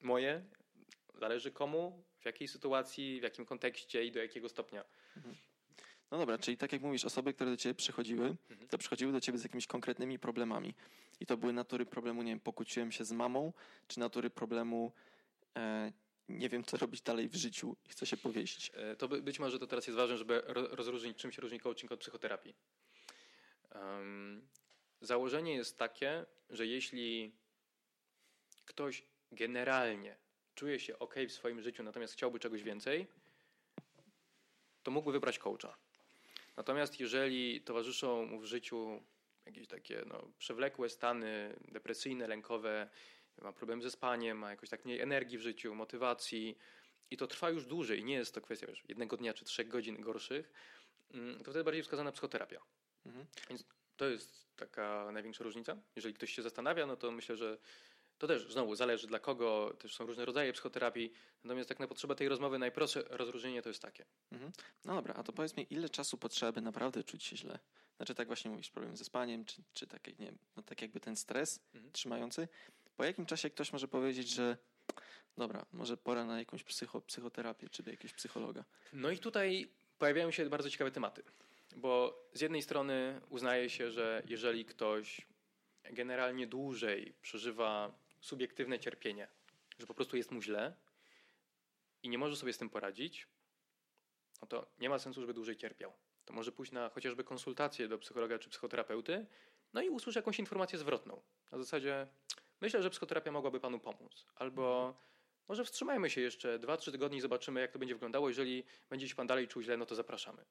moje, 0.00 0.44
zależy 1.14 1.50
komu, 1.50 2.02
w 2.20 2.24
jakiej 2.24 2.48
sytuacji, 2.48 3.20
w 3.20 3.22
jakim 3.22 3.46
kontekście 3.46 4.04
i 4.04 4.12
do 4.12 4.18
jakiego 4.20 4.48
stopnia. 4.48 4.84
No 6.10 6.18
dobra, 6.18 6.38
czyli 6.38 6.56
tak 6.56 6.72
jak 6.72 6.82
mówisz, 6.82 7.04
osoby, 7.04 7.34
które 7.34 7.50
do 7.50 7.56
ciebie 7.56 7.74
przychodziły, 7.74 8.36
Mhm. 8.50 8.68
to 8.68 8.78
przychodziły 8.78 9.12
do 9.12 9.20
ciebie 9.20 9.38
z 9.38 9.42
jakimiś 9.42 9.66
konkretnymi 9.66 10.18
problemami. 10.18 10.74
I 11.20 11.26
to 11.26 11.36
były 11.36 11.52
natury 11.52 11.86
problemu, 11.86 12.22
nie 12.22 12.32
wiem, 12.32 12.40
pokłóciłem 12.40 12.92
się 12.92 13.04
z 13.04 13.12
mamą, 13.12 13.52
czy 13.88 14.00
natury 14.00 14.30
problemu, 14.30 14.92
e, 15.56 15.92
nie 16.28 16.48
wiem, 16.48 16.64
co 16.64 16.76
robić 16.76 17.02
dalej 17.02 17.28
w 17.28 17.34
życiu 17.34 17.76
i 17.86 17.88
chcę 17.88 18.06
się 18.06 18.16
powiesić. 18.16 18.70
E, 18.74 18.96
To 18.96 19.08
by, 19.08 19.22
być 19.22 19.38
może 19.38 19.58
to 19.58 19.66
teraz 19.66 19.86
jest 19.86 19.96
ważne, 19.96 20.16
żeby 20.16 20.42
ro, 20.46 20.66
rozróżnić, 20.68 21.16
czym 21.18 21.32
się 21.32 21.42
różni 21.42 21.60
coaching 21.60 21.92
od 21.92 22.00
psychoterapii. 22.00 22.54
Założenie 25.00 25.54
jest 25.54 25.78
takie, 25.78 26.26
że 26.50 26.66
jeśli 26.66 27.32
ktoś 28.64 29.04
generalnie 29.32 30.16
czuje 30.54 30.80
się 30.80 30.98
ok 30.98 31.14
w 31.28 31.32
swoim 31.32 31.60
życiu, 31.60 31.82
natomiast 31.82 32.14
chciałby 32.14 32.38
czegoś 32.38 32.62
więcej, 32.62 33.06
to 34.82 34.90
mógłby 34.90 35.12
wybrać 35.12 35.38
coacha. 35.38 35.76
Natomiast 36.56 37.00
jeżeli 37.00 37.60
towarzyszą 37.60 38.26
mu 38.26 38.40
w 38.40 38.44
życiu 38.44 39.02
jakieś 39.46 39.68
takie 39.68 40.04
no, 40.06 40.32
przewlekłe 40.38 40.88
stany 40.88 41.56
depresyjne, 41.68 42.28
lękowe, 42.28 42.90
ma 43.42 43.52
problem 43.52 43.82
ze 43.82 43.90
spaniem, 43.90 44.38
ma 44.38 44.50
jakoś 44.50 44.68
tak 44.68 44.84
mniej 44.84 45.00
energii 45.00 45.38
w 45.38 45.42
życiu, 45.42 45.74
motywacji 45.74 46.58
i 47.10 47.16
to 47.16 47.26
trwa 47.26 47.50
już 47.50 47.66
dłużej 47.66 48.04
nie 48.04 48.14
jest 48.14 48.34
to 48.34 48.40
kwestia 48.40 48.66
wiesz, 48.66 48.82
jednego 48.88 49.16
dnia 49.16 49.34
czy 49.34 49.44
trzech 49.44 49.68
godzin 49.68 50.00
gorszych, 50.00 50.52
mm, 51.10 51.38
to 51.38 51.50
wtedy 51.50 51.64
bardziej 51.64 51.82
wskazana 51.82 52.12
psychoterapia. 52.12 52.60
Mhm. 53.06 53.26
To 53.96 54.04
jest 54.08 54.46
taka 54.56 55.08
największa 55.12 55.44
różnica. 55.44 55.76
Jeżeli 55.96 56.14
ktoś 56.14 56.32
się 56.32 56.42
zastanawia, 56.42 56.86
no 56.86 56.96
to 56.96 57.10
myślę, 57.10 57.36
że 57.36 57.58
to 58.18 58.26
też 58.26 58.52
znowu 58.52 58.74
zależy 58.74 59.06
dla 59.06 59.18
kogo, 59.18 59.74
też 59.78 59.94
są 59.94 60.06
różne 60.06 60.24
rodzaje 60.24 60.52
psychoterapii. 60.52 61.12
Natomiast 61.44 61.68
tak 61.68 61.80
na 61.80 61.86
potrzeby 61.86 62.14
tej 62.14 62.28
rozmowy 62.28 62.58
najprostsze 62.58 63.02
rozróżnienie 63.08 63.62
to 63.62 63.68
jest 63.68 63.82
takie. 63.82 64.04
Mhm. 64.32 64.52
No 64.84 64.94
dobra, 64.94 65.14
a 65.14 65.22
to 65.22 65.32
powiedz 65.32 65.56
mi, 65.56 65.66
ile 65.70 65.88
czasu 65.88 66.16
potrzeba, 66.18 66.52
by 66.52 66.60
naprawdę 66.60 67.04
czuć 67.04 67.24
się 67.24 67.36
źle? 67.36 67.58
Znaczy 67.96 68.14
tak 68.14 68.26
właśnie 68.26 68.50
mówisz, 68.50 68.70
problem 68.70 68.96
ze 68.96 69.04
spaniem, 69.04 69.44
czy, 69.44 69.62
czy 69.74 69.86
tak, 69.86 70.06
nie 70.06 70.26
wiem, 70.26 70.38
no 70.56 70.62
tak 70.62 70.82
jakby 70.82 71.00
ten 71.00 71.16
stres 71.16 71.60
Mhm. 71.74 71.92
trzymający. 71.92 72.48
Po 72.96 73.04
jakim 73.04 73.26
czasie 73.26 73.50
ktoś 73.50 73.72
może 73.72 73.88
powiedzieć, 73.88 74.28
że 74.28 74.56
dobra, 75.36 75.66
może 75.72 75.96
pora 75.96 76.24
na 76.24 76.38
jakąś 76.38 76.64
psycho, 76.64 77.00
psychoterapię, 77.00 77.68
czy 77.68 77.82
do 77.82 77.90
jakiegoś 77.90 78.12
psychologa? 78.12 78.64
No 78.92 79.10
i 79.10 79.18
tutaj 79.18 79.68
pojawiają 79.98 80.30
się 80.30 80.48
bardzo 80.48 80.70
ciekawe 80.70 80.90
tematy. 80.90 81.22
Bo 81.76 82.22
z 82.32 82.40
jednej 82.40 82.62
strony 82.62 83.20
uznaje 83.28 83.70
się, 83.70 83.90
że 83.90 84.22
jeżeli 84.26 84.64
ktoś 84.64 85.26
generalnie 85.90 86.46
dłużej 86.46 87.14
przeżywa 87.22 87.98
subiektywne 88.20 88.78
cierpienie, 88.78 89.28
że 89.78 89.86
po 89.86 89.94
prostu 89.94 90.16
jest 90.16 90.30
mu 90.30 90.42
źle 90.42 90.74
i 92.02 92.08
nie 92.08 92.18
może 92.18 92.36
sobie 92.36 92.52
z 92.52 92.58
tym 92.58 92.70
poradzić, 92.70 93.26
no 94.42 94.48
to 94.48 94.66
nie 94.78 94.88
ma 94.88 94.98
sensu, 94.98 95.20
żeby 95.20 95.34
dłużej 95.34 95.56
cierpiał. 95.56 95.92
To 96.24 96.32
może 96.32 96.52
pójść 96.52 96.72
na 96.72 96.88
chociażby 96.88 97.24
konsultację 97.24 97.88
do 97.88 97.98
psychologa 97.98 98.38
czy 98.38 98.50
psychoterapeuty, 98.50 99.26
no 99.72 99.82
i 99.82 99.88
usłyszy 99.88 100.18
jakąś 100.18 100.38
informację 100.38 100.78
zwrotną. 100.78 101.22
Na 101.50 101.58
zasadzie, 101.58 102.06
myślę, 102.60 102.82
że 102.82 102.90
psychoterapia 102.90 103.32
mogłaby 103.32 103.60
panu 103.60 103.78
pomóc. 103.78 104.26
Albo 104.34 104.94
może 105.48 105.64
wstrzymajmy 105.64 106.10
się 106.10 106.20
jeszcze 106.20 106.58
2-3 106.58 106.92
tygodnie 106.92 107.18
i 107.18 107.20
zobaczymy, 107.20 107.60
jak 107.60 107.72
to 107.72 107.78
będzie 107.78 107.94
wyglądało. 107.94 108.28
Jeżeli 108.28 108.64
będzie 108.90 109.08
się 109.08 109.14
pan 109.14 109.26
dalej 109.26 109.48
czuł 109.48 109.62
źle, 109.62 109.76
no 109.76 109.86
to 109.86 109.94
zapraszamy. 109.94 110.44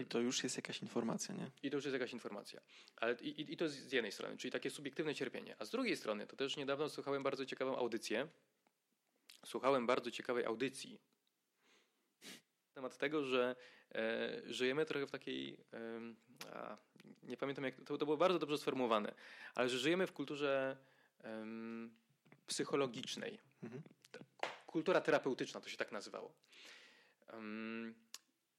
I 0.00 0.04
to 0.06 0.20
już 0.20 0.42
jest 0.42 0.56
jakaś 0.56 0.82
informacja, 0.82 1.34
nie? 1.34 1.50
I 1.62 1.70
to 1.70 1.76
już 1.76 1.84
jest 1.84 1.92
jakaś 1.92 2.12
informacja. 2.12 2.60
Ale 2.96 3.14
i, 3.14 3.52
i- 3.52 3.56
to 3.56 3.68
z 3.68 3.92
jednej 3.92 4.12
strony, 4.12 4.36
czyli 4.36 4.52
takie 4.52 4.70
subiektywne 4.70 5.14
cierpienie. 5.14 5.56
A 5.58 5.64
z 5.64 5.70
drugiej 5.70 5.96
strony, 5.96 6.26
to 6.26 6.36
też 6.36 6.56
niedawno 6.56 6.88
słuchałem 6.88 7.22
bardzo 7.22 7.46
ciekawą 7.46 7.76
audycję. 7.76 8.28
Słuchałem 9.46 9.86
bardzo 9.86 10.10
ciekawej 10.10 10.44
audycji 10.44 11.00
na 12.22 12.74
temat 12.74 12.98
tego, 12.98 13.24
że 13.24 13.56
e, 13.94 14.42
żyjemy 14.46 14.84
trochę 14.86 15.06
w 15.06 15.10
takiej. 15.10 15.58
em, 15.72 16.16
a, 16.52 16.76
nie 17.22 17.36
pamiętam, 17.36 17.64
jak 17.64 17.74
to, 17.84 17.98
to 17.98 18.04
było 18.04 18.16
bardzo 18.16 18.38
dobrze 18.38 18.58
sformułowane, 18.58 19.14
ale 19.54 19.68
że 19.68 19.78
żyjemy 19.78 20.06
w 20.06 20.12
kulturze 20.12 20.76
em, 21.22 21.94
psychologicznej. 22.46 23.38
Mhm. 23.62 23.82
Kultura 24.66 25.00
terapeutyczna 25.00 25.60
to 25.60 25.68
się 25.68 25.76
tak 25.76 25.92
nazywało. 25.92 26.34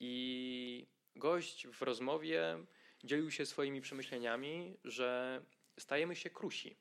I 0.06 0.88
gość 1.16 1.68
w 1.68 1.82
rozmowie 1.82 2.66
dzielił 3.04 3.32
się 3.32 3.45
swoimi 3.45 3.82
przemyśleniami, 3.82 4.78
że 4.84 5.41
stajemy 5.80 6.16
się 6.16 6.30
krusi. 6.30 6.78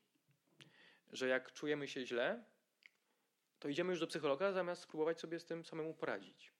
że 1.11 1.27
jak 1.27 1.53
czujemy 1.53 1.87
się 1.87 2.05
źle, 2.05 2.43
to 3.59 3.69
idziemy 3.69 3.89
już 3.89 3.99
do 3.99 4.07
psychologa, 4.07 4.51
zamiast 4.51 4.81
spróbować 4.81 5.19
sobie 5.19 5.39
z 5.39 5.45
tym 5.45 5.65
samemu 5.65 5.93
poradzić. 5.93 6.51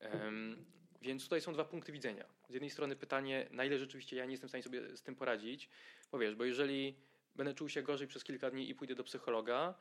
Um, 0.00 0.66
więc 1.02 1.24
tutaj 1.24 1.40
są 1.40 1.52
dwa 1.52 1.64
punkty 1.64 1.92
widzenia. 1.92 2.24
Z 2.48 2.52
jednej 2.52 2.70
strony 2.70 2.96
pytanie, 2.96 3.48
na 3.50 3.64
ile 3.64 3.78
rzeczywiście 3.78 4.16
ja 4.16 4.24
nie 4.24 4.30
jestem 4.30 4.48
w 4.48 4.50
stanie 4.50 4.62
sobie 4.62 4.96
z 4.96 5.02
tym 5.02 5.16
poradzić, 5.16 5.68
bo 6.12 6.18
wiesz, 6.18 6.34
bo 6.34 6.44
jeżeli 6.44 6.96
będę 7.34 7.54
czuł 7.54 7.68
się 7.68 7.82
gorzej 7.82 8.08
przez 8.08 8.24
kilka 8.24 8.50
dni 8.50 8.70
i 8.70 8.74
pójdę 8.74 8.94
do 8.94 9.04
psychologa, 9.04 9.74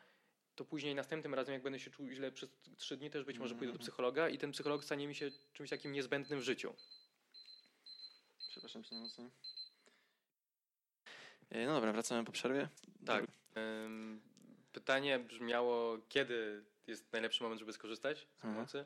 to 0.56 0.66
później 0.66 0.96
następnym 0.96 1.34
razem, 1.34 1.54
jak 1.54 1.62
będę 1.64 1.80
się 1.80 1.92
czuł 1.92 2.10
źle 2.10 2.32
przez 2.32 2.50
trzy 2.78 2.98
dni, 2.98 3.10
też 3.10 3.24
być 3.26 3.38
może 3.40 3.56
pójdę 3.56 3.74
do 3.74 3.80
psychologa 3.80 4.30
i 4.30 4.38
ten 4.38 4.52
psycholog 4.52 4.84
stanie 4.84 5.08
mi 5.08 5.16
się 5.16 5.32
czymś 5.54 5.70
takim 5.70 5.92
niezbędnym 5.92 6.40
w 6.40 6.44
życiu. 6.44 6.76
Przepraszam 8.50 8.84
cię 8.84 8.96
najmocniej. 8.96 9.30
E, 11.50 11.66
no 11.66 11.74
dobra, 11.74 11.94
wracamy 11.94 12.26
po 12.26 12.32
przerwie. 12.32 12.70
Tak. 13.06 13.26
Ym, 13.58 14.22
pytanie 14.74 15.20
brzmiało, 15.20 15.98
kiedy 16.10 16.64
jest 16.88 17.14
najlepszy 17.14 17.44
moment, 17.44 17.60
żeby 17.60 17.74
skorzystać 17.74 18.18
z 18.18 18.46
Mhm. 18.46 18.54
pomocy. 18.54 18.86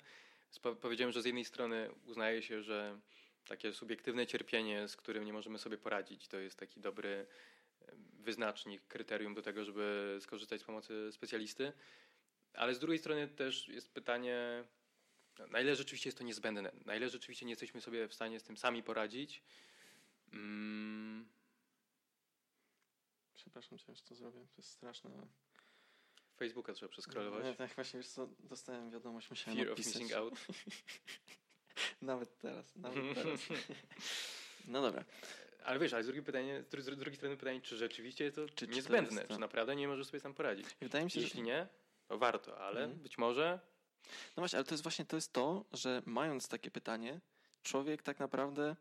Powiedziałem, 0.81 1.11
że 1.11 1.21
z 1.21 1.25
jednej 1.25 1.45
strony 1.45 1.89
uznaje 2.05 2.41
się, 2.41 2.63
że 2.63 2.99
takie 3.47 3.73
subiektywne 3.73 4.27
cierpienie, 4.27 4.87
z 4.87 4.95
którym 4.95 5.25
nie 5.25 5.33
możemy 5.33 5.59
sobie 5.59 5.77
poradzić, 5.77 6.27
to 6.27 6.37
jest 6.37 6.59
taki 6.59 6.79
dobry 6.79 7.25
wyznacznik, 8.19 8.87
kryterium 8.87 9.33
do 9.33 9.41
tego, 9.41 9.65
żeby 9.65 10.17
skorzystać 10.21 10.61
z 10.61 10.63
pomocy 10.63 11.11
specjalisty. 11.11 11.73
Ale 12.53 12.75
z 12.75 12.79
drugiej 12.79 12.99
strony 12.99 13.27
też 13.27 13.67
jest 13.67 13.93
pytanie, 13.93 14.63
no, 15.39 15.47
na 15.47 15.61
ile 15.61 15.75
rzeczywiście 15.75 16.07
jest 16.09 16.17
to 16.17 16.23
niezbędne, 16.23 16.71
na 16.85 16.95
ile 16.95 17.09
rzeczywiście 17.09 17.45
nie 17.45 17.51
jesteśmy 17.51 17.81
sobie 17.81 18.07
w 18.07 18.13
stanie 18.13 18.39
z 18.39 18.43
tym 18.43 18.57
sami 18.57 18.83
poradzić. 18.83 19.43
Mm, 20.33 21.29
Przepraszam 23.35 23.77
cię, 23.77 23.95
że 23.95 24.01
to 24.01 24.15
zrobię. 24.15 24.39
To 24.39 24.53
jest 24.57 24.69
straszne. 24.69 25.09
Facebooka 26.37 26.73
trzeba 26.73 26.89
przeskrolować. 26.89 27.43
Nie, 27.43 27.53
tak 27.53 27.75
właśnie, 27.75 27.99
wiesz 27.99 28.07
co, 28.09 28.27
dostałem 28.39 28.91
wiadomość, 28.91 29.29
musiałem 29.29 29.57
Fear 29.57 29.67
of 29.67 29.71
odpisać. 29.71 30.01
missing 30.01 30.13
out. 30.17 30.33
Nawet 32.01 32.37
teraz, 32.37 32.75
nawet 32.75 33.15
teraz. 33.15 33.39
No 34.67 34.81
dobra. 34.81 35.05
Ale 35.63 35.79
wiesz, 35.79 35.93
ale 35.93 36.03
z 36.03 36.05
drugiej, 36.05 36.23
pytanie, 36.23 36.63
z 36.63 36.67
dru- 36.73 36.81
z 36.81 36.85
drugiej 36.85 37.15
strony 37.15 37.37
pytanie, 37.37 37.61
czy 37.61 37.77
rzeczywiście 37.77 38.23
jest 38.23 38.35
to 38.35 38.45
Czy- 38.47 38.55
czy 38.55 38.67
to 38.67 38.73
niezbędne? 38.75 39.21
to- 39.21 39.33
Czy 39.33 39.39
naprawdę 39.39 39.75
nie 39.75 39.87
możesz 39.87 40.07
sobie 40.07 40.19
sam 40.19 40.33
poradzić? 40.33 40.65
Wydaje 40.81 41.05
mi 41.05 41.11
się, 41.11 41.19
że... 41.19 41.25
Jeśli 41.25 41.41
nie, 41.41 41.67
to 42.07 42.17
warto, 42.17 42.57
ale 42.59 42.81
Mhm. 42.83 42.99
być 42.99 43.17
może 43.17 43.59
No 44.37 44.41
właśnie, 44.41 44.57
ale 44.57 44.65
to 44.65 44.73
jest 44.73 44.83
właśnie 44.83 45.05
to, 45.05 45.15
jest 45.15 45.33
to, 45.33 45.65
że 45.73 46.01
mając 46.05 46.47
takie 46.47 46.71
pytanie, 46.71 47.19
człowiek 47.63 48.03
tak 48.03 48.19
naprawdę 48.19 48.75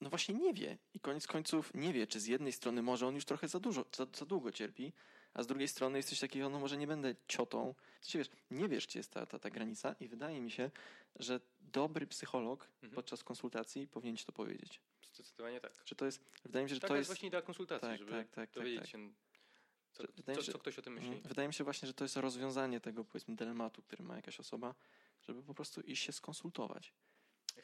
no 0.00 0.10
właśnie 0.10 0.34
nie 0.34 0.54
wie. 0.54 0.78
I 0.94 1.00
koniec 1.00 1.26
końców 1.26 1.74
nie 1.74 1.92
wie, 1.92 2.06
czy 2.06 2.20
z 2.20 2.26
jednej 2.26 2.52
strony 2.52 2.82
może 2.82 3.06
on 3.06 3.14
już 3.14 3.24
trochę 3.24 3.48
za 3.48 3.60
dużo, 3.60 3.84
za, 3.96 4.06
za 4.16 4.24
długo 4.26 4.52
cierpi, 4.52 4.92
a 5.34 5.42
z 5.42 5.46
drugiej 5.46 5.68
strony 5.68 5.98
jest 5.98 6.08
coś 6.08 6.20
takiego, 6.20 6.48
no 6.48 6.58
może 6.58 6.76
nie 6.76 6.86
będę 6.86 7.14
ciotą. 7.28 7.74
Sensie, 8.00 8.18
wiesz, 8.18 8.28
nie 8.50 8.68
wiesz, 8.68 8.86
gdzie 8.86 8.98
jest 8.98 9.10
ta, 9.12 9.26
ta, 9.26 9.38
ta 9.38 9.50
granica 9.50 9.94
i 10.00 10.08
wydaje 10.08 10.40
mi 10.40 10.50
się, 10.50 10.70
że 11.16 11.40
dobry 11.60 12.06
psycholog 12.06 12.68
Mhm. 12.74 12.92
podczas 12.94 13.24
konsultacji 13.24 13.88
powinien 13.88 14.16
ci 14.16 14.24
to 14.24 14.32
powiedzieć. 14.32 14.80
zdecydowanie 15.12 15.60
tak. 15.60 15.72
Że 15.84 15.94
to 15.94 16.04
jest, 16.04 16.24
wydaje 16.44 16.64
mi 16.64 16.68
się, 16.70 16.74
że 16.74 16.80
Taka 16.80 16.94
to 16.94 16.96
jest 16.98 17.08
właśnie 17.08 17.28
idea 17.28 17.42
konsultacji, 17.42 17.88
tak, 17.88 17.98
żeby 17.98 18.10
tak, 18.10 18.26
tak, 18.26 18.34
tak, 18.34 18.50
dowiedzieć 18.50 18.80
tak. 18.80 18.88
się, 18.90 19.10
co, 19.92 20.04
wydaje 20.16 20.38
co, 20.38 20.44
się- 20.44 20.52
co 20.52 20.58
ktoś 20.58 20.78
o 20.78 20.82
tym 20.82 20.92
myśli. 20.92 21.08
Mm, 21.10 21.22
Wydaje 21.22 21.48
mi 21.48 21.54
się 21.54 21.64
właśnie, 21.64 21.86
że 21.86 21.94
to 21.94 22.04
jest 22.04 22.16
rozwiązanie 22.16 22.80
tego, 22.80 23.04
powiedzmy, 23.04 23.36
dylematu, 23.36 23.82
który 23.82 24.04
ma 24.04 24.16
jakaś 24.16 24.40
osoba, 24.40 24.74
żeby 25.22 25.42
po 25.42 25.54
prostu 25.54 25.80
iść 25.80 26.04
się 26.04 26.12
skonsultować. 26.12 26.92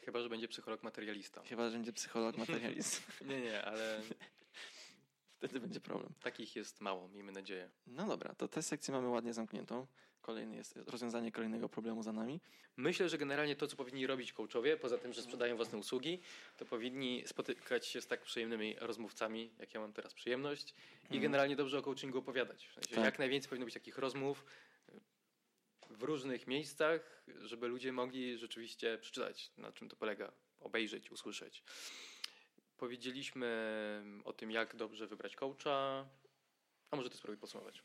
Chyba, 0.05 0.21
że 0.21 0.29
będzie 0.29 0.47
psycholog 0.47 0.83
materialista. 0.83 1.43
Chyba, 1.43 1.69
że 1.69 1.71
będzie 1.75 1.93
psycholog 1.93 2.37
materialist. 2.47 3.01
Nie, 3.21 3.41
nie, 3.41 3.65
ale 3.65 4.01
Wtedy 5.41 5.59
będzie 5.59 5.79
problem. 5.79 6.13
takich 6.23 6.55
jest 6.55 6.81
mało, 6.81 7.07
miejmy 7.07 7.31
nadzieję. 7.31 7.69
No 7.87 8.07
dobra, 8.07 8.35
to 8.35 8.47
tę 8.47 8.61
sekcję 8.63 8.93
mamy 8.93 9.07
ładnie 9.09 9.33
zamkniętą. 9.33 9.87
Kolejny 10.21 10.55
jest 10.55 10.75
rozwiązanie 10.75 11.31
kolejnego 11.31 11.69
problemu 11.69 12.03
za 12.03 12.11
nami. 12.13 12.39
Myślę, 12.77 13.09
że 13.09 13.17
generalnie 13.17 13.55
to, 13.55 13.67
co 13.67 13.75
powinni 13.75 14.07
robić 14.07 14.33
coachowie, 14.33 14.77
poza 14.77 14.97
tym, 14.97 15.13
że 15.13 15.21
sprzedają 15.21 15.55
własne 15.55 15.77
usługi, 15.77 16.19
to 16.57 16.65
powinni 16.65 17.23
spotykać 17.27 17.87
się 17.87 18.01
z 18.01 18.07
tak 18.07 18.21
przyjemnymi 18.21 18.75
rozmówcami, 18.79 19.51
jak 19.59 19.73
ja 19.73 19.79
mam 19.79 19.93
teraz 19.93 20.13
przyjemność, 20.13 20.69
i 21.03 21.03
Mhm. 21.03 21.21
generalnie 21.21 21.55
dobrze 21.55 21.79
o 21.79 21.81
coachingu 21.81 22.17
opowiadać. 22.17 22.67
W 22.67 22.73
sensie 22.73 22.95
Tak. 22.95 23.05
Jak 23.05 23.19
najwięcej 23.19 23.49
powinno 23.49 23.65
być 23.65 23.73
takich 23.73 23.97
rozmów 23.97 24.45
w 25.89 26.03
różnych 26.03 26.47
miejscach, 26.47 27.23
żeby 27.27 27.67
ludzie 27.67 27.91
mogli 27.91 28.37
rzeczywiście 28.37 28.97
przeczytać, 28.97 29.51
na 29.57 29.71
czym 29.71 29.89
to 29.89 29.95
polega, 29.95 30.31
obejrzeć, 30.59 31.11
usłyszeć. 31.11 31.63
Powiedzieliśmy 32.81 33.47
o 34.25 34.33
tym, 34.33 34.51
jak 34.51 34.75
dobrze 34.75 35.07
wybrać 35.07 35.35
coacha. 35.35 36.05
A 36.91 36.95
może 36.95 37.09
ty 37.09 37.17
spróbuj 37.17 37.37
podsumować. 37.37 37.83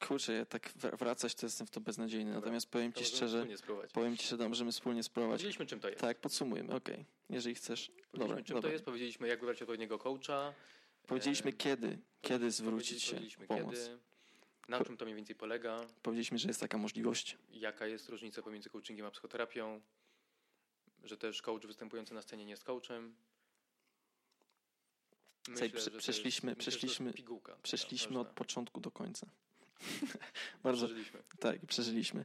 Kurczę, 0.00 0.32
ja 0.32 0.46
tak 0.46 0.72
wr- 0.72 0.98
wracać 0.98 1.34
to 1.34 1.46
jestem 1.46 1.66
w 1.66 1.70
to 1.70 1.80
beznadziejny. 1.80 2.24
Dobra, 2.30 2.40
Natomiast 2.40 2.70
powiem 2.70 2.92
To 2.92 3.00
ci 3.00 3.06
szczerze, 3.06 3.46
powiem 3.92 4.16
ci, 4.16 4.28
że 4.28 4.48
możemy 4.48 4.72
wspólnie 4.72 5.02
spróbować. 5.02 5.34
Powiedzieliśmy, 5.40 5.66
czym 5.66 5.80
to 5.80 5.88
jest. 5.88 6.00
Tak, 6.00 6.18
podsumujmy, 6.18 6.74
okej. 6.74 7.04
Jeżeli 7.28 7.54
chcesz. 7.54 7.86
Powiedzieliśmy, 7.88 8.18
Dobra, 8.18 8.36
czym 8.44 8.54
dobra. 8.54 8.68
to 8.68 8.72
jest, 8.72 8.84
powiedzieliśmy, 8.84 9.28
jak 9.28 9.40
wybrać 9.40 9.62
odpowiedniego 9.62 9.98
coacha. 9.98 10.54
Powiedzieliśmy 11.06 11.50
E, 11.50 11.52
kiedy, 11.52 11.98
kiedy 12.20 12.50
zwrócić 12.50 13.02
się 13.02 13.16
pomoc. 13.48 13.74
Kiedy, 13.74 13.98
na 14.68 14.84
czym 14.84 14.96
to 14.96 15.04
mniej 15.04 15.16
więcej 15.16 15.36
polega, 15.36 15.80
Powiedzieliśmy, 16.02 16.38
że 16.38 16.48
jest 16.48 16.60
taka 16.60 16.78
możliwość. 16.78 17.36
jaka 17.50 17.86
jest 17.86 18.08
różnica 18.08 18.42
pomiędzy 18.42 18.70
coachingiem 18.70 19.06
a 19.06 19.10
psychoterapią, 19.10 19.80
że 21.04 21.16
też 21.16 21.42
coach 21.42 21.66
występujący 21.66 22.14
na 22.14 22.22
scenie 22.22 22.44
nie 22.44 22.50
jest 22.50 22.64
coachem. 22.64 23.14
Słuchaj, 25.46 25.70
prze- 25.70 25.80
że 25.80 25.90
to 25.90 25.90
jest- 25.96 25.98
przeszliśmy- 26.02 26.50
myślę, 26.50 26.60
przeszliśmy- 26.60 27.12
pigułka 27.12 27.56
Przeszliśmy 27.62 28.18
od 28.18 28.28
początku 28.28 28.80
do 28.80 28.90
końca. 28.90 29.26
Bardzo, 30.62 30.86
Przeżyliśmy. 30.86 31.22
tak, 31.40 31.66
przeżyliśmy. 31.66 32.24